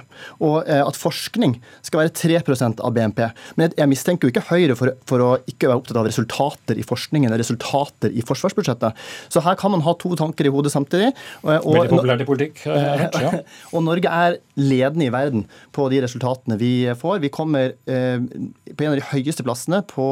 Og 0.45 0.69
eh, 0.69 0.83
at 0.85 0.99
forskning 0.99 1.57
skal 1.81 2.03
være 2.03 2.13
3% 2.21 2.85
av 2.85 2.93
BNP. 2.93 3.23
Men 3.57 3.73
jeg 3.73 3.89
mistenker 3.89 4.29
jo 4.29 4.35
ikke 4.35 4.45
Høyre 4.51 4.77
for, 4.77 4.93
for, 5.09 5.25
å 5.25 5.31
ikke 5.49 5.71
være 5.71 5.81
opptatt 5.81 6.01
av 6.03 6.05
resultater 6.05 6.77
i 6.77 6.85
forskningen 6.85 7.31
eller 7.31 7.41
resultater 7.41 8.13
i 8.13 8.21
forsvarsbudsjettet. 8.29 9.01
Så 9.33 9.41
her 9.41 9.57
kan 9.57 9.73
man 9.73 9.81
ha 9.89 9.97
to 9.97 10.13
tanker 10.21 10.45
i 10.45 10.53
hodet 10.53 10.75
samtidig. 10.75 11.15
Og, 11.41 11.49
Veldig 11.65 11.97
populært 11.97 12.21
i 12.21 12.29
politikk. 12.29 12.65
Ja. 12.69 13.41
og 13.73 13.89
Norge 13.89 14.21
er 14.21 14.41
ledende 14.59 15.07
i 15.07 15.11
verden 15.13 15.45
på 15.75 15.87
de 15.91 16.01
resultatene 16.03 16.57
vi 16.59 16.73
får. 16.97 17.19
Vi 17.23 17.31
kommer 17.33 17.73
eh, 17.85 18.23
på 18.75 18.85
en 18.85 18.93
av 18.93 18.99
de 18.99 19.07
høyeste 19.11 19.45
plassene 19.45 19.81
på 19.87 20.05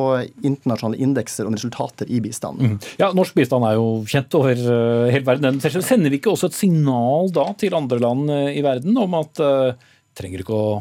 internasjonale 0.45 0.99
indekser 1.01 1.47
om 1.49 1.55
resultater 1.57 2.09
i 2.09 2.21
bistanden. 2.23 2.75
Mm. 2.75 2.77
Ja, 3.01 3.11
Norsk 3.15 3.37
bistand 3.37 3.67
er 3.67 3.77
jo 3.79 4.03
kjent 4.09 4.35
over 4.39 4.55
uh, 4.55 5.09
hele 5.11 5.25
verden. 5.27 5.59
Sender 5.63 6.11
vi 6.11 6.19
ikke 6.19 6.33
også 6.33 6.49
et 6.49 6.57
signal 6.57 7.31
da 7.35 7.49
til 7.59 7.75
andre 7.77 7.99
land 8.01 8.31
uh, 8.31 8.47
i 8.51 8.63
verden 8.65 8.97
om 8.99 9.17
at 9.19 9.41
uh, 9.43 9.89
trenger 10.17 10.43
ikke 10.43 10.55
å 10.55 10.71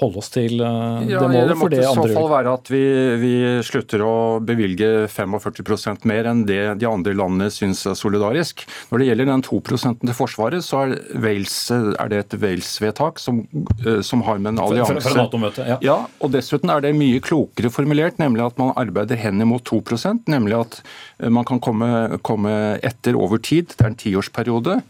holde 0.00 0.20
oss 0.20 0.30
til 0.32 0.60
uh, 0.62 1.00
det 1.04 1.18
målet? 1.20 1.36
Ja, 1.36 1.46
det 1.50 1.56
måtte 1.60 1.80
i 1.80 1.86
så 1.86 2.04
fall 2.08 2.28
være 2.32 2.54
at 2.58 2.70
vi, 2.72 2.82
vi 3.20 3.32
slutter 3.66 4.04
å 4.04 4.14
bevilge 4.44 5.06
45% 5.12 6.06
mer 6.08 6.28
enn 6.30 6.44
det 6.48 6.60
de 6.80 6.88
andre 6.88 7.14
landene 7.16 7.50
syns 7.52 7.84
er 7.88 7.98
solidarisk. 7.98 8.64
Når 8.90 9.02
det 9.02 9.08
gjelder 9.10 9.30
den 9.32 9.44
2% 9.46 10.02
til 10.04 10.16
Forsvaret, 10.16 10.66
så 10.66 10.84
er, 10.84 10.96
Wales, 11.20 11.56
er 11.70 12.12
det 12.12 12.22
et 12.24 12.38
Wales-vedtak 12.42 13.22
som, 13.22 13.42
uh, 13.84 14.00
som, 14.06 14.24
har 14.26 14.40
med 14.42 14.54
en 14.54 14.64
allianse 14.66 14.98
for, 15.06 15.36
for 15.36 15.62
ja. 15.64 15.78
ja. 15.84 15.98
og 16.20 16.34
Dessuten 16.34 16.72
er 16.72 16.84
det 16.84 16.94
mye 16.98 17.22
klokere 17.24 17.72
formulert, 17.72 18.20
nemlig 18.22 18.44
at 18.48 18.60
man 18.60 18.74
arbeider 18.80 19.20
hen 19.20 19.40
imot 19.44 19.68
2 19.70 19.82
nemlig 20.30 20.58
at 20.58 20.82
uh, 21.22 21.30
man 21.32 21.46
kan 21.48 21.60
komme, 21.62 22.20
komme 22.26 22.52
etter 22.86 23.16
over 23.16 23.40
tid. 23.40 23.74
Det 23.76 23.84
er 23.84 23.92
en 23.92 24.00
tiårsperiode. 24.00 24.80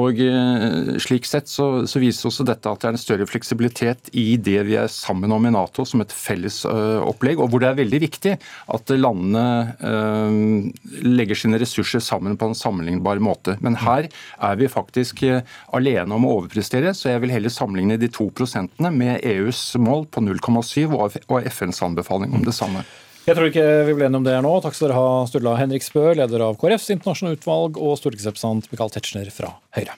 Og 0.00 0.18
eh, 0.22 0.96
Slik 1.02 1.26
sett 1.28 1.50
så, 1.50 1.84
så, 1.90 2.00
viser 2.02 2.28
også 2.28 2.46
dette 2.46 2.70
at 2.70 2.82
det 2.82 2.88
er 2.88 2.96
en 2.96 3.00
større 3.00 3.28
fleksibilitet 3.28 4.10
i 4.18 4.34
det 4.40 4.58
vi 4.66 4.76
er 4.80 4.90
sammen 4.90 5.32
om 5.34 5.46
i 5.46 5.52
Nato 5.54 5.84
som 5.86 6.02
et 6.02 6.12
felles 6.14 6.62
uh, 6.66 7.00
opplegg, 7.06 7.38
og 7.38 7.52
hvor 7.52 7.62
det 7.62 7.70
er 7.70 7.78
veldig 7.78 8.00
viktig 8.02 8.34
at 8.74 8.94
landene 8.98 9.44
uh, 9.78 10.98
legger 11.04 11.38
sine 11.38 11.60
ressurser 11.62 12.02
sammen 12.04 12.38
på 12.40 12.50
en 12.50 12.58
sammenlignbar 12.58 13.22
måte. 13.22 13.56
Men 13.64 13.78
her 13.84 14.08
er 14.08 14.58
vi 14.60 14.70
faktisk 14.70 15.22
alene 15.24 16.16
om 16.16 16.26
å 16.26 16.34
overprestere, 16.40 16.94
så 16.96 17.12
jeg 17.12 17.24
vil 17.24 17.34
heller 17.34 17.52
sammenligne 17.52 18.00
de 18.00 18.10
to 18.12 18.28
prosentene 18.34 18.90
med 18.94 19.22
EUs 19.22 19.66
mål 19.80 20.08
på 20.10 20.24
0,7 20.24 20.94
og 20.94 21.50
FNs 21.50 21.82
anbefaling 21.86 22.34
om 22.34 22.46
det 22.46 22.56
samme. 22.56 22.84
Jeg 23.24 23.38
tror 23.38 23.48
ikke 23.48 23.64
vi 23.88 23.94
blir 23.96 24.06
enige 24.10 24.20
om 24.20 24.26
det 24.26 24.34
her 24.36 24.44
nå. 24.44 24.52
Takk 24.60 24.76
skal 24.76 24.90
dere 24.90 25.00
ha, 25.00 25.24
Sturla 25.30 25.56
Henrik 25.56 25.84
Spø, 25.86 26.10
leder 26.18 26.44
av 26.44 26.58
KrFs 26.60 26.90
internasjonale 26.92 27.38
utvalg, 27.40 27.80
og 27.80 27.96
stortingsrepresentant 28.00 28.68
Michael 28.72 28.92
Tetzschner 28.92 29.32
fra 29.32 29.54
Høyre. 29.78 29.96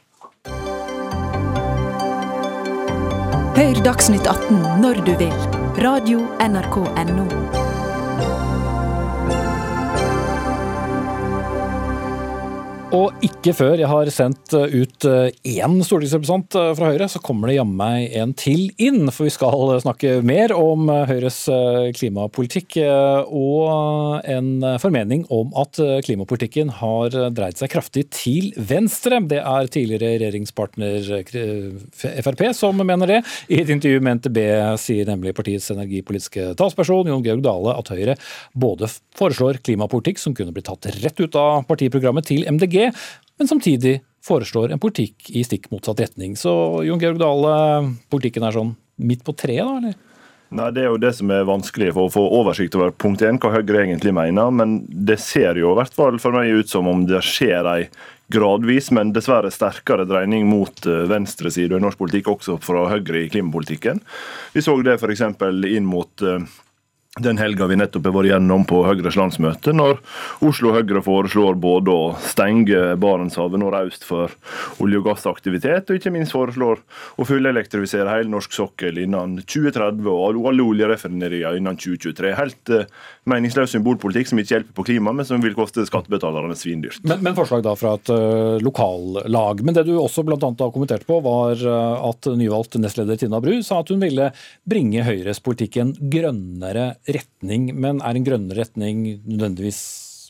Hør 3.57 3.79
Dagsnytt 3.83 4.29
18 4.31 4.83
når 4.85 5.03
du 5.09 5.15
vil. 5.19 5.39
Radio 5.83 6.23
NRK 6.45 6.83
Radio.nrk.no. 6.87 7.66
Og 12.95 13.25
ikke 13.27 13.51
før 13.51 13.81
jeg 13.81 13.89
har 13.91 14.09
sendt 14.15 14.53
eh, 14.55 14.71
ut 14.79 15.05
eh, 15.11 15.35
én 15.59 15.81
stortingsrepresentant 15.83 16.55
eh, 16.55 16.69
fra 16.79 16.91
Høyre, 16.93 17.09
så 17.11 17.19
kommer 17.19 17.51
det 17.51 17.57
jammen 17.57 17.75
meg 17.81 18.13
en 18.15 18.31
til 18.39 18.69
inn. 18.79 19.09
For 19.11 19.27
vi 19.27 19.33
skal 19.35 19.81
snakke 19.83 20.21
mer 20.27 20.55
om 20.55 20.87
Høyres 21.09 21.39
klimapolitikk 21.99 22.77
og 22.79 24.23
en 24.31 24.49
formening 24.81 25.25
om 25.35 25.51
at 25.59 25.79
klimapolitikken 26.07 26.71
har 26.79 27.15
dreid 27.35 27.59
seg 27.59 27.73
kraftig 27.73 28.07
til 28.15 28.53
venstre. 28.57 29.19
Det 29.29 29.41
er 29.43 29.71
tidligere 29.73 30.15
regjeringspartner 30.23 31.11
Frp 32.23 32.45
som 32.57 32.81
mener 32.81 33.17
det. 33.17 33.21
I 33.51 33.61
et 33.65 33.73
intervju 33.73 34.03
med 34.05 34.21
NTB 34.21 34.41
sier 34.83 35.11
nemlig 35.11 35.35
partiets 35.37 35.69
energipolitiske 35.75 36.53
talsperson 36.59 37.11
Jon 37.11 37.25
Georg 37.27 37.45
Dale 37.47 37.77
at 37.77 37.93
Høyre 37.93 38.17
både 38.55 38.91
foreslår 39.19 39.61
klimapolitikk 39.67 40.23
som 40.23 40.37
kunne 40.37 40.55
blitt 40.55 40.69
tatt 40.71 40.89
rett 41.03 41.21
ut 41.23 41.39
av 41.41 41.67
partiprogrammet 41.69 42.31
til 42.31 42.47
MDG, 42.49 42.76
men 43.37 43.51
samtidig 43.51 43.99
foreslår 44.27 44.75
en 44.75 44.83
politikk 44.83 45.31
i 45.39 45.45
stikk 45.47 45.71
motsatt 45.71 46.01
retning. 46.03 46.35
Så 46.39 46.51
Jon 46.87 47.01
Georg 47.03 47.21
Dale, 47.23 47.55
politikken 48.11 48.47
er 48.47 48.57
sånn 48.57 48.75
midt 48.97 49.23
på 49.27 49.37
treet, 49.37 49.65
da? 49.67 49.79
eller? 49.79 50.03
Nei, 50.57 50.71
Det 50.71 50.83
er 50.83 50.93
jo 50.93 50.99
det 51.03 51.13
som 51.17 51.31
er 51.35 51.47
vanskelig 51.47 51.93
for 51.97 52.07
å 52.07 52.13
få 52.13 52.23
oversikt 52.39 52.77
over 52.79 52.93
punkt 52.95 53.23
1, 53.23 53.41
hva 53.43 53.51
Høyre 53.57 53.83
egentlig 53.83 54.15
mener. 54.15 54.53
Men 54.55 54.79
det 54.87 55.19
ser 55.23 55.59
jo 55.59 55.73
i 55.73 55.79
hvert 55.81 55.95
fall 55.95 56.21
for 56.23 56.37
meg 56.37 56.53
ut 56.55 56.71
som 56.71 56.87
om 56.91 57.03
det 57.09 57.23
skjer 57.27 57.67
ei 57.71 57.89
gradvis, 58.33 58.91
men 58.95 59.13
dessverre 59.15 59.51
sterkere 59.55 60.07
dreining 60.07 60.47
mot 60.51 60.87
eh, 60.87 61.05
venstresida 61.11 61.79
i 61.79 61.83
norsk 61.83 61.99
politikk, 61.99 62.31
også 62.31 62.59
fra 62.63 62.87
Høyre 62.91 63.25
i 63.25 63.31
klimapolitikken. 63.31 64.03
Vi 64.55 64.63
så 64.63 64.75
det 64.87 64.99
f.eks. 65.01 65.27
inn 65.71 65.87
mot 65.87 66.23
eh, 66.23 66.47
den 67.21 67.39
helga 67.41 67.65
vi 67.71 67.79
nettopp 67.81 68.11
har 68.11 68.13
vært 68.13 68.29
gjennom 68.29 68.65
på 68.69 68.83
Høyres 68.85 69.17
landsmøte, 69.17 69.73
når 69.73 70.03
Oslo 70.45 70.75
Høyre 70.75 71.01
foreslår 71.01 71.57
både 71.57 71.93
å 71.93 72.09
stenge 72.21 72.93
Barentshavet 73.01 73.63
nordøst 73.63 74.05
for 74.05 74.35
olje- 74.85 75.01
og 75.01 75.07
gassaktivitet, 75.09 75.89
og 75.89 75.97
ikke 75.97 76.13
minst 76.13 76.35
foreslår 76.37 76.83
å 77.17 77.25
fullelektrifisere 77.25 78.19
hele 78.19 78.29
norsk 78.35 78.53
sokkel 78.53 79.01
innen 79.01 79.39
2030 79.49 80.11
og 80.13 80.49
alle 80.51 80.67
oljeraffinerier 80.67 81.57
innen 81.57 81.79
2023. 81.81 82.35
Helt 82.37 82.73
uh, 82.75 82.85
meningsløs 83.33 83.73
symbolpolitikk 83.73 84.29
som 84.29 84.43
ikke 84.43 84.59
hjelper 84.59 84.77
på 84.77 84.87
klimaet, 84.91 85.17
men 85.23 85.31
som 85.31 85.41
vil 85.41 85.57
koste 85.57 85.87
skattebetalerne 85.89 86.59
svindyrt. 86.59 87.01
Men, 87.09 87.25
men, 87.25 87.39
forslag 87.39 87.65
da 87.65 87.73
fra 87.81 87.95
et 87.97 88.13
uh, 88.13 88.61
lokallag. 88.61 89.65
Men 89.65 89.79
det 89.79 89.87
du 89.89 89.95
også 89.97 90.27
bl.a. 90.27 90.53
kommentert 90.61 91.09
på, 91.09 91.23
var 91.25 91.65
uh, 91.65 92.11
at 92.11 92.29
nyvalgt 92.37 92.77
nestleder 92.83 93.17
Tina 93.25 93.41
Bru 93.41 93.57
sa 93.65 93.81
at 93.81 93.95
hun 93.95 94.05
ville 94.05 94.29
bringe 94.69 95.09
Høyres 95.09 95.41
politikk 95.41 95.81
en 95.81 95.97
grønnere 95.97 96.91
retning, 97.07 97.71
men 97.77 98.03
er 98.03 98.19
en 98.19 98.27
grønnere 98.27 98.65
retning 98.65 99.07
nødvendigvis 99.27 99.85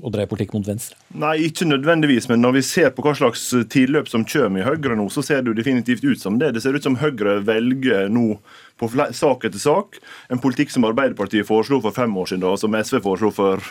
å 0.05 0.11
dreie 0.12 0.29
politikk 0.29 0.53
mot 0.53 0.66
venstre? 0.66 0.97
Nei, 1.16 1.37
ikke 1.49 1.68
nødvendigvis, 1.68 2.29
men 2.29 2.43
når 2.45 2.59
vi 2.59 2.62
ser 2.68 2.91
på 2.93 3.05
hva 3.05 3.14
slags 3.16 3.47
tilløp 3.72 4.11
som 4.12 4.27
kommer 4.29 4.61
i 4.61 4.66
Høyre 4.66 4.97
nå, 4.99 5.07
så 5.12 5.24
ser 5.24 5.43
det 5.43 5.53
jo 5.53 5.57
definitivt 5.57 6.05
ut 6.05 6.20
som 6.20 6.37
det. 6.41 6.53
Det 6.57 6.62
ser 6.64 6.77
ut 6.77 6.85
som 6.85 6.99
Høyre 7.01 7.39
velger 7.47 8.11
nå 8.12 8.39
på 8.77 8.91
sak 8.93 9.47
etter 9.49 9.62
sak 9.62 9.97
en 10.33 10.43
politikk 10.43 10.74
som 10.74 10.85
Arbeiderpartiet 10.89 11.49
foreslo 11.49 11.81
for 11.85 11.97
fem 11.97 12.12
år 12.12 12.33
siden, 12.33 12.45
og 12.45 12.61
som 12.61 12.77
SV 12.77 13.01
foreslo 13.07 13.33
for 13.33 13.64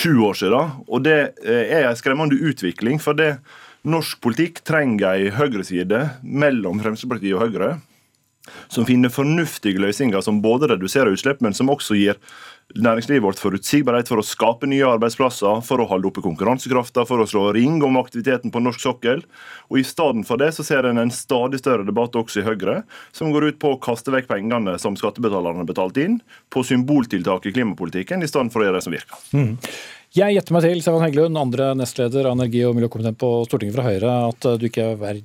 sju 0.00 0.18
år 0.26 0.38
siden. 0.42 0.76
Og 0.88 1.06
Det 1.06 1.18
eh, 1.44 1.78
er 1.78 1.88
en 1.88 1.98
skremmende 1.98 2.38
utvikling. 2.38 2.98
for 2.98 3.14
det 3.14 3.38
Norsk 3.88 4.18
politikk 4.20 4.58
trenger 4.66 5.14
ei 5.14 5.28
høyreside 5.30 6.00
mellom 6.22 6.80
Fremskrittspartiet 6.82 7.36
og 7.36 7.44
Høyre 7.46 7.68
som 8.68 8.86
finner 8.88 9.12
fornuftige 9.12 9.80
løsninger 9.82 10.22
som 10.24 10.42
både 10.44 10.70
reduserer 10.74 11.14
utslipp, 11.14 11.42
men 11.44 11.56
som 11.56 11.70
også 11.72 11.98
gir 11.98 12.20
næringslivet 12.76 13.24
vårt 13.24 13.40
forutsigbarhet 13.40 14.10
for 14.10 14.20
å 14.20 14.26
skape 14.26 14.68
nye 14.68 14.84
arbeidsplasser, 14.84 15.62
for 15.64 15.80
å 15.80 15.86
holde 15.88 16.10
oppe 16.10 16.24
konkurransekraften, 16.24 17.06
for 17.08 17.22
å 17.22 17.28
slå 17.28 17.46
ring 17.56 17.78
om 17.84 17.96
aktiviteten 18.00 18.52
på 18.52 18.60
norsk 18.60 18.82
sokkel. 18.84 19.22
Og 19.72 19.80
I 19.80 19.86
stedet 19.88 20.26
for 20.28 20.40
det 20.40 20.50
så 20.56 20.66
ser 20.66 20.84
en 20.84 21.00
en 21.00 21.14
stadig 21.14 21.62
større 21.62 21.86
debatt 21.88 22.16
også 22.18 22.42
i 22.42 22.46
Høyre, 22.48 22.82
som 23.12 23.32
går 23.32 23.52
ut 23.52 23.60
på 23.62 23.72
å 23.72 23.80
kaste 23.80 24.12
vekk 24.12 24.28
pengene 24.28 24.76
som 24.82 24.98
skattebetalerne 24.98 25.62
har 25.62 25.68
betalt 25.68 25.96
inn, 26.02 26.20
på 26.52 26.64
symboltiltak 26.66 27.46
i 27.48 27.54
klimapolitikken, 27.56 28.22
i 28.22 28.28
stedet 28.28 28.52
for 28.52 28.60
å 28.60 28.68
gjøre 28.68 28.82
det 28.82 28.84
som 28.84 28.96
virker. 28.96 29.24
Mm. 29.32 29.56
Jeg 30.16 30.36
gjetter 30.36 30.56
meg 30.56 30.64
til, 30.64 30.84
Stefan 30.84 31.04
Heggelund, 31.04 31.40
andre 31.40 31.72
nestleder 31.76 32.28
av 32.28 32.36
energi- 32.36 32.64
og 32.68 32.76
miljøkomiteen 32.76 33.16
på 33.20 33.32
Stortinget 33.48 33.76
fra 33.76 33.88
Høyre, 33.88 34.14
at 34.28 34.52
du 34.60 34.68
ikke 34.68 34.92
er 34.94 35.24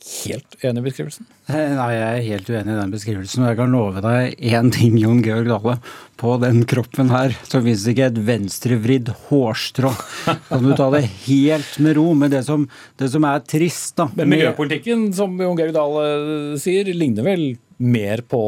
helt 0.00 0.56
enig 0.64 0.80
i 0.80 0.86
beskrivelsen? 0.86 1.26
Eh, 1.50 1.72
nei, 1.76 1.88
jeg 1.94 2.08
er 2.08 2.26
helt 2.28 2.50
uenig 2.50 2.72
i 2.72 2.78
den 2.78 2.92
beskrivelsen. 2.94 3.44
Og 3.44 3.50
jeg 3.50 3.58
kan 3.60 3.74
love 3.74 4.02
deg 4.04 4.44
én 4.50 4.70
ting, 4.74 4.96
Jon 5.00 5.22
Georg 5.24 5.50
Dale. 5.50 5.76
På 6.20 6.36
den 6.40 6.62
kroppen 6.68 7.12
her 7.12 7.34
så 7.42 7.60
finnes 7.60 7.84
det 7.86 7.94
ikke 7.94 8.10
et 8.10 8.20
venstrevridd 8.28 9.12
hårstrå. 9.28 9.92
Kan 10.50 10.66
du 10.66 10.74
ta 10.78 10.90
det 10.94 11.06
helt 11.26 11.80
med 11.84 11.96
ro 11.98 12.10
med 12.18 12.34
det 12.36 12.44
som, 12.48 12.68
det 13.00 13.10
som 13.12 13.26
er 13.28 13.42
trist, 13.44 13.94
da. 14.00 14.10
Men 14.18 14.32
miljøpolitikken, 14.34 15.10
som 15.16 15.36
Jon 15.40 15.58
Georg 15.58 15.76
Dale 15.76 16.60
sier, 16.60 16.92
ligner 16.96 17.26
vel 17.26 17.44
mer 17.80 18.24
på 18.28 18.42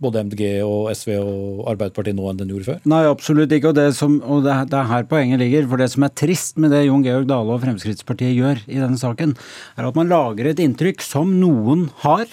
både 0.00 0.22
MDG 0.26 0.44
og 0.64 0.88
SV 0.96 1.12
og 1.18 1.66
Arbeiderpartiet 1.74 2.16
nå 2.16 2.30
enn 2.30 2.40
den 2.40 2.52
gjorde 2.52 2.68
før? 2.70 2.80
Nei, 2.88 3.02
absolutt 3.08 3.52
ikke. 3.52 3.72
Og, 3.72 3.76
det, 3.78 3.90
som, 3.98 4.16
og 4.24 4.46
det, 4.46 4.54
er 4.56 4.88
her 4.90 5.06
poenget 5.10 5.42
ligger. 5.42 5.68
For 5.70 5.80
det 5.80 5.90
som 5.92 6.06
er 6.06 6.14
trist 6.16 6.60
med 6.60 6.72
det 6.74 6.86
Jon 6.86 7.04
Georg 7.04 7.28
Dale 7.30 7.54
og 7.56 7.62
Fremskrittspartiet 7.64 8.36
gjør 8.38 8.64
i 8.66 8.80
denne 8.80 9.00
saken, 9.00 9.36
er 9.76 9.90
at 9.90 9.98
man 9.98 10.10
lager 10.10 10.50
et 10.50 10.62
inntrykk 10.62 11.04
som 11.04 11.36
noen 11.42 11.88
har 12.04 12.26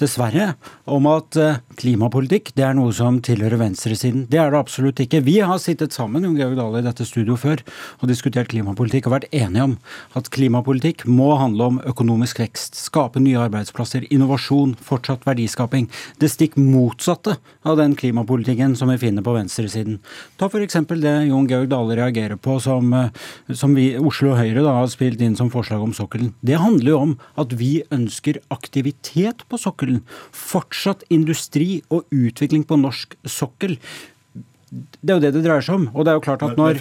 dessverre, 0.00 0.52
om 0.88 1.06
at 1.10 1.36
eh, 1.38 1.58
klimapolitikk 1.78 2.52
det 2.56 2.64
er 2.66 2.76
noe 2.76 2.92
som 2.94 3.18
tilhører 3.24 3.60
venstresiden. 3.60 4.26
Det 4.30 4.38
er 4.40 4.52
det 4.52 4.60
absolutt 4.60 5.00
ikke. 5.02 5.22
Vi 5.26 5.38
har 5.40 5.58
sittet 5.62 5.96
sammen 5.96 6.24
Jon 6.26 6.36
Georg 6.38 6.56
Dale, 6.58 6.82
i 6.82 6.86
dette 6.86 7.06
studio 7.08 7.36
før 7.38 7.62
og 7.98 8.10
diskutert 8.10 8.50
klimapolitikk 8.52 9.08
og 9.08 9.16
vært 9.16 9.28
enige 9.34 9.66
om 9.66 9.76
at 10.18 10.30
klimapolitikk 10.34 11.04
må 11.10 11.32
handle 11.40 11.70
om 11.72 11.80
økonomisk 11.88 12.42
vekst, 12.42 12.78
skape 12.78 13.22
nye 13.22 13.40
arbeidsplasser, 13.48 14.06
innovasjon, 14.14 14.76
fortsatt 14.84 15.26
verdiskaping. 15.28 15.88
Det 16.22 16.30
stikk 16.32 16.56
motsatte 16.60 17.36
av 17.66 17.78
den 17.80 17.96
klimapolitikken 17.98 18.76
som 18.78 18.92
vi 18.92 18.98
finner 19.02 19.26
på 19.26 19.34
venstresiden. 19.36 19.98
Ta 20.38 20.48
f.eks. 20.48 20.78
det 20.94 21.16
Jon 21.28 21.50
Georg 21.50 21.72
Dale 21.72 21.98
reagerer 21.98 22.38
på 22.38 22.58
som, 22.62 22.92
eh, 22.94 23.10
som 23.50 23.74
vi, 23.74 23.90
Oslo 23.98 24.36
Høyre 24.38 24.62
da, 24.62 24.78
har 24.80 24.90
spilt 24.92 25.22
inn 25.24 25.36
som 25.38 25.52
forslag 25.52 25.82
om 25.82 25.96
sokkelen. 25.96 26.32
Det 26.40 26.60
handler 26.62 26.94
jo 26.94 27.02
om 27.08 27.16
at 27.40 27.52
vi 27.58 27.72
ønsker 27.94 28.40
aktivitet 28.54 29.44
på 29.48 29.58
sokkelen 29.60 29.87
sokkelen. 29.88 30.04
Fortsatt 30.32 31.04
industri 31.10 31.82
og 31.90 32.04
utvikling 32.12 32.64
på 32.66 32.76
norsk 32.76 33.16
sokkel. 33.24 33.78
Det 34.70 35.10
er 35.10 35.16
jo 35.16 35.20
det 35.20 35.32
det 35.34 35.44
dreier 35.44 35.64
seg 35.64 35.74
om. 35.74 35.88
Og 35.94 36.04
det 36.04 36.12
er 36.12 36.18
jo 36.18 36.24
klart 36.24 36.42
at 36.42 36.56
når 36.56 36.74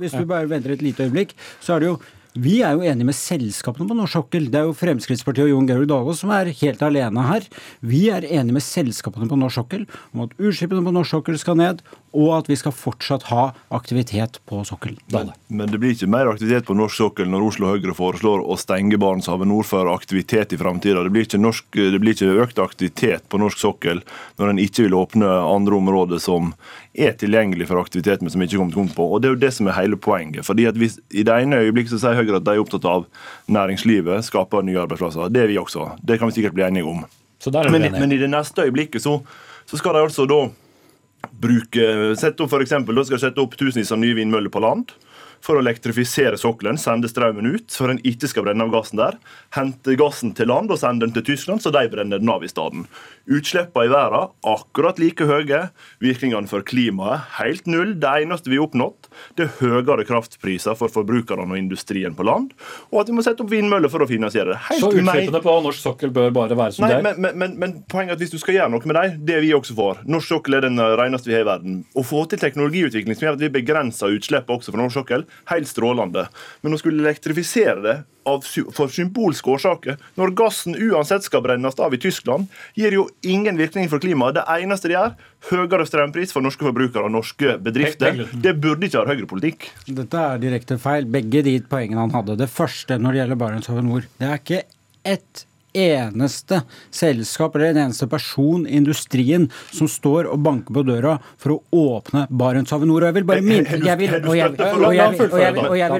Hvis 0.00 0.12
du 0.12 0.24
bare 0.24 0.48
venter 0.48 0.70
et 0.72 0.82
lite 0.82 1.02
øyeblikk, 1.02 1.34
så 1.60 1.74
er 1.74 1.80
det 1.80 1.86
jo 1.88 1.98
vi 2.36 2.58
er 2.64 2.76
jo 2.76 2.84
enige 2.84 3.08
med 3.08 3.16
selskapene 3.16 3.88
på 3.88 3.96
norsk 3.96 4.18
sokkel. 4.18 4.48
Det 4.52 4.60
er 4.60 4.68
jo 4.68 4.76
Fremskrittspartiet 4.76 5.46
og 5.46 5.52
Jon 5.54 5.68
Georg 5.70 5.88
Dale 5.90 6.16
som 6.18 6.32
er 6.36 6.52
helt 6.60 6.82
alene 6.84 7.24
her. 7.26 7.46
Vi 7.80 8.06
er 8.12 8.26
enige 8.26 8.58
med 8.58 8.64
selskapene 8.64 9.28
på 9.30 9.38
norsk 9.40 9.60
sokkel 9.62 9.86
om 10.12 10.26
at 10.26 10.34
utslippene 10.36 10.84
på 10.84 10.94
norsk 10.94 11.16
sokkel 11.16 11.38
skal 11.40 11.58
ned, 11.60 11.80
og 12.16 12.30
at 12.38 12.50
vi 12.50 12.56
skal 12.56 12.74
fortsatt 12.76 13.26
ha 13.30 13.50
aktivitet 13.76 14.38
på 14.48 14.62
sokkelen. 14.68 14.98
Men, 15.12 15.32
men, 15.48 15.72
det 15.72 15.80
blir 15.82 15.92
ikke 15.96 16.10
mer 16.12 16.30
aktivitet 16.30 16.68
på 16.68 16.76
norsk 16.76 16.96
sokkel 17.00 17.28
når 17.32 17.48
Oslo 17.50 17.72
Høyre 17.72 17.96
foreslår 17.96 18.44
å 18.44 18.56
stenge 18.60 19.00
Barentshavet 19.00 19.48
nord 19.48 19.68
for 19.68 19.90
aktivitet 19.92 20.54
i 20.56 20.60
framtida. 20.60 21.04
Det, 21.04 21.26
det 21.36 22.00
blir 22.02 22.16
ikke 22.16 22.32
økt 22.44 22.62
aktivitet 22.62 23.28
på 23.32 23.40
norsk 23.40 23.60
sokkel 23.60 24.02
når 24.40 24.52
en 24.52 24.62
ikke 24.62 24.86
vil 24.86 24.96
åpne 24.96 25.28
andre 25.28 25.80
områder 25.80 26.22
som 26.22 26.54
er 26.98 27.16
tilgjengelig 27.18 27.68
for 27.70 27.80
aktivitet, 27.80 28.22
men 28.22 28.32
som 28.32 28.42
ikke 28.42 28.58
kommer 28.58 28.74
til 28.74 28.90
på. 28.96 29.06
Og 29.12 29.22
Det 29.22 29.28
er 29.28 29.34
jo 29.34 29.40
det 29.44 29.52
som 29.54 29.68
er 29.68 29.78
hele 29.78 29.96
poenget. 29.96 30.46
Fordi 30.46 30.66
at 30.66 30.76
hvis, 30.80 30.98
I 31.10 31.22
det 31.26 31.34
ene 31.42 31.62
øyeblikket 31.66 31.92
så 31.94 32.00
sier 32.02 32.18
Høyre 32.18 32.40
at 32.40 32.46
de 32.46 32.54
er 32.54 32.62
opptatt 32.62 32.84
av 32.88 33.06
næringslivet, 33.48 34.24
skaper 34.24 34.64
nye 34.66 34.80
arbeidsplasser. 34.84 35.32
Det 35.32 35.42
er 35.42 35.52
vi 35.52 35.58
også. 35.60 35.90
Det 36.02 36.18
kan 36.18 36.30
vi 36.30 36.38
sikkert 36.38 36.56
bli 36.56 36.66
enige 36.66 36.88
om. 36.88 37.04
Men, 37.46 37.92
men, 37.92 38.12
i 38.12 38.18
det 38.18 38.30
neste 38.32 38.64
øyeblikket 38.64 39.04
så, 39.04 39.20
så 39.68 39.78
skal 39.78 39.94
de 39.94 40.06
altså 40.06 40.24
da 40.26 40.46
bruke 41.36 42.14
sette 42.18 42.42
opp 42.42 42.50
for 42.50 42.64
eksempel, 42.64 42.96
Da 42.96 43.04
skal 43.04 43.20
sette 43.20 43.42
opp 43.42 43.56
tusenvis 43.58 43.92
av 43.92 44.00
nye 44.00 44.16
vindmøller 44.16 44.52
på 44.52 44.62
land 44.64 44.94
for 45.44 45.58
å 45.58 45.62
elektrifisere 45.62 46.38
sokkelen, 46.40 46.78
sende 46.80 47.10
strømmen 47.10 47.46
ut, 47.54 47.68
for 47.70 47.92
en 47.92 48.00
ikke 48.06 48.30
skal 48.30 48.46
brenne 48.46 48.64
av 48.66 48.72
gassen 48.74 49.00
der. 49.00 49.18
Hente 49.54 49.96
gassen 49.98 50.32
til 50.36 50.50
land 50.50 50.72
og 50.72 50.80
sende 50.80 51.06
den 51.06 51.14
til 51.16 51.26
Tyskland, 51.28 51.62
så 51.62 51.72
de 51.74 51.84
brenner 51.92 52.22
den 52.22 52.32
av 52.32 52.44
i 52.44 52.50
stedet. 52.50 52.86
Utslippene 53.26 53.88
i 53.88 53.90
verden 53.90 54.30
akkurat 54.46 55.00
like 55.02 55.26
høye. 55.26 55.64
Virkningene 56.02 56.46
for 56.50 56.62
klimaet 56.66 57.26
helt 57.40 57.66
null. 57.66 57.96
Det 58.00 58.12
eneste 58.22 58.52
vi 58.52 58.58
har 58.60 58.68
oppnådd, 58.68 59.08
det 59.38 59.48
er 59.48 59.56
høyere 59.58 60.06
kraftpriser 60.06 60.76
for 60.78 60.92
forbrukerne 60.92 61.46
og 61.46 61.58
industrien 61.58 62.14
på 62.16 62.26
land, 62.26 62.52
og 62.92 63.00
at 63.02 63.10
vi 63.10 63.16
må 63.16 63.24
sette 63.26 63.42
opp 63.42 63.50
vindmøller 63.50 63.90
for 63.92 64.04
å 64.04 64.08
finansiere 64.10 64.54
det. 64.54 64.60
Helt 64.68 64.84
så 64.84 64.92
utslippene 64.92 65.42
på 65.42 65.56
norsk 65.66 65.82
sokkel 65.82 66.14
bør 66.14 66.32
bare 66.36 66.58
være 66.58 66.76
som 66.76 66.86
Nei, 66.86 66.92
det 66.94 66.98
er? 67.00 67.20
Men, 67.26 67.38
men, 67.42 67.56
men, 67.62 67.76
poenget 67.90 68.14
er 68.14 68.20
at 68.20 68.24
hvis 68.24 68.34
du 68.36 68.40
skal 68.42 68.60
gjøre 68.60 68.74
noe 68.76 68.86
med 68.86 68.98
dem, 69.00 69.20
det 69.26 69.38
er 69.38 69.44
vi 69.44 69.54
også 69.56 69.76
for. 69.78 70.02
Norsk 70.06 70.36
sokkel 70.36 70.58
er 70.58 70.68
den 70.68 70.78
reneste 71.00 71.30
vi 71.30 71.38
har 71.38 71.46
i 71.46 71.50
verden. 71.50 71.80
Å 71.96 72.06
få 72.06 72.24
til 72.30 72.42
teknologiutvikling 72.42 73.18
som 73.18 73.28
gjør 73.28 73.40
at 73.40 73.46
vi 73.46 73.54
begrenser 73.58 74.14
utslippet 74.14 74.54
også 74.54 74.74
fra 74.74 74.84
norsk 74.84 75.00
sokkel, 75.00 75.26
helt 75.50 75.70
strålende. 75.70 76.28
Men 76.62 76.76
å 76.76 76.80
skulle 76.80 77.02
elektrifisere 77.02 77.82
det 77.82 77.96
av, 78.26 78.44
for 78.74 78.92
symbolske 78.92 79.50
årsaker, 79.56 79.96
når 80.18 80.34
gassen 80.38 80.76
uansett 80.76 81.26
skal 81.26 81.44
brennes 81.44 81.78
av 81.82 81.94
i 81.94 82.00
Tyskland, 82.02 82.50
gir 82.78 82.94
jo 82.96 83.06
ingen 83.26 83.58
virkning 83.60 83.90
for 83.92 84.02
klimaet. 84.02 84.38
Det 84.40 84.44
eneste 84.58 84.90
de 84.90 84.96
gjør, 84.96 85.16
høyere 85.50 85.88
strømpris 85.88 86.34
for 86.34 86.44
norske 86.44 86.66
forbrukere 86.66 87.06
og 87.06 87.14
norske 87.14 87.56
bedrifter. 87.62 88.24
Det 88.34 88.56
burde 88.60 88.88
ikke 88.88 89.02
være 89.02 89.14
høyrepolitikk. 89.14 89.68
Dette 89.86 90.28
er 90.34 90.40
direkte 90.42 90.80
feil. 90.82 91.08
Begge 91.10 91.44
de 91.46 91.58
poengene 91.70 92.06
han 92.06 92.14
hadde. 92.16 92.38
Det 92.40 92.50
første 92.52 92.98
når 92.98 93.14
det 93.14 93.22
gjelder 93.22 93.44
Barentshavet 93.44 93.86
nord, 93.86 94.08
det 94.18 94.30
er 94.30 94.40
ikke 94.42 94.64
ett 95.06 95.46
eneste 95.76 96.62
selskap 96.94 97.56
eller 97.56 97.74
en 97.74 97.76
eneste 97.86 98.06
person 98.08 98.66
i 98.66 98.76
industrien 98.78 99.48
som 99.74 99.88
står 99.90 100.28
og 100.32 100.40
banker 100.44 100.74
på 100.74 100.84
døra 100.88 101.18
for 101.36 101.56
å 101.56 101.62
åpne 101.98 102.26
Barentshavet 102.30 102.88
nord. 102.88 103.04
Og 103.04 103.10
jeg 103.10 103.18
vil 103.18 103.28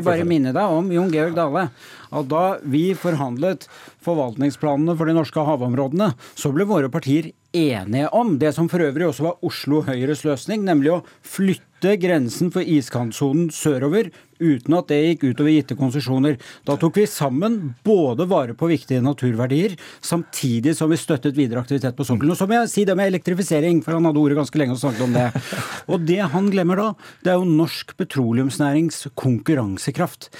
bare 0.06 0.24
minne 0.24 0.54
deg 0.56 0.78
om 0.78 0.92
Jon 0.94 1.12
Georg 1.12 1.36
Dale 1.36 1.68
at 2.10 2.28
da 2.30 2.44
vi 2.62 2.90
forhandlet 2.98 3.66
forvaltningsplanene 4.04 4.96
for 4.98 5.08
de 5.08 5.16
norske 5.16 5.46
havområdene, 5.48 6.12
så 6.38 6.52
ble 6.54 6.68
våre 6.68 6.92
partier 6.92 7.32
enige 7.56 8.08
om 8.08 8.36
det 8.38 8.52
som 8.54 8.68
for 8.68 8.84
øvrig 8.84 9.08
også 9.08 9.24
var 9.30 9.46
Oslo 9.46 9.80
Høyres 9.86 10.24
løsning, 10.26 10.64
nemlig 10.66 10.92
å 10.92 11.02
flytte 11.24 11.94
grensen 12.00 12.50
for 12.52 12.64
iskantsonen 12.64 13.48
sørover 13.54 14.10
uten 14.40 14.76
at 14.76 14.90
det 14.90 14.98
gikk 15.00 15.24
utover 15.30 15.54
gitte 15.54 15.76
konsesjoner. 15.78 16.36
Da 16.68 16.76
tok 16.80 16.98
vi 17.00 17.06
sammen 17.08 17.58
både 17.86 18.26
vare 18.28 18.56
på 18.58 18.68
viktige 18.68 19.04
naturverdier, 19.04 19.76
samtidig 20.04 20.76
som 20.76 20.92
vi 20.92 21.00
støttet 21.00 21.38
videre 21.38 21.62
aktivitet 21.62 21.96
på 21.96 22.04
sokkelen. 22.04 22.34
Og 22.34 22.40
så 22.40 22.48
må 22.48 22.58
jeg 22.58 22.72
si 22.72 22.84
det 22.88 22.96
med 22.98 23.12
elektrifisering, 23.12 23.80
for 23.84 23.96
han 23.96 24.08
hadde 24.08 24.20
ordet 24.20 24.40
ganske 24.40 24.60
lenge 24.60 24.76
og 24.76 24.82
snakket 24.82 25.06
om 25.06 25.16
det. 25.16 25.26
Og 25.92 26.04
det 26.04 26.20
han 26.36 26.52
glemmer 26.52 26.82
da, 26.82 26.92
det 27.24 27.32
er 27.32 27.40
jo 27.40 27.48
norsk 27.48 27.96
petroleumsnærings 27.96 29.06
konkurransekraft. 29.16 30.30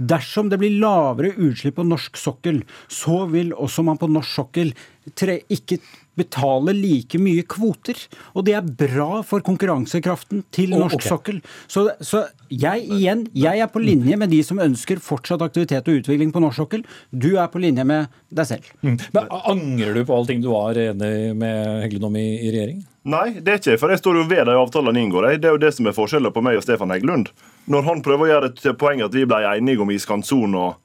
Dersom 0.00 0.48
det 0.48 0.58
blir 0.60 0.78
lavere 0.80 1.34
utslipp 1.36 1.76
på 1.76 1.84
norsk 1.84 2.16
sokkel, 2.16 2.62
så 2.88 3.26
vil 3.28 3.52
også 3.52 3.84
man 3.84 4.00
på 4.00 4.08
norsk 4.08 4.32
sokkel 4.40 4.72
tre, 5.18 5.40
ikke 5.52 5.80
betaler 6.20 6.76
like 6.76 7.20
mye 7.20 7.44
kvoter. 7.48 7.98
Og 8.34 8.46
det 8.46 8.56
er 8.58 8.68
bra 8.84 9.24
for 9.26 9.44
konkurransekraften 9.46 10.44
til 10.54 10.76
norsk 10.76 11.00
okay. 11.00 11.10
sokkel. 11.14 11.40
Så, 11.66 11.88
så 12.04 12.26
jeg 12.50 12.86
igjen, 12.86 13.24
jeg 13.36 13.62
er 13.62 13.70
på 13.70 13.82
linje 13.82 14.16
med 14.20 14.32
de 14.32 14.42
som 14.46 14.60
ønsker 14.62 15.02
fortsatt 15.02 15.42
aktivitet 15.46 15.88
og 15.88 16.00
utvikling 16.02 16.32
på 16.34 16.42
norsk 16.44 16.62
sokkel. 16.62 16.86
Du 17.10 17.32
er 17.36 17.50
på 17.52 17.62
linje 17.62 17.86
med 17.86 18.10
deg 18.30 18.52
selv. 18.52 18.70
Men 18.84 19.00
Angrer 19.40 19.96
du 19.96 20.04
på 20.06 20.16
alle 20.16 20.30
ting 20.30 20.44
du 20.44 20.50
var 20.52 20.78
enig 20.78 21.34
med 21.38 21.84
Heggelund 21.84 22.10
om 22.10 22.18
i, 22.20 22.28
i 22.40 22.50
regjering? 22.52 22.80
Nei, 23.10 23.40
det 23.40 23.52
er 23.52 23.60
ikke 23.60 23.72
jeg, 23.72 23.80
for 23.80 23.92
jeg 23.92 24.00
står 24.02 24.18
jo 24.18 24.26
ved 24.28 24.44
de 24.44 24.58
avtalene 24.60 25.00
inngår. 25.00 25.30
jeg. 25.30 25.40
Det 25.40 25.48
er 25.48 25.56
jo 25.56 25.62
det 25.62 25.72
som 25.72 25.88
er 25.88 25.96
forskjellen 25.96 26.34
på 26.34 26.42
meg 26.44 26.58
og 26.58 26.66
Stefan 26.66 26.92
Heggelund. 26.92 27.30
Når 27.70 27.86
han 27.86 28.02
prøver 28.04 28.26
å 28.26 28.30
gjøre 28.34 28.50
et 28.52 28.66
poeng 28.80 29.00
at 29.06 29.16
vi 29.16 29.24
ble 29.28 29.40
enige 29.54 29.80
om 29.80 29.92
iskantsonen 29.94 30.58
eh, 30.60 30.76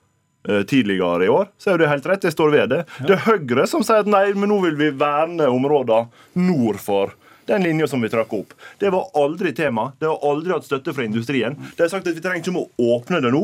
tidligere 0.69 1.25
i 1.25 1.31
år, 1.31 1.51
så 1.57 1.73
er 1.73 1.81
det 1.81 1.91
helt 1.91 2.07
rett. 2.09 2.25
Jeg 2.27 2.35
står 2.35 2.53
ved 2.53 2.73
det. 2.73 2.81
Det 3.01 3.17
er 3.17 3.23
Høyre 3.25 3.67
som 3.69 3.83
sier 3.85 4.03
at 4.03 4.09
nei, 4.09 4.27
men 4.37 4.51
nå 4.51 4.59
vil 4.65 4.77
vi 4.79 4.91
verne 4.95 5.47
områder 5.51 6.09
nord 6.37 6.81
for 6.81 7.15
den 7.45 7.63
linja 7.65 7.87
som 7.87 8.01
vi 8.01 8.09
trakk 8.09 8.33
opp. 8.33 8.55
Det 8.81 8.89
var 8.93 9.11
aldri 9.17 9.53
tema. 9.53 9.91
Det 9.99 10.09
har 10.09 10.21
aldri 10.25 10.53
hatt 10.55 10.65
støtte 10.65 10.93
fra 10.95 11.05
industrien. 11.05 11.57
De 11.75 11.83
har 11.83 11.91
sagt 11.91 12.07
at 12.07 12.17
vi 12.17 12.23
trenger 12.23 12.41
ikke 12.41 12.57
å 12.57 12.95
åpne 12.97 13.21
det 13.21 13.33
nå. 13.33 13.43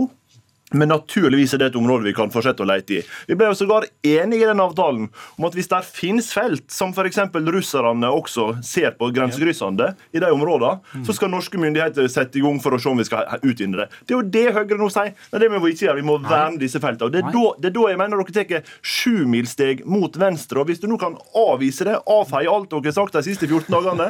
Men 0.72 0.91
naturligvis 0.91 1.53
er 1.55 1.61
det 1.61 1.72
et 1.72 1.80
område 1.80 2.07
vi 2.07 2.13
kan 2.15 2.32
fortsette 2.32 2.63
å 2.63 2.67
lete 2.69 2.99
i. 2.99 3.01
Vi 3.28 3.38
ble 3.39 3.49
jo 3.49 3.57
sågar 3.59 3.88
enige 4.07 4.45
i 4.45 4.49
den 4.49 4.61
avtalen 4.63 5.09
om 5.09 5.47
at 5.47 5.55
hvis 5.57 5.69
det 5.72 5.82
finnes 5.88 6.32
felt, 6.34 6.65
som 6.72 6.93
f.eks. 6.95 7.19
russerne 7.51 8.11
også 8.11 8.47
ser 8.65 8.95
på 8.99 9.11
grensekryssende 9.15 9.91
i 10.15 10.22
de 10.24 10.32
områdene, 10.32 11.03
så 11.05 11.15
skal 11.15 11.32
norske 11.34 11.59
myndigheter 11.59 12.07
sette 12.11 12.39
i 12.39 12.43
gang 12.45 12.59
for 12.63 12.76
å 12.76 12.82
se 12.82 12.91
om 12.91 12.99
vi 13.01 13.07
skal 13.07 13.28
utvinne 13.41 13.84
det. 13.84 13.89
Det 14.05 14.15
er 14.15 14.19
jo 14.19 14.30
det 14.38 14.45
Høyre 14.55 14.80
nå 14.80 14.88
sier. 14.91 15.13
Nei, 15.32 15.41
det 15.43 15.49
må 15.51 15.61
vi 15.63 15.74
ikke 15.76 15.88
gjøre. 15.88 15.99
Vi 16.01 16.07
må 16.07 16.17
verne 16.24 16.59
disse 16.61 16.82
feltene. 16.84 17.11
Det 17.13 17.22
er, 17.22 17.30
da, 17.34 17.43
det 17.59 17.72
er 17.72 17.76
da 17.78 17.86
jeg 17.91 17.99
mener 18.01 18.22
dere 18.22 18.45
tar 18.51 18.74
sjumilssteg 18.93 19.84
mot 19.89 20.15
venstre. 20.19 20.61
Og 20.61 20.72
hvis 20.72 20.82
du 20.82 20.88
nå 20.91 20.97
kan 21.01 21.17
avvise 21.38 21.88
det, 21.88 21.97
avfeie 22.09 22.51
alt 22.51 22.72
dere 22.72 22.91
har 22.91 22.97
sagt 22.97 23.17
de 23.17 23.24
siste 23.26 23.49
14 23.49 23.72
dagene, 23.72 24.09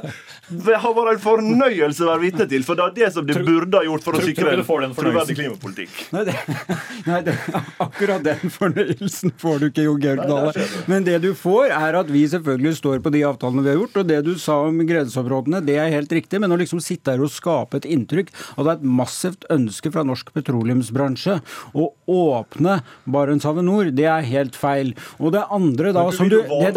det 0.50 0.80
har 0.84 0.96
vært 0.98 1.16
en 1.16 1.24
fornøyelse 1.26 2.06
å 2.06 2.12
være 2.12 2.24
vitne 2.26 2.48
til. 2.52 2.66
For 2.68 2.80
det 2.80 2.88
er 2.88 2.98
det 3.00 3.12
som 3.18 3.28
det 3.28 3.38
burde 3.46 3.82
ha 3.82 3.88
gjort 3.88 4.06
for 4.06 4.18
å 4.18 4.24
sikre 4.26 4.56
en 4.58 4.66
troverdig 4.98 5.38
klimapolitikk. 5.40 5.96
Nei, 6.16 6.26
det, 6.30 6.38
nei 7.10 7.22
det, 7.26 7.36
akkurat 7.82 8.24
den 8.26 8.52
fornøyelsen 8.54 9.34
får 9.42 9.62
du 9.62 9.68
ikke, 9.70 9.86
Jo 9.88 9.96
Georg 10.02 10.24
Dale. 10.30 10.66
Men 10.92 11.06
det 11.08 11.20
du 11.24 11.32
får, 11.38 11.72
er 11.76 11.98
at 12.02 12.12
vi 12.12 12.24
selvfølgelig 12.30 12.78
står 12.80 13.02
på 13.06 13.14
de 13.14 13.24
avtalene 13.28 13.66
vi 13.66 13.74
har 13.74 13.80
gjort. 13.82 14.02
Og 14.02 14.10
det 14.12 14.20
du 14.28 14.34
sa 14.42 14.60
om 14.68 14.82
grenseområdene, 14.88 15.64
det 15.66 15.78
er 15.82 15.94
helt 15.94 16.12
riktig. 16.14 16.42
Men 16.44 16.54
å 16.54 16.60
liksom 16.62 16.82
sitte 16.84 17.16
her 17.16 17.24
og 17.24 17.34
skape 17.34 17.82
et 17.82 17.90
inntrykk 17.90 18.32
av 18.56 18.66
det 18.66 18.74
er 18.74 18.80
et 18.80 18.88
massivt 19.02 19.48
ønske 19.54 19.92
fra 19.94 20.06
norsk 20.08 20.32
petroleumsbransje 20.36 21.40
å 21.78 21.90
åpne 22.12 22.80
Barentshavet 23.12 23.66
nord, 23.66 23.92
det 23.98 24.08
er 24.10 24.26
helt 24.28 24.58
feil. 24.60 24.94
Og 25.20 25.34
det 25.36 25.44
andre 25.54 25.94
da 25.96 26.06
som 26.16 26.30
du 26.32 26.38
det, 26.42 26.72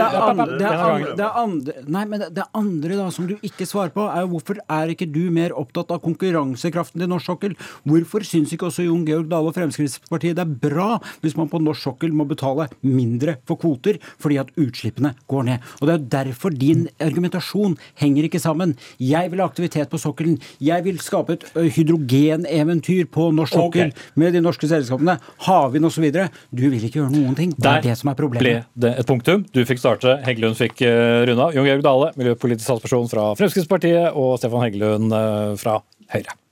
det 2.34 2.46
andre 2.54 2.98
da 2.98 3.08
som 3.14 3.28
du 3.28 3.36
ikke 3.44 3.66
svarer 3.68 3.94
på, 3.94 4.06
er 4.08 4.28
hvorfor 4.30 4.60
er 4.62 4.92
ikke 4.92 5.08
du 5.10 5.22
mer 5.34 5.54
opptatt 5.56 5.92
av 5.94 6.02
konkurransekraften 6.04 7.02
til 7.02 7.10
norsk 7.10 7.30
sokkel? 7.30 7.56
Hvorfor 7.88 8.26
syns 8.26 8.52
ikke 8.54 8.68
også 8.70 8.86
Jon 8.86 9.06
Georg 9.08 9.30
Dale 9.30 9.50
og 9.50 9.56
Fremskrittspartiet 9.64 10.36
det 10.36 10.44
er 10.44 10.56
bra 10.64 10.98
hvis 11.24 11.36
man 11.38 11.48
på 11.50 11.60
norsk 11.62 11.88
sokkel 11.88 12.12
må 12.16 12.26
betale 12.28 12.68
mindre 12.84 13.38
for 13.48 13.60
kvoter 13.60 13.98
fordi 14.22 14.38
at 14.42 14.52
utslippene 14.60 15.14
går 15.30 15.48
ned? 15.48 15.70
Og 15.80 15.88
Det 15.88 15.94
er 15.94 16.06
derfor 16.18 16.54
din 16.54 16.86
argumentasjon 17.02 17.76
henger 18.00 18.28
ikke 18.28 18.42
sammen. 18.42 18.76
Jeg 19.00 19.30
vil 19.32 19.42
ha 19.42 19.48
aktivitet 19.48 19.90
på 19.92 20.00
sokkelen. 20.00 20.38
Jeg 20.60 20.84
vil 20.84 21.00
skape 21.02 21.38
et 21.38 21.46
hydrogeneventyr 21.54 23.08
på 23.12 23.30
norsk 23.34 23.56
sokkel 23.56 23.90
okay. 23.90 24.06
med 24.20 24.36
de 24.36 24.44
norske 24.44 24.68
selskapene. 24.70 25.16
Havvind 25.46 25.88
osv. 25.88 26.08
Du 26.50 26.64
vil 26.68 26.84
ikke 26.84 27.02
gjøre 27.02 27.14
noen 27.14 27.38
ting. 27.38 27.54
Det 27.56 27.64
Der 27.64 27.80
er 27.80 27.88
det 27.88 27.98
som 28.00 28.10
er 28.10 28.18
ble 28.18 28.28
problemet. 28.28 28.70
det 28.74 28.94
et 28.98 29.06
punktum. 29.06 29.44
Du 29.54 29.64
fikk 29.64 29.82
starte, 29.82 30.18
Heggelund 30.26 30.58
fikk 30.58 30.84
runda. 31.28 31.50
Jon 31.54 31.68
Georg 31.68 31.84
Dale, 31.86 32.12
miljøpolitisk 32.20 32.66
talsperson 32.66 33.10
fra 33.10 33.32
Fremskrittspartiet, 33.38 34.12
og 34.14 34.38
Stefan 34.38 34.64
Heggelund 34.66 35.14
fra 35.60 35.80
Høyre. 36.14 36.43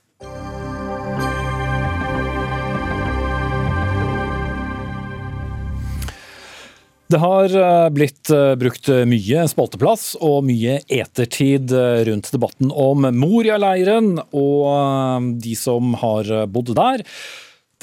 Det 7.13 7.19
har 7.21 7.53
eh, 7.53 7.89
blitt 7.93 8.29
eh, 8.33 8.55
brukt 8.57 8.87
mye 9.05 9.43
spalteplass 9.51 10.15
og 10.17 10.47
mye 10.47 10.79
etertid 10.89 11.69
eh, 11.69 11.99
rundt 12.07 12.31
debatten 12.33 12.71
om 12.73 13.05
Moria-leiren 13.13 14.15
og 14.17 14.63
eh, 14.71 15.27
de 15.43 15.53
som 15.59 15.93
har 16.01 16.31
bodd 16.49 16.73
der. 16.73 17.05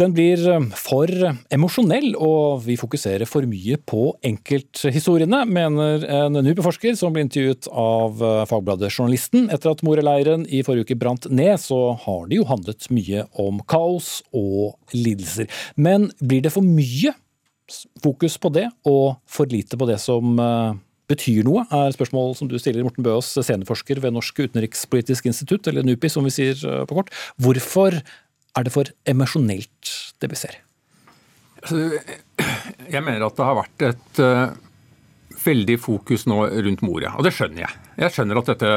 Den 0.01 0.17
blir 0.17 0.43
eh, 0.51 0.67
for 0.75 1.07
emosjonell, 1.55 2.15
og 2.19 2.65
vi 2.67 2.75
fokuserer 2.81 3.29
for 3.31 3.47
mye 3.47 3.79
på 3.79 4.09
enkelthistoriene, 4.33 5.45
mener 5.47 6.09
en 6.11 6.41
NUPI-forsker 6.41 6.99
som 6.99 7.15
ble 7.15 7.29
intervjuet 7.29 7.71
av 7.71 8.27
eh, 8.27 8.45
Fagbladet 8.51 8.91
Journalisten. 8.91 9.47
Etter 9.55 9.77
at 9.77 9.87
Moria-leiren 9.87 10.43
i 10.51 10.65
forrige 10.67 10.91
uke 10.91 11.01
brant 11.07 11.31
ned, 11.31 11.55
så 11.63 11.93
har 12.03 12.27
det 12.27 12.43
jo 12.43 12.51
handlet 12.51 12.91
mye 12.91 13.29
om 13.47 13.63
kaos 13.71 14.25
og 14.35 14.75
lidelser. 14.97 15.47
Men 15.79 16.11
blir 16.19 16.43
det 16.43 16.57
for 16.59 16.67
mye 16.67 17.15
fokus 18.03 18.39
på 18.41 18.53
det, 18.55 18.69
og 18.89 19.19
for 19.31 19.51
lite 19.51 19.79
på 19.79 19.89
det 19.89 19.99
som 20.03 20.39
eh, 20.41 20.79
betyr 21.11 21.45
noe, 21.47 21.67
er 21.75 21.95
spørsmål 21.95 22.35
som 22.39 22.51
du 22.51 22.57
stiller, 22.61 22.85
Morten 22.87 23.07
Bøås, 23.07 23.33
seniorforsker 23.35 24.01
ved 24.03 24.15
Norsk 24.15 24.43
utenrikspolitisk 24.47 25.29
institutt, 25.31 25.71
eller 25.71 25.87
NUPI 25.87 26.11
som 26.13 26.27
vi 26.27 26.35
sier 26.35 26.57
eh, 26.57 26.83
på 26.89 26.99
kort. 27.01 27.13
Hvorfor 27.41 28.01
er 28.01 28.67
det 28.67 28.75
for 28.75 28.91
emosjonelt, 29.09 29.95
det 30.23 30.31
vi 30.33 30.39
ser? 30.39 30.59
Altså, 31.61 31.87
Jeg 32.91 33.05
mener 33.05 33.27
at 33.27 33.37
det 33.37 33.47
har 33.47 33.59
vært 33.59 33.87
et 33.91 34.23
eh, 34.25 34.59
veldig 35.45 35.79
fokus 35.81 36.27
nå 36.31 36.43
rundt 36.67 36.85
Moria, 36.87 37.15
og 37.17 37.27
det 37.27 37.35
skjønner 37.37 37.67
jeg. 37.67 37.79
Jeg 38.01 38.15
skjønner 38.15 38.39
at 38.41 38.49
dette 38.49 38.71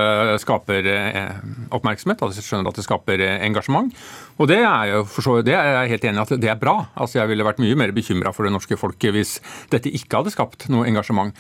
skaper 0.44 0.88
eh, 0.92 1.38
oppmerksomhet, 1.72 2.20
altså 2.26 2.42
jeg 2.42 2.48
skjønner 2.48 2.74
at 2.74 2.80
det 2.80 2.84
skaper 2.84 3.24
eh, 3.24 3.38
engasjement. 3.48 3.94
Og 4.36 4.50
det 4.52 4.60
er, 4.60 4.98
for 5.08 5.24
så, 5.24 5.38
det 5.46 5.56
er 5.56 5.70
jeg 5.78 5.94
helt 5.94 6.08
enig 6.10 6.20
i 6.20 6.24
at 6.26 6.34
det 6.44 6.52
er 6.52 6.60
bra. 6.60 6.76
Altså 7.00 7.22
Jeg 7.22 7.32
ville 7.32 7.48
vært 7.48 7.62
mye 7.64 7.78
mer 7.80 7.94
bekymra 7.96 8.34
for 8.36 8.44
det 8.44 8.52
norske 8.56 8.76
folket 8.80 9.16
hvis 9.16 9.38
dette 9.72 9.94
ikke 9.96 10.20
hadde 10.20 10.34
skapt 10.36 10.68
noe 10.74 10.90
engasjement. 10.90 11.32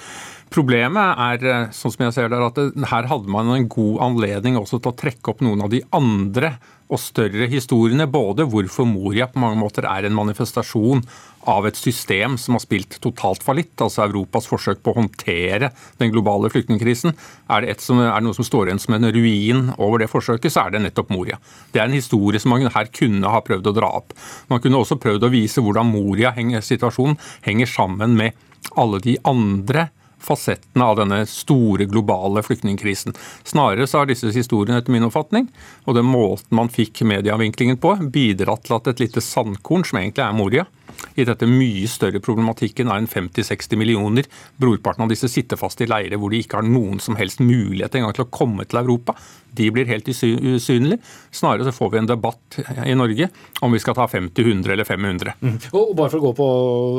Problemet 0.52 1.18
er, 1.18 1.46
eh, 1.46 1.68
sånn 1.72 1.94
som 1.94 2.06
jeg 2.06 2.14
ser 2.14 2.30
det, 2.30 2.40
at 2.40 2.90
her 2.90 3.08
hadde 3.10 3.28
man 3.32 3.50
en 3.54 3.68
god 3.68 4.00
anledning 4.02 4.58
også 4.60 4.82
til 4.82 4.92
å 4.92 4.98
trekke 4.98 5.30
opp 5.30 5.42
noen 5.42 5.64
av 5.64 5.70
de 5.70 5.82
andre 5.92 6.58
og 6.94 7.00
større 7.02 7.48
historiene. 7.50 8.08
Både 8.10 8.46
hvorfor 8.50 8.86
Moria 8.86 9.28
på 9.28 9.42
mange 9.42 9.60
måter 9.60 9.88
er 9.90 10.06
en 10.06 10.18
manifestasjon 10.18 11.04
av 11.50 11.66
et 11.68 11.76
system 11.76 12.38
som 12.40 12.56
har 12.56 12.64
spilt 12.64 13.00
totalt 13.04 13.44
fallitt, 13.44 13.74
altså 13.82 14.06
Europas 14.06 14.48
forsøk 14.48 14.84
på 14.84 14.94
å 14.94 15.00
håndtere 15.02 15.72
den 16.00 16.14
globale 16.14 16.52
flyktningkrisen. 16.54 17.16
Er 17.50 17.66
det, 17.66 17.74
et 17.74 17.84
som, 17.84 18.00
er 18.00 18.14
det 18.14 18.28
noe 18.28 18.38
som 18.38 18.48
står 18.48 18.70
igjen 18.70 18.84
som 18.84 18.96
en 18.96 19.10
ruin 19.12 19.66
over 19.78 20.04
det 20.04 20.12
forsøket, 20.12 20.54
så 20.54 20.66
er 20.66 20.76
det 20.76 20.86
nettopp 20.86 21.12
Moria. 21.14 21.40
Det 21.74 21.82
er 21.82 21.90
en 21.90 21.98
historie 21.98 22.40
som 22.40 22.54
man 22.54 22.70
her 22.70 22.94
kunne 22.94 23.34
ha 23.34 23.42
prøvd 23.44 23.72
å 23.72 23.76
dra 23.76 23.92
opp. 24.00 24.16
Man 24.52 24.64
kunne 24.64 24.80
også 24.84 25.00
prøvd 25.02 25.28
å 25.28 25.34
vise 25.34 25.64
hvordan 25.64 25.92
Moria-situasjonen 25.92 27.20
henger 27.48 27.70
sammen 27.74 28.16
med 28.20 28.40
alle 28.80 29.02
de 29.04 29.18
andre 29.28 29.90
fasettene 30.24 30.86
av 30.88 31.00
denne 31.02 31.24
store 31.30 31.88
globale 31.90 32.44
flyktningkrisen. 32.46 33.16
Snarere 33.48 33.88
så 33.90 34.02
har 34.02 34.10
disse 34.10 34.32
historiene 34.34 34.80
etter 34.82 34.96
min 34.96 35.08
oppfatning, 35.08 35.50
og 35.86 35.98
den 35.98 36.08
måten 36.10 36.56
man 36.58 36.72
fikk 36.74 37.04
medieavvinklingen 37.08 37.80
på, 37.84 37.96
bidratt 38.14 38.66
til 38.68 38.78
at 38.78 38.90
et 38.94 39.04
lite 39.04 39.24
sandkorn, 39.24 39.86
som 39.88 40.00
egentlig 40.00 40.26
er 40.26 40.38
Moria, 40.38 40.68
i 41.16 41.26
dette 41.28 41.48
mye 41.50 41.88
større 41.90 42.22
problematikken 42.24 42.90
er 42.92 43.02
en 43.02 43.10
50-60 43.10 43.80
millioner, 43.80 44.28
brorparten 44.62 45.06
av 45.06 45.12
disse 45.12 45.30
sitter 45.32 45.60
fast 45.60 45.82
i 45.84 45.90
leire 45.90 46.20
hvor 46.20 46.34
de 46.34 46.42
ikke 46.44 46.62
har 46.62 46.68
noen 46.68 47.02
som 47.04 47.18
helst 47.20 47.44
mulighet 47.44 47.98
engang 48.00 48.16
til 48.16 48.26
å 48.26 48.34
komme 48.34 48.66
til 48.68 48.82
Europa. 48.84 49.18
De 49.54 49.70
blir 49.74 49.90
helt 49.90 50.08
usynlige. 50.10 51.00
Snarere 51.32 51.68
så 51.68 51.76
får 51.76 51.94
vi 51.94 52.02
en 52.02 52.10
debatt 52.10 52.60
i 52.86 52.96
Norge 52.98 53.30
om 53.62 53.74
vi 53.74 53.82
skal 53.82 53.98
ta 53.98 54.08
50, 54.08 54.42
100 54.42 54.74
eller 54.74 54.88
500. 54.88 55.36
Og 55.72 55.94
bare 55.98 56.12
for 56.14 56.20
å 56.20 56.26
gå 56.28 56.34
på 56.38 56.48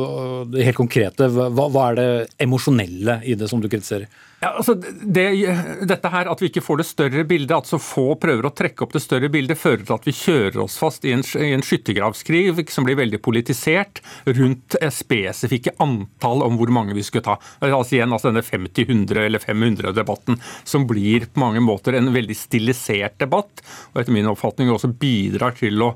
øh, 0.05 0.39
det 0.55 0.69
helt 0.69 0.79
konkrete, 0.79 1.29
hva, 1.31 1.69
hva 1.69 1.89
er 1.91 1.99
det 2.01 2.09
emosjonelle 2.47 3.21
i 3.25 3.37
det 3.39 3.51
som 3.51 3.63
du 3.63 3.69
kritiserer? 3.71 4.09
Ja, 4.45 4.51
altså 4.59 4.75
det, 4.77 5.25
dette 5.89 6.11
her 6.13 6.29
At 6.29 6.43
vi 6.43 6.51
ikke 6.51 6.63
får 6.65 6.81
det 6.81 6.87
større 6.89 7.25
bildet, 7.29 7.55
at 7.57 7.69
så 7.71 7.79
få 7.81 8.13
prøver 8.21 8.49
å 8.49 8.53
trekke 8.53 8.85
opp 8.85 8.93
det 8.93 9.01
større 9.01 9.31
bildet, 9.33 9.57
fører 9.61 9.85
til 9.87 9.97
at 9.97 10.09
vi 10.09 10.15
kjører 10.17 10.59
oss 10.65 10.77
fast 10.81 11.07
i 11.09 11.15
en, 11.15 11.23
i 11.41 11.53
en 11.57 11.65
skyttergravskrig 11.65 12.45
som 12.73 12.85
blir 12.87 12.99
veldig 12.99 13.21
politisert 13.25 14.03
rundt 14.27 14.77
spesifikke 14.93 15.75
antall 15.83 16.45
om 16.45 16.59
hvor 16.61 16.73
mange 16.75 16.97
vi 16.97 17.05
skulle 17.07 17.25
ta. 17.25 17.39
Altså 17.65 17.97
igjen, 17.97 18.13
altså 18.13 18.31
Denne 18.31 18.45
50, 18.45 18.85
100 18.85 19.25
eller 19.25 19.43
500-debatten 19.43 20.41
som 20.65 20.85
blir 20.89 21.29
på 21.31 21.41
mange 21.41 21.63
måter 21.65 21.97
en 21.97 22.13
veldig 22.15 22.37
stilisert 22.45 23.19
debatt, 23.23 23.65
og 23.93 24.03
etter 24.03 24.15
min 24.15 24.29
oppfatning 24.31 24.73
også 24.73 24.93
bidrar 25.01 25.57
til 25.59 25.83
å 25.85 25.95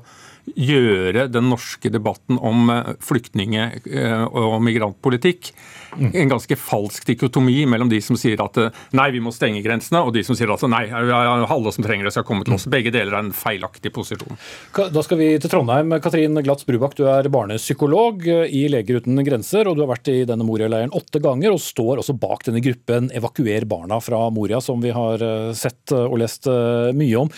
gjøre 0.55 1.27
den 1.31 1.49
norske 1.51 1.91
debatten 1.91 2.39
om 2.39 2.69
eh, 2.73 2.93
flyktninge- 3.03 3.81
eh, 3.85 4.23
og 4.25 4.59
migrantpolitikk 4.65 5.51
en 5.97 6.29
ganske 6.29 6.53
falsk 6.59 7.07
dikotomi 7.07 7.63
mellom 7.65 7.89
de 7.89 7.97
som 8.03 8.17
sier 8.19 8.39
at 8.43 8.57
nei, 8.93 9.07
vi 9.09 9.21
må 9.25 9.31
stenge 9.33 9.63
grensene, 9.65 10.03
og 10.05 10.13
de 10.13 10.21
som 10.25 10.37
sier 10.37 10.51
at 10.53 10.63
nei, 10.69 10.83
alle 10.93 11.73
som 11.73 11.85
trenger 11.85 12.05
det 12.05 12.13
skal 12.13 12.27
komme 12.27 12.45
til 12.45 12.53
oss. 12.53 12.67
Begge 12.69 12.93
deler 12.93 13.15
er 13.15 13.23
en 13.23 13.31
feilaktig 13.33 13.89
posisjon. 13.95 14.37
Da 14.77 15.03
skal 15.05 15.17
vi 15.17 15.31
til 15.41 15.49
Trondheim. 15.49 15.95
Katrin 16.03 16.37
Glatz 16.45 16.67
Brubakk, 16.67 16.93
du 16.99 17.07
er 17.09 17.31
barnepsykolog 17.33 18.21
i 18.29 18.67
Leger 18.69 19.01
uten 19.01 19.17
grenser, 19.25 19.65
og 19.65 19.79
du 19.79 19.83
har 19.83 19.91
vært 19.95 20.11
i 20.13 20.19
denne 20.29 20.45
Moria-leiren 20.45 20.93
åtte 20.93 21.23
ganger, 21.23 21.55
og 21.55 21.63
står 21.63 22.03
også 22.03 22.17
bak 22.21 22.45
denne 22.45 22.61
gruppen 22.61 23.09
Evakuer 23.17 23.65
barna 23.69 23.97
fra 24.03 24.21
Moria, 24.33 24.61
som 24.61 24.85
vi 24.85 24.93
har 24.93 25.25
sett 25.57 25.97
og 25.97 26.19
lest 26.21 26.45
mye 26.93 27.25
om. 27.25 27.33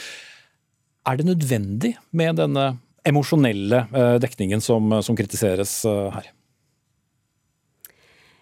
Er 1.08 1.18
det 1.18 1.26
nødvendig 1.26 1.96
med 2.14 2.38
denne 2.38 2.74
emosjonelle 3.08 3.86
eh, 3.94 4.16
dekningen 4.22 4.62
som, 4.62 5.02
som 5.04 5.18
kritiseres 5.18 5.82
eh, 5.86 6.12
her? 6.14 6.30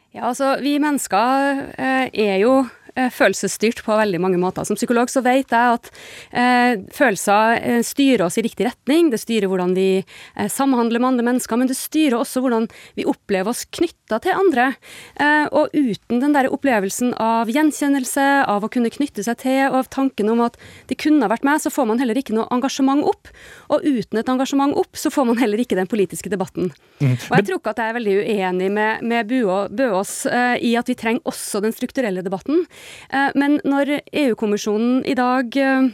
Ja, 0.10 0.26
altså 0.32 0.56
Vi 0.62 0.80
mennesker 0.82 1.64
eh, 1.78 2.10
er 2.10 2.38
jo 2.42 2.64
Eh, 2.64 2.79
følelsesstyrt 3.14 3.84
på 3.86 3.96
veldig 3.98 4.20
mange 4.22 4.40
måter. 4.42 4.68
Som 4.68 4.78
psykolog 4.80 5.12
så 5.12 5.24
vet 5.26 5.54
jeg 5.54 5.78
at 5.78 5.90
eh, 6.32 6.82
følelser 6.96 7.60
eh, 7.60 7.82
styrer 7.86 8.26
oss 8.28 8.40
i 8.40 8.44
riktig 8.46 8.68
retning. 8.68 9.10
Det 9.14 9.22
styrer 9.22 9.50
hvordan 9.50 9.76
vi 9.78 9.88
eh, 10.02 10.50
samhandler 10.52 11.02
med 11.02 11.14
andre 11.14 11.28
mennesker, 11.32 11.60
men 11.60 11.70
det 11.70 11.78
styrer 11.80 12.20
også 12.20 12.44
hvordan 12.44 12.68
vi 12.98 13.08
opplever 13.10 13.54
oss 13.54 13.66
knytta 13.76 14.20
til 14.24 14.36
andre. 14.36 14.72
Eh, 15.20 15.46
og 15.52 15.74
uten 15.76 16.22
den 16.24 16.36
der 16.36 16.50
opplevelsen 16.52 17.14
av 17.22 17.52
gjenkjennelse, 17.52 18.28
av 18.50 18.66
å 18.66 18.72
kunne 18.72 18.92
knytte 18.94 19.26
seg 19.26 19.40
til, 19.44 19.62
og 19.70 19.82
av 19.84 19.92
tanken 19.94 20.32
om 20.34 20.44
at 20.46 20.60
det 20.90 21.00
kunne 21.02 21.26
ha 21.26 21.32
vært 21.32 21.48
meg, 21.48 21.62
så 21.64 21.72
får 21.74 21.90
man 21.90 22.02
heller 22.02 22.20
ikke 22.20 22.36
noe 22.38 22.50
engasjement 22.54 23.06
opp. 23.08 23.32
Og 23.70 23.86
uten 23.86 24.22
et 24.22 24.32
engasjement 24.32 24.76
opp, 24.80 24.98
så 24.98 25.12
får 25.14 25.30
man 25.30 25.40
heller 25.42 25.62
ikke 25.62 25.78
den 25.80 25.90
politiske 25.90 26.32
debatten. 26.32 26.72
Mm. 27.00 27.16
Og 27.16 27.36
jeg 27.38 27.48
tror 27.48 27.60
ikke 27.60 27.74
at 27.74 27.82
jeg 27.82 27.92
er 27.92 27.98
veldig 28.00 28.16
uenig 28.20 28.70
med, 28.74 29.04
med 29.06 29.30
Bøås 29.30 30.14
uh, 30.30 30.56
i 30.58 30.74
at 30.80 30.90
vi 30.90 30.98
trenger 31.00 31.30
også 31.30 31.62
den 31.64 31.76
strukturelle 31.76 32.24
debatten. 32.26 32.66
Uh, 33.14 33.30
men 33.36 33.60
når 33.68 34.00
EU-kommisjonen 34.12 35.02
i 35.10 35.18
dag 35.20 35.60
uh, 35.60 35.90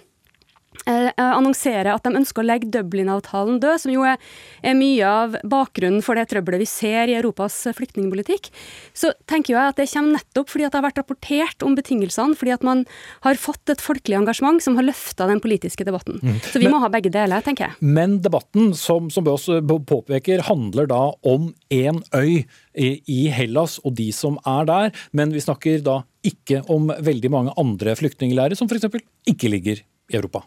Eh, 0.86 1.10
at 1.18 2.06
de 2.06 2.12
ønsker 2.14 2.43
å 2.43 2.46
legge 2.46 2.70
Dublin-avtalen 2.74 3.58
død, 3.64 3.82
som 3.82 3.93
jo 3.93 4.04
er, 4.06 4.20
er, 4.62 4.76
mye 4.78 5.08
av 5.08 5.38
bakgrunnen 5.48 6.04
for 6.06 6.20
det 6.20 6.28
trøbbelet 6.30 6.62
vi 6.62 6.68
ser 6.70 7.10
i 7.10 7.16
Europas 7.18 7.56
flyktningpolitikk, 7.74 8.52
så 8.93 9.14
tenker 9.30 9.56
jeg 9.56 9.72
at 9.72 9.80
det 9.80 9.88
kommer 9.89 10.20
nettopp 10.20 10.52
fordi 10.52 10.68
at 10.68 10.76
det 10.76 10.80
har 10.80 10.86
vært 10.86 11.02
rapportert 11.02 11.66
om 11.66 11.78
betingelsene, 11.78 12.38
fordi 12.38 12.54
at 12.54 12.66
man 12.68 12.84
har 13.26 13.41
fått 13.41 13.74
et 13.74 13.82
folkelig 13.82 14.20
engasjement 14.20 14.62
som 14.62 14.78
har 14.78 14.86
løfta 14.86 15.30
den 15.32 15.41
politiske 15.43 15.88
debatten. 15.88 16.20
Mm. 16.22 16.38
Så 16.43 16.62
vi 16.62 16.68
men, 16.68 16.76
må 16.76 16.84
ha 16.84 16.91
begge 16.93 17.14
deler, 17.14 17.41
tenker 17.46 17.70
jeg. 17.70 17.80
Men 17.82 18.20
debatten, 18.26 18.74
som, 18.78 19.10
som 19.14 19.26
Bøs 19.26 19.48
påpeker, 19.89 20.46
handler 20.46 20.89
da 20.91 21.02
om 21.26 21.50
én 21.74 22.04
øy 22.14 22.46
i 22.76 23.22
Hellas 23.32 23.80
og 23.88 23.96
de 23.98 24.12
som 24.14 24.38
er 24.46 24.68
der, 24.70 25.06
men 25.16 25.34
vi 25.34 25.41
snakker 25.41 25.82
da 25.86 26.04
ikke 26.30 26.61
om 26.73 26.89
veldig 26.89 27.32
mange 27.34 27.53
andre 27.61 27.95
flyktningleirer 27.99 28.57
som 28.57 28.69
f.eks. 28.69 28.89
ikke 29.32 29.51
ligger 29.51 29.82
i 29.82 30.17
Europa. 30.17 30.43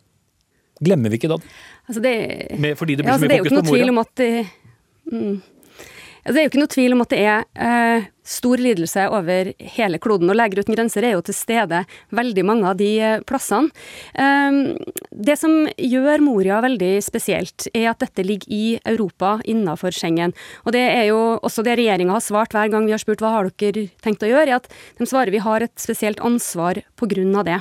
Glemmer 0.85 1.11
vi 1.11 1.19
ikke 1.19 1.31
da? 1.33 1.39
Altså 1.89 2.03
det, 2.03 2.15
Med, 2.59 2.77
fordi 2.79 2.99
det 2.99 3.05
blir 3.05 3.11
ja, 3.11 3.17
altså 3.19 3.27
så 3.27 3.33
mye 3.33 3.43
fokus 3.43 3.57
på 3.59 3.73
Moria? 3.73 4.05
Det, 4.19 4.31
mm, 5.11 5.33
altså 5.35 5.47
det 5.49 5.58
er 6.37 6.45
jo 6.45 6.51
ikke 6.51 6.61
noe 6.61 6.73
tvil 6.73 6.95
om 6.95 7.03
at 7.05 7.13
det 7.13 7.19
er 7.25 7.45
eh, 7.55 8.09
stor 8.29 8.61
lidelse 8.61 9.07
over 9.15 9.53
hele 9.77 10.01
kloden. 10.03 10.29
Og 10.29 10.37
Leger 10.37 10.63
uten 10.63 10.77
grenser 10.77 11.07
er 11.07 11.15
jo 11.17 11.23
til 11.25 11.37
stede 11.37 11.85
veldig 12.15 12.45
mange 12.47 12.69
av 12.69 12.77
de 12.81 12.91
eh, 13.01 13.23
plassene. 13.29 13.73
Um, 14.13 14.77
det 15.13 15.39
som 15.41 15.55
gjør 15.75 16.25
Moria 16.25 16.61
veldig 16.65 16.93
spesielt, 17.05 17.71
er 17.73 17.91
at 17.93 18.03
dette 18.05 18.27
ligger 18.27 18.53
i 18.53 18.77
Europa 18.83 19.39
innenfor 19.49 19.95
Schengen. 19.97 20.37
Og 20.67 20.75
det 20.77 20.85
er 20.91 21.09
jo 21.11 21.39
også 21.39 21.65
det 21.67 21.79
regjeringa 21.81 22.19
har 22.19 22.25
svart 22.25 22.55
hver 22.57 22.71
gang 22.73 22.89
vi 22.89 22.95
har 22.97 23.03
spurt 23.03 23.25
hva 23.25 23.33
har 23.39 23.51
dere 23.57 23.89
tenkt 24.05 24.27
å 24.27 24.31
gjøre, 24.31 24.49
er 24.49 24.61
at 24.61 24.71
de 24.99 25.09
svarer 25.09 25.35
vi 25.35 25.43
har 25.43 25.65
et 25.65 25.75
spesielt 25.81 26.21
ansvar 26.25 26.85
av 26.99 27.45
det. 27.47 27.61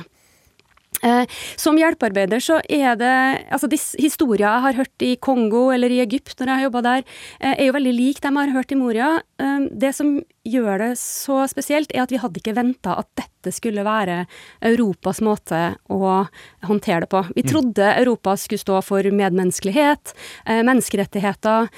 Eh, 1.02 1.24
som 1.56 1.78
hjelpearbeider 1.78 2.42
så 2.42 2.58
er 2.66 2.96
det 2.98 3.14
altså 3.54 3.70
de 3.70 3.78
Historier 3.98 4.46
jeg 4.48 4.64
har 4.64 4.78
hørt 4.80 5.04
i 5.06 5.12
Kongo 5.22 5.68
eller 5.74 5.92
i 5.94 6.00
Egypt 6.02 6.34
når 6.40 6.50
jeg 6.50 6.58
har 6.58 6.66
jobba 6.66 6.82
der, 6.86 7.04
eh, 7.38 7.54
er 7.54 7.68
jo 7.68 7.76
veldig 7.76 7.94
lik 7.94 8.20
dem 8.24 8.38
jeg 8.38 8.48
har 8.48 8.56
hørt 8.56 8.72
i 8.72 8.78
Moria. 8.78 9.10
Eh, 9.38 9.68
det 9.70 9.94
som 9.94 10.18
gjør 10.48 10.78
det 10.82 10.90
så 10.98 11.42
spesielt, 11.50 11.92
er 11.94 12.02
at 12.02 12.12
vi 12.12 12.18
hadde 12.18 12.40
ikke 12.40 12.56
venta 12.56 12.96
at 12.98 13.08
dette 13.18 13.52
skulle 13.54 13.84
være 13.84 14.26
Europas 14.64 15.20
måte 15.20 15.76
å 15.92 16.26
håndtere 16.64 17.04
det 17.04 17.10
på. 17.12 17.22
Vi 17.36 17.44
mm. 17.44 17.48
trodde 17.50 17.90
Europa 18.00 18.34
skulle 18.36 18.62
stå 18.62 18.80
for 18.82 19.04
medmenneskelighet, 19.04 20.14
menneskerettigheter. 20.48 21.68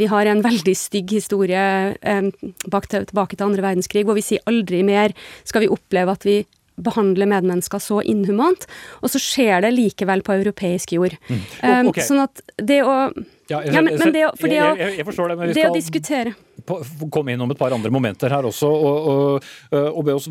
Vi 0.00 0.08
har 0.08 0.26
en 0.26 0.40
veldig 0.44 0.76
stygg 0.76 1.12
historie 1.12 1.94
tilbake 2.00 3.36
til 3.36 3.46
andre 3.46 3.66
verdenskrig, 3.68 4.06
hvor 4.08 4.16
vi 4.16 4.24
sier 4.24 4.44
aldri 4.48 4.80
mer 4.86 5.12
skal 5.44 5.66
vi 5.66 5.72
oppleve 5.72 6.16
at 6.16 6.24
vi 6.24 6.40
behandle 6.76 7.28
medmennesker 7.30 7.80
så 7.82 8.02
inhumant, 8.04 8.66
og 9.00 9.12
så 9.12 9.20
skjer 9.22 9.64
det 9.64 9.72
likevel 9.76 10.24
på 10.26 10.36
europeisk 10.36 10.96
jord. 10.96 11.16
Mm. 11.28 11.40
Um, 11.62 11.92
okay. 11.92 12.04
Sånn 12.06 12.24
at 12.24 12.42
det 12.56 12.82
å 12.84 12.96
ja, 13.46 13.60
jeg, 13.62 13.76
ja, 13.76 13.80
men, 13.84 13.94
men 14.00 14.10
det 14.10 14.24
for 14.40 14.50
det 14.50 14.58
å, 14.58 14.70
jeg, 14.74 14.96
jeg 14.98 15.06
forstår 15.06 15.30
det, 15.30 15.38
men 15.38 15.52
vi 15.52 15.60
skal 15.60 15.76
diskutere 15.76 16.34
komme 17.14 17.34
inn 17.34 17.42
om 17.44 17.50
et 17.52 17.58
par 17.58 17.74
andre 17.74 17.92
momenter 17.94 18.32
her 18.32 18.46
også. 18.48 18.66
og, 18.66 19.08
og, 19.12 19.82
og 19.86 20.12
oss, 20.16 20.28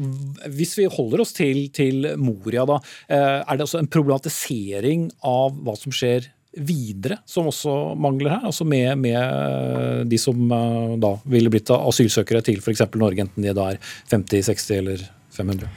Hvis 0.52 0.76
vi 0.80 0.88
holder 0.91 1.24
oss 1.24 1.32
til, 1.38 1.70
til 1.76 2.10
Moria, 2.20 2.66
da, 2.68 2.80
eh, 3.08 3.39
er 3.39 3.56
det 3.56 3.68
også 3.68 3.80
en 3.80 3.91
problematisering 3.91 5.10
av 5.24 5.56
hva 5.64 5.78
som 5.80 5.96
skjer 5.96 6.28
videre, 6.56 7.20
som 7.28 7.50
også 7.52 7.96
mangler 8.00 8.38
her? 8.38 8.46
Altså 8.52 8.68
med, 8.68 8.98
med 9.04 10.08
de 10.12 10.20
som 10.20 10.39
eh, 10.52 10.96
da 11.04 11.16
ville 11.24 11.52
blitt 11.54 11.72
asylsøkere 11.76 12.43
til 12.46 12.62
f.eks. 12.64 12.88
Norge, 13.00 13.28
enten 13.28 13.46
de 13.46 13.56
da 13.56 13.72
er 13.74 13.82
50, 14.12 14.50
60 14.52 14.82
eller 14.82 15.06
500? 15.36 15.70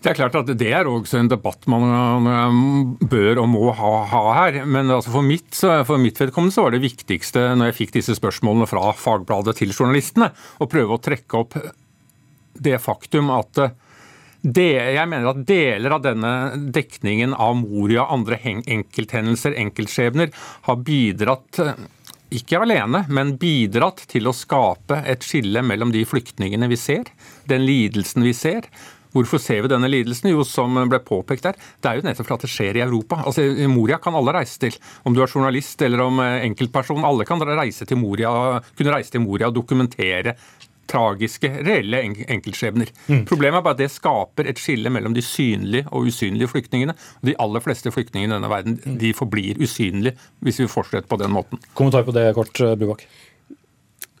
Det 0.00 0.14
er 0.14 0.16
klart 0.16 0.36
at 0.38 0.48
det 0.56 0.70
er 0.72 0.88
også 0.88 1.18
en 1.20 1.28
debatt 1.28 1.66
man 1.68 2.94
bør 3.04 3.42
og 3.42 3.50
må 3.52 3.66
ha, 3.76 3.90
ha 4.08 4.22
her. 4.38 4.62
Men 4.64 4.88
altså 4.88 5.12
for, 5.12 5.26
mitt, 5.26 5.52
for, 5.52 6.00
mitt, 6.00 6.16
vedkommende 6.22 6.56
så 6.56 6.64
var 6.64 6.72
det 6.72 6.80
viktigste 6.86 7.50
når 7.52 7.68
jeg 7.70 7.78
fikk 7.82 7.92
disse 7.98 8.16
spørsmålene 8.16 8.68
fra 8.70 8.94
Fagbladet 8.96 9.58
til 9.60 9.74
journalistene, 9.76 10.30
å 10.56 10.68
prøve 10.72 10.96
å 10.96 11.04
trekke 11.04 11.42
opp 11.42 11.58
det 12.60 12.80
faktum 12.80 13.28
at 13.34 13.60
det, 14.40 14.72
jeg 14.96 15.08
mener 15.08 15.34
at 15.34 15.42
deler 15.44 15.92
av 15.92 16.04
denne 16.04 16.32
dekningen 16.72 17.34
av 17.36 17.58
Moria, 17.58 18.06
andre 18.08 18.38
enkelthendelser, 18.40 19.52
enkeltskjebner, 19.60 20.32
har 20.64 20.78
bidratt 20.80 21.60
ikke 22.32 22.62
alene, 22.62 23.02
men 23.12 23.34
bidratt 23.40 24.06
til 24.08 24.30
å 24.30 24.32
skape 24.36 25.02
et 25.04 25.26
skille 25.26 25.60
mellom 25.66 25.92
de 25.92 26.06
flyktningene 26.08 26.70
vi 26.70 26.78
ser, 26.80 27.10
den 27.50 27.66
lidelsen 27.68 28.24
vi 28.24 28.32
ser, 28.36 28.70
Hvorfor 29.16 29.42
ser 29.42 29.64
vi 29.64 29.72
denne 29.72 29.90
lidelsen? 29.90 30.30
Jo, 30.32 30.44
som 30.46 30.78
ble 30.90 31.02
påpekt 31.04 31.48
der, 31.48 31.58
det 31.80 31.90
er 31.90 31.98
jo 31.98 32.06
nettopp 32.06 32.28
for 32.28 32.38
at 32.38 32.46
det 32.46 32.52
skjer 32.52 32.78
i 32.78 32.84
Europa. 32.84 33.22
Altså, 33.26 33.44
Moria 33.72 34.00
kan 34.02 34.16
alle 34.18 34.34
reise 34.36 34.60
til. 34.62 34.76
Om 35.04 35.16
du 35.16 35.22
er 35.24 35.30
journalist 35.30 35.82
eller 35.86 36.06
om 36.06 36.22
eh, 36.24 36.46
enkeltperson. 36.48 37.04
Alle 37.06 37.26
kan 37.28 37.42
reise 37.50 37.88
til 37.88 38.00
Moria, 38.00 38.32
kunne 38.78 38.94
reise 38.94 39.14
til 39.14 39.24
Moria 39.24 39.50
og 39.50 39.56
dokumentere 39.56 40.36
tragiske, 40.90 41.50
reelle 41.66 42.02
enkeltskjebner. 42.02 42.90
Mm. 43.06 43.24
Problemet 43.28 43.60
er 43.60 43.64
bare 43.66 43.76
at 43.76 43.82
det 43.84 43.90
skaper 43.94 44.50
et 44.50 44.60
skille 44.60 44.90
mellom 44.92 45.14
de 45.16 45.22
synlige 45.24 45.86
og 45.90 46.10
usynlige 46.10 46.50
flyktningene. 46.50 46.96
De 47.26 47.36
aller 47.42 47.64
fleste 47.64 47.92
flyktningene 47.94 48.34
i 48.34 48.38
denne 48.38 48.50
verden 48.50 48.98
de 49.00 49.14
forblir 49.16 49.60
usynlige 49.62 50.16
hvis 50.44 50.62
vi 50.62 50.70
fortsetter 50.70 51.08
på 51.10 51.20
den 51.20 51.34
måten. 51.34 51.62
Kommentar 51.78 52.06
på 52.06 52.16
det 52.16 52.30
kort, 52.34 52.64
Bubak. 52.80 53.06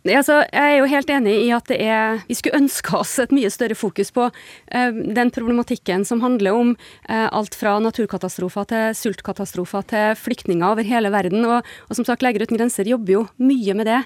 Altså, 0.08 0.38
jeg 0.48 0.64
er 0.64 0.78
jo 0.78 0.88
helt 0.88 1.10
enig 1.12 1.34
i 1.42 1.50
at 1.52 1.68
er, 1.74 2.22
vi 2.24 2.36
skulle 2.38 2.56
ønske 2.56 2.94
oss 2.96 3.18
et 3.20 3.34
mye 3.36 3.50
større 3.52 3.76
fokus 3.76 4.08
på 4.16 4.30
uh, 4.30 5.00
den 5.18 5.32
problematikken 5.34 6.06
som 6.08 6.22
handler 6.24 6.56
om 6.56 6.70
uh, 6.72 7.28
alt 7.28 7.56
fra 7.58 7.74
naturkatastrofer 7.84 8.70
til 8.70 8.96
sultkatastrofer 8.96 9.84
til 9.92 10.16
flyktninger 10.16 10.64
over 10.72 10.88
hele 10.88 11.12
verden. 11.12 11.44
Og, 11.44 11.68
og 11.88 11.98
som 11.98 12.08
sagt, 12.08 12.24
Leger 12.24 12.46
uten 12.46 12.56
grenser 12.56 12.88
jobber 12.88 13.18
jo 13.18 13.26
mye 13.44 13.76
med 13.76 13.90
det. 13.92 14.00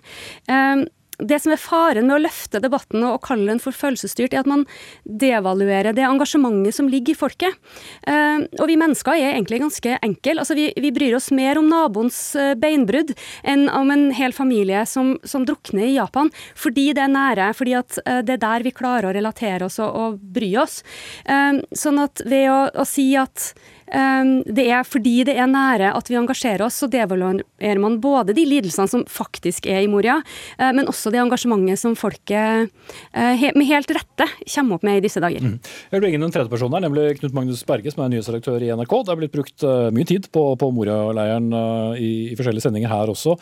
Uh, 0.51 0.83
det 1.19 1.39
som 1.43 1.53
er 1.55 1.61
faren 1.61 2.09
med 2.09 2.17
å 2.17 2.23
løfte 2.25 2.61
debatten 2.63 3.05
og 3.07 3.21
kalle 3.25 3.47
den 3.53 3.63
for 3.63 3.77
følelsesstyrt, 3.77 4.35
er 4.35 4.43
at 4.43 4.51
man 4.51 4.65
devaluerer 5.05 5.95
det 5.95 6.07
engasjementet 6.07 6.75
som 6.77 6.89
ligger 6.91 7.15
i 7.15 7.19
folket. 7.19 7.59
Eh, 8.09 8.47
og 8.59 8.67
vi 8.71 8.79
mennesker 8.81 9.15
er 9.15 9.35
egentlig 9.35 9.63
ganske 9.63 9.99
enkle. 10.01 10.37
Altså, 10.43 10.57
vi, 10.59 10.69
vi, 10.81 10.93
bryr 10.95 11.17
oss 11.19 11.31
mer 11.35 11.61
om 11.61 11.69
naboens 11.71 12.19
eh, 12.39 12.55
beinbrudd 12.59 13.15
enn 13.43 13.69
om 13.73 13.93
en 13.95 14.09
hel 14.17 14.35
familie 14.37 14.85
som, 14.91 15.15
som, 15.23 15.47
drukner 15.47 15.87
i 15.87 15.97
Japan. 15.97 16.33
Fordi 16.59 16.91
det 16.97 17.05
er 17.05 17.15
nære, 17.15 17.53
fordi 17.59 17.77
at 17.79 18.01
eh, 18.05 18.23
det 18.27 18.39
er 18.39 18.45
der 18.47 18.67
vi 18.67 18.75
klarer 18.75 19.11
å 19.11 19.15
relatere 19.15 19.69
oss 19.69 19.79
og, 19.83 19.95
og 19.95 20.19
bry 20.35 20.51
oss. 20.61 20.81
Sånn 21.25 21.99
at 22.01 22.23
ved 22.27 22.49
å, 22.51 22.59
å 22.81 22.85
si 22.89 23.07
at 23.19 23.53
det 23.85 24.65
er 24.73 24.87
fordi 24.89 25.25
det 25.29 25.35
er 25.39 25.49
nære 25.51 25.91
at 25.95 26.09
vi 26.11 26.17
engasjerer 26.19 26.65
oss, 26.67 26.79
så 26.81 26.89
devaluerer 26.91 27.81
man 27.83 27.99
både 28.03 28.35
de 28.37 28.47
lidelsene 28.49 28.91
som 28.91 29.05
faktisk 29.11 29.69
er 29.71 29.83
i 29.85 29.91
Moria, 29.91 30.17
men 30.59 30.89
også 30.91 31.13
det 31.13 31.21
engasjementet 31.21 31.81
som 31.83 31.97
folket 31.99 32.73
med 33.13 33.69
helt 33.69 33.93
rette 33.95 34.29
kommer 34.55 34.79
opp 34.79 34.87
med 34.89 34.99
i 34.99 35.05
disse 35.05 35.21
dager. 35.23 35.45
Mm. 35.45 35.59
Jeg 35.61 35.97
vil 35.97 36.05
bringe 36.07 36.19
inn 36.19 36.27
en 36.27 36.35
tredjeperson 36.35 36.75
her, 36.75 36.85
nemlig 36.87 37.19
Knut 37.21 37.37
Magnus 37.37 37.65
Berge, 37.69 37.93
som 37.93 38.07
er 38.07 38.15
nyhetsredaktør 38.15 38.65
i 38.65 38.73
NRK. 38.73 38.97
Det 39.05 39.15
er 39.15 39.21
blitt 39.21 39.37
brukt 39.37 39.67
mye 39.95 40.09
tid 40.09 40.31
på, 40.35 40.47
på 40.61 40.71
Moria-leiren 40.75 41.53
i, 42.01 42.13
i 42.33 42.39
forskjellige 42.39 42.67
sendinger 42.67 42.93
her 42.93 43.13
også. 43.13 43.37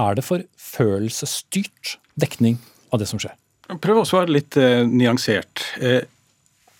Er 0.00 0.16
det 0.16 0.24
for 0.26 0.44
følelsesstyrt 0.56 1.98
dekning 2.20 2.58
av 2.94 3.02
det 3.02 3.08
som 3.10 3.20
skjer? 3.20 3.36
Prøv 3.82 4.02
å 4.02 4.08
svare 4.08 4.32
litt 4.32 4.56
eh, 4.58 4.82
nyansert. 4.86 5.62
Uh, 5.78 6.02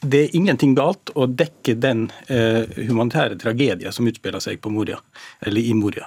det 0.00 0.20
er 0.24 0.36
ingenting 0.36 0.72
galt 0.78 1.10
å 1.12 1.26
dekke 1.28 1.74
den 1.76 2.06
eh, 2.32 2.64
humanitære 2.88 3.36
tragedien 3.40 3.92
som 3.92 4.06
utspiller 4.08 4.40
seg 4.40 4.60
på 4.64 4.72
Moria, 4.72 4.96
eller 5.44 5.60
i 5.60 5.74
Moria. 5.76 6.06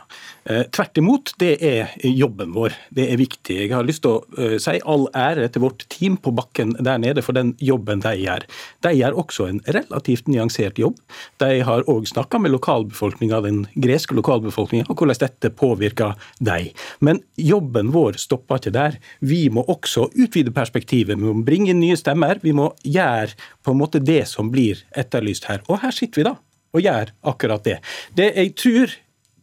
Eh, 0.49 0.63
tvert 0.73 0.97
imot, 0.97 1.33
det 1.39 1.51
er 1.61 1.93
jobben 2.09 2.55
vår. 2.55 2.73
Det 2.89 3.05
er 3.13 3.19
viktig. 3.21 3.59
Jeg 3.61 3.71
har 3.71 3.85
lyst 3.85 4.01
til 4.03 4.15
å 4.17 4.41
eh, 4.41 4.55
si 4.61 4.79
all 4.89 5.05
ære 5.13 5.45
til 5.53 5.63
vårt 5.63 5.85
team 5.93 6.17
på 6.17 6.33
bakken 6.33 6.73
der 6.79 6.97
nede 7.03 7.21
for 7.23 7.37
den 7.37 7.53
jobben 7.61 8.01
de 8.03 8.15
gjør. 8.17 8.47
De 8.83 8.95
gjør 8.97 9.19
også 9.23 9.47
en 9.51 9.61
relativt 9.77 10.31
nyansert 10.31 10.81
jobb. 10.81 10.97
De 11.43 11.61
har 11.67 11.85
òg 11.91 12.09
snakka 12.09 12.41
med 12.41 12.55
lokalbefolkninga, 12.55 13.43
den 13.45 13.61
greske 13.77 14.17
lokalbefolkninga, 14.17 14.89
og 14.89 14.97
hvordan 14.97 15.21
dette 15.21 15.53
påvirker 15.53 16.17
dem. 16.41 16.73
Men 17.05 17.21
jobben 17.37 17.93
vår 17.93 18.17
stopper 18.21 18.57
ikke 18.57 18.73
der. 18.73 18.97
Vi 19.21 19.45
må 19.53 19.67
også 19.69 20.09
utvide 20.17 20.53
perspektivet. 20.55 21.13
Vi 21.13 21.29
må 21.29 21.45
bringe 21.45 21.71
inn 21.71 21.81
nye 21.83 21.99
stemmer. 21.99 22.41
Vi 22.41 22.55
må 22.57 22.71
gjøre 22.81 23.37
på 23.63 23.71
en 23.71 23.79
måte 23.79 23.82
det 23.91 24.27
som 24.27 24.51
blir 24.51 24.83
etterlyst 24.95 25.45
her. 25.49 25.61
Og 25.67 25.81
her 25.83 25.91
sitter 25.91 26.21
vi 26.21 26.27
da 26.29 26.35
og 26.73 26.81
gjør 26.81 27.11
akkurat 27.29 27.63
det. 27.63 27.77
Det 28.17 28.31
jeg 28.33 28.55
tror 28.57 28.95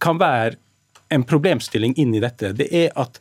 kan 0.02 0.18
være 0.18 0.56
en 1.10 1.24
problemstilling 1.26 1.94
inn 1.98 2.14
i 2.14 2.22
dette, 2.22 2.52
det 2.56 2.68
er 2.74 2.90
at 2.98 3.18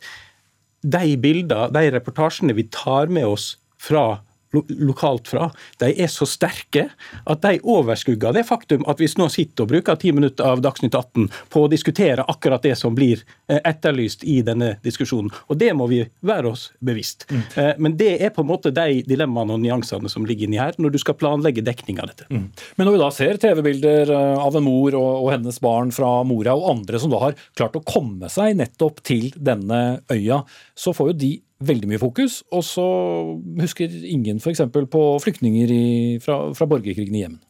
de 0.80 1.16
bildene, 1.20 1.68
de 1.74 1.90
reportasjene 1.92 2.54
vi 2.56 2.64
tar 2.72 3.10
med 3.12 3.26
oss 3.28 3.52
fra 3.80 4.22
lokalt 4.52 5.28
fra, 5.28 5.50
de 5.78 5.90
er 5.94 6.10
så 6.10 6.26
sterke 6.28 6.88
at 7.24 7.42
de 7.44 7.60
overskugger 7.62 8.34
det 8.34 8.44
faktum 8.48 8.84
at 8.90 9.00
hvis 9.00 9.16
nå 9.18 9.28
sitter 9.32 9.64
og 9.64 9.72
bruker 9.72 9.98
ti 10.00 10.12
minutter 10.14 10.46
av 10.46 10.62
Dagsnytt 10.64 10.96
18 10.96 11.28
på 11.52 11.64
å 11.64 11.70
diskutere 11.70 12.24
akkurat 12.28 12.62
det 12.64 12.74
som 12.78 12.96
blir 12.96 13.22
eh, 13.48 13.60
etterlyst 13.62 14.24
i 14.24 14.40
denne 14.46 14.74
diskusjonen. 14.84 15.30
Og 15.48 15.58
Det 15.60 15.70
må 15.76 15.86
vi 15.90 16.02
være 16.26 16.50
oss 16.50 16.70
bevisst. 16.82 17.26
Mm. 17.30 17.42
Eh, 17.54 17.72
men 17.78 17.96
det 18.00 18.12
er 18.24 18.34
på 18.34 18.42
en 18.44 18.50
måte 18.50 18.72
de 18.74 19.02
dilemmaene 19.06 19.54
og 19.54 19.62
nyansene 19.62 20.10
som 20.10 20.26
ligger 20.26 20.48
inni 20.48 20.60
her, 20.60 20.74
når 20.78 20.94
du 20.94 21.00
skal 21.02 21.18
planlegge 21.20 21.64
dekning 21.66 22.00
av 22.02 22.10
dette. 22.10 22.26
Mm. 22.30 22.48
Men 22.76 22.88
når 22.88 22.96
vi 22.96 23.02
da 23.04 23.10
ser 23.14 23.40
TV-bilder 23.42 24.14
eh, 24.16 24.42
av 24.42 24.58
en 24.58 24.66
mor 24.66 24.96
og, 24.98 25.10
og 25.26 25.32
hennes 25.34 25.60
barn 25.62 25.94
fra 25.94 26.12
Mora, 26.26 26.56
og 26.58 26.70
andre 26.74 27.02
som 27.02 27.12
da 27.12 27.22
har 27.22 27.38
klart 27.58 27.78
å 27.78 27.84
komme 27.86 28.30
seg 28.32 28.58
nettopp 28.58 29.02
til 29.06 29.30
denne 29.36 30.00
øya, 30.10 30.42
så 30.80 30.94
får 30.96 31.12
jo 31.12 31.18
de 31.20 31.30
veldig 31.60 31.90
mye 31.90 32.00
fokus, 32.00 32.40
og 32.56 32.64
så 32.64 32.86
husker 33.60 33.92
ingen 34.08 34.40
f.eks. 34.40 34.62
på 34.72 35.04
flyktninger 35.20 35.72
i, 35.74 35.86
fra, 36.24 36.38
fra 36.56 36.68
borgerkrigen 36.70 37.18
i 37.18 37.24
Jemen. 37.24 37.40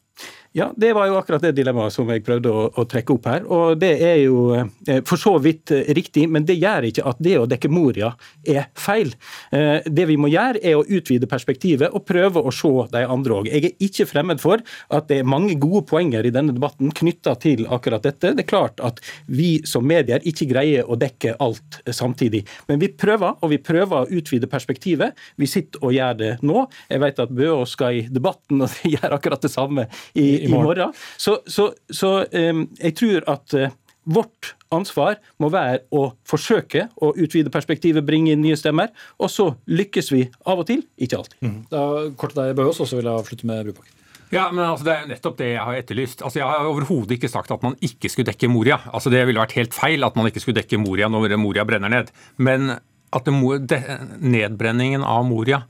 Ja, 0.52 0.72
det 0.76 0.92
var 0.92 1.06
jo 1.06 1.14
akkurat 1.14 1.44
det 1.46 1.52
dilemmaet 1.54 1.94
som 1.94 2.08
jeg 2.10 2.24
prøvde 2.26 2.50
å, 2.50 2.64
å, 2.74 2.82
trekke 2.90 3.14
opp 3.14 3.26
her. 3.30 3.44
Og 3.46 3.76
det 3.78 3.92
er 4.02 4.16
jo 4.24 4.40
eh, 4.58 4.98
for 5.06 5.20
så 5.20 5.36
vidt 5.38 5.70
eh, 5.70 5.92
riktig, 5.94 6.24
men 6.26 6.42
det 6.42 6.56
gjør 6.58 6.88
ikke 6.88 7.04
at 7.06 7.20
det 7.22 7.36
å 7.38 7.44
dekke 7.46 7.68
Moria 7.70 8.08
er 8.42 8.64
feil. 8.74 9.12
Eh, 9.54 9.86
det 9.86 10.08
vi 10.10 10.16
må 10.18 10.26
gjøre, 10.32 10.58
er 10.66 10.74
å 10.74 10.82
utvide 10.82 11.28
perspektivet 11.30 11.94
og 11.94 12.02
prøve 12.08 12.42
å 12.42 12.50
se 12.50 12.70
de 12.90 13.02
andre 13.06 13.36
òg. 13.36 13.50
Jeg 13.52 13.68
er 13.68 13.84
ikke 13.86 14.08
fremmed 14.10 14.42
for 14.42 14.64
at 14.90 15.06
det 15.12 15.20
er 15.20 15.28
mange 15.36 15.54
gode 15.54 15.84
poenger 15.86 16.26
i 16.26 16.34
denne 16.34 16.56
debatten 16.56 16.90
knytta 16.98 17.36
til 17.46 17.62
akkurat 17.70 18.10
dette. 18.10 18.34
Det 18.34 18.42
er 18.42 18.50
klart 18.50 18.82
at 18.82 18.98
vi 19.30 19.60
som 19.70 19.86
medier 19.86 20.26
ikke 20.26 20.50
greier 20.50 20.90
å 20.90 20.98
dekke 20.98 21.36
alt 21.38 21.78
samtidig. 21.86 22.42
Men 22.66 22.82
vi 22.82 22.90
prøver, 22.90 23.38
og 23.38 23.54
vi 23.54 23.60
prøver 23.62 24.02
å 24.02 24.18
utvide 24.18 24.50
perspektivet. 24.50 25.14
Vi 25.38 25.46
sitter 25.54 25.86
og 25.86 25.94
gjør 25.94 26.20
det 26.24 26.34
nå. 26.42 26.66
Jeg 26.90 27.06
vet 27.06 27.22
at 27.22 27.38
Bø 27.38 27.54
skal 27.70 28.02
i 28.02 28.04
debatten, 28.10 28.66
og 28.66 28.74
de 28.80 28.96
gjør 28.96 29.14
akkurat 29.20 29.46
det 29.46 29.54
samme 29.54 29.86
i 30.18 30.39
i 30.40 30.48
morgen. 30.50 30.72
morgen. 30.72 30.96
Så, 31.20 31.38
så, 31.46 31.70
så 31.90 32.16
um, 32.24 32.64
jeg 32.80 32.96
tror 32.98 33.28
at 33.34 33.56
uh, 33.58 33.68
vårt 34.10 34.54
ansvar 34.74 35.18
må 35.42 35.50
være 35.52 35.84
å 35.94 36.10
forsøke 36.28 36.86
å 37.02 37.12
utvide 37.18 37.52
perspektivet, 37.52 38.06
bringe 38.06 38.34
inn 38.34 38.42
nye 38.44 38.58
stemmer. 38.58 38.92
Og 39.20 39.30
så 39.32 39.50
lykkes 39.70 40.12
vi 40.14 40.26
av 40.48 40.62
og 40.62 40.68
til, 40.70 40.84
ikke 41.00 41.20
alltid. 41.20 41.40
Mm. 41.44 41.56
Da, 41.72 41.86
kort 42.18 42.34
til 42.34 42.42
deg, 42.42 42.54
Bøhås, 42.58 42.80
og 42.82 42.90
så 42.90 43.00
vil 43.00 43.10
jeg 43.10 43.24
avslutte 43.24 43.50
med 43.50 43.64
Brubakken. 43.70 43.96
Ja, 44.30 44.44
men 44.54 44.62
altså, 44.62 44.86
Det 44.86 44.92
er 44.94 45.08
nettopp 45.10 45.38
det 45.40 45.48
jeg 45.52 45.64
har 45.66 45.74
etterlyst. 45.74 46.20
Altså, 46.22 46.38
Jeg 46.38 46.46
har 46.46 46.68
overhodet 46.70 47.16
ikke 47.18 47.30
sagt 47.32 47.50
at 47.50 47.64
man 47.66 47.74
ikke 47.82 48.08
skulle 48.08 48.30
dekke 48.30 48.48
Moria. 48.48 48.78
Altså, 48.92 49.10
Det 49.10 49.24
ville 49.26 49.42
vært 49.42 49.58
helt 49.58 49.74
feil 49.74 50.06
at 50.06 50.16
man 50.16 50.30
ikke 50.30 50.42
skulle 50.42 50.60
dekke 50.62 50.78
Moria 50.78 51.08
når 51.10 51.36
Moria 51.36 51.64
brenner 51.66 51.90
ned. 51.90 52.12
Men 52.38 52.78
at 53.10 53.26
nedbrenningen 53.30 55.02
av 55.02 55.24
Moria, 55.26 55.62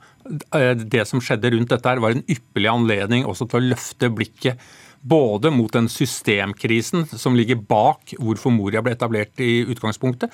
eh, 0.53 0.73
det 0.75 1.07
som 1.09 1.21
skjedde 1.23 1.51
rundt 1.55 1.73
dette, 1.73 1.89
her, 1.89 2.01
var 2.03 2.15
en 2.15 2.25
ypperlig 2.29 2.69
anledning 2.69 3.25
også 3.25 3.49
til 3.49 3.61
å 3.61 3.69
løfte 3.73 4.11
blikket 4.13 4.61
både 5.01 5.49
mot 5.49 5.71
den 5.73 5.87
systemkrisen 5.89 7.07
som 7.09 7.35
ligger 7.37 7.57
bak 7.57 8.13
hvorfor 8.19 8.53
Moria 8.53 8.83
ble 8.85 8.93
etablert 8.93 9.41
i 9.41 9.63
utgangspunktet. 9.65 10.29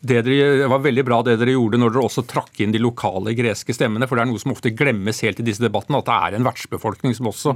Det, 0.00 0.22
dere, 0.24 0.56
det, 0.62 0.68
var 0.72 0.80
veldig 0.80 1.02
bra 1.04 1.18
det 1.26 1.34
dere 1.42 1.52
gjorde 1.52 1.76
når 1.80 1.92
dere 1.92 2.04
også 2.06 2.24
trakk 2.28 2.62
inn 2.64 2.72
de 2.72 2.80
lokale 2.80 3.34
greske 3.36 3.74
stemmene. 3.76 4.08
For 4.08 4.16
det 4.16 4.24
er 4.24 4.30
noe 4.30 4.40
som 4.40 4.54
ofte 4.54 4.72
glemmes 4.72 5.20
helt 5.26 5.42
i 5.42 5.44
disse 5.44 5.60
debattene, 5.60 6.00
at 6.00 6.08
det 6.08 6.16
er 6.16 6.38
en 6.38 6.48
vertsbefolkning 6.48 7.16
som 7.18 7.28
også 7.28 7.54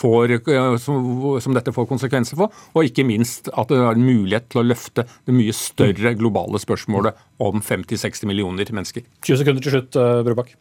får, 0.00 0.36
som, 0.82 1.06
som, 1.44 1.54
dette 1.54 1.74
får 1.76 1.86
konsekvenser 1.90 2.40
for. 2.40 2.64
Og 2.74 2.90
ikke 2.90 3.06
minst 3.06 3.52
at 3.54 3.70
det 3.70 3.78
er 3.78 3.94
en 3.94 4.08
mulighet 4.08 4.50
til 4.50 4.64
å 4.64 4.66
løfte 4.66 5.06
det 5.06 5.38
mye 5.38 5.54
større 5.54 6.16
globale 6.18 6.58
spørsmålet 6.62 7.24
om 7.44 7.62
50-60 7.62 8.26
millioner 8.30 8.74
mennesker. 8.74 9.06
20 9.22 9.44
sekunder 9.44 9.62
til 9.62 9.78
slutt, 9.78 10.00
eh, 10.00 10.22
Brubakk. 10.26 10.56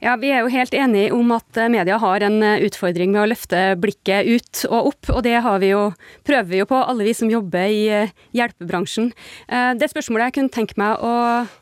Ja, 0.00 0.14
Vi 0.16 0.30
er 0.32 0.40
jo 0.40 0.48
helt 0.48 0.72
enige 0.72 1.12
om 1.12 1.28
at 1.36 1.58
eh, 1.60 1.68
media 1.68 1.98
har 2.00 2.24
en 2.24 2.40
eh, 2.42 2.62
utfordring 2.64 3.12
med 3.12 3.20
å 3.20 3.28
løfte 3.28 3.58
blikket 3.80 4.28
ut 4.30 4.62
og 4.70 4.94
opp, 4.94 5.10
og 5.12 5.20
det 5.26 5.36
vi 5.60 5.72
jo, 5.74 5.82
prøver 6.24 6.48
vi 6.48 6.60
jo 6.62 6.66
på, 6.70 6.78
alle 6.80 7.04
vi 7.04 7.12
som 7.16 7.28
jobber 7.28 7.68
i 7.68 7.82
eh, 7.92 8.14
hjelpebransjen. 8.36 9.10
Det 9.50 9.88
spørsmålet 9.90 10.28
jeg 10.28 10.34
kunne 10.38 10.52
tenke 10.54 10.76
meg 10.80 11.02
å 11.04 11.12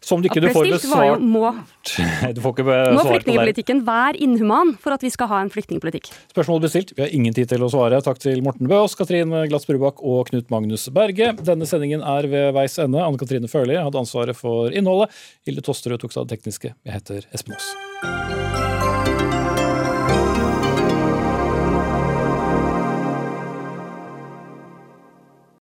Som 0.04 0.22
du 0.22 0.28
ikke 0.28 0.42
du 0.44 0.48
får 0.52 0.68
besvart 0.70 1.22
må, 1.22 1.50
må 1.50 3.04
flyktningpolitikken 3.08 3.82
være 3.86 4.20
inhuman 4.22 4.74
for 4.78 4.94
at 4.94 5.02
vi 5.02 5.10
skal 5.12 5.30
ha 5.32 5.40
en 5.42 5.50
flyktningpolitikk? 5.52 6.10
Spørsmålet 6.34 6.68
bestilt. 6.68 6.94
Vi 6.94 7.04
har 7.04 7.14
ingen 7.14 7.34
tid 7.34 7.50
til 7.50 7.64
å 7.64 7.70
svare. 7.72 8.00
Takk 8.04 8.20
til 8.22 8.42
Morten 8.46 8.70
Bøås, 8.70 8.94
Katrin 8.98 9.34
Glatz 9.50 9.66
Brubakk 9.68 10.02
og 10.04 10.30
Knut 10.30 10.52
Magnus 10.54 10.86
Berge. 10.94 11.32
Denne 11.42 11.68
sendingen 11.70 12.04
er 12.06 12.30
ved 12.30 12.52
veis 12.56 12.78
ende. 12.82 13.02
Anne 13.02 13.20
Katrine 13.20 13.50
Førli 13.50 13.80
hadde 13.80 14.02
ansvaret 14.04 14.38
for 14.38 14.70
innholdet. 14.70 15.14
Hilde 15.48 15.64
Tosterud 15.66 16.02
tok 16.04 16.14
seg 16.14 16.24
av 16.24 16.28
det 16.28 16.38
tekniske. 16.38 16.74
Jeg 16.76 17.00
heter 17.00 17.30
Espen 17.32 17.58
Aas. 17.58 17.87
Thank 18.00 18.30
you. 18.30 18.37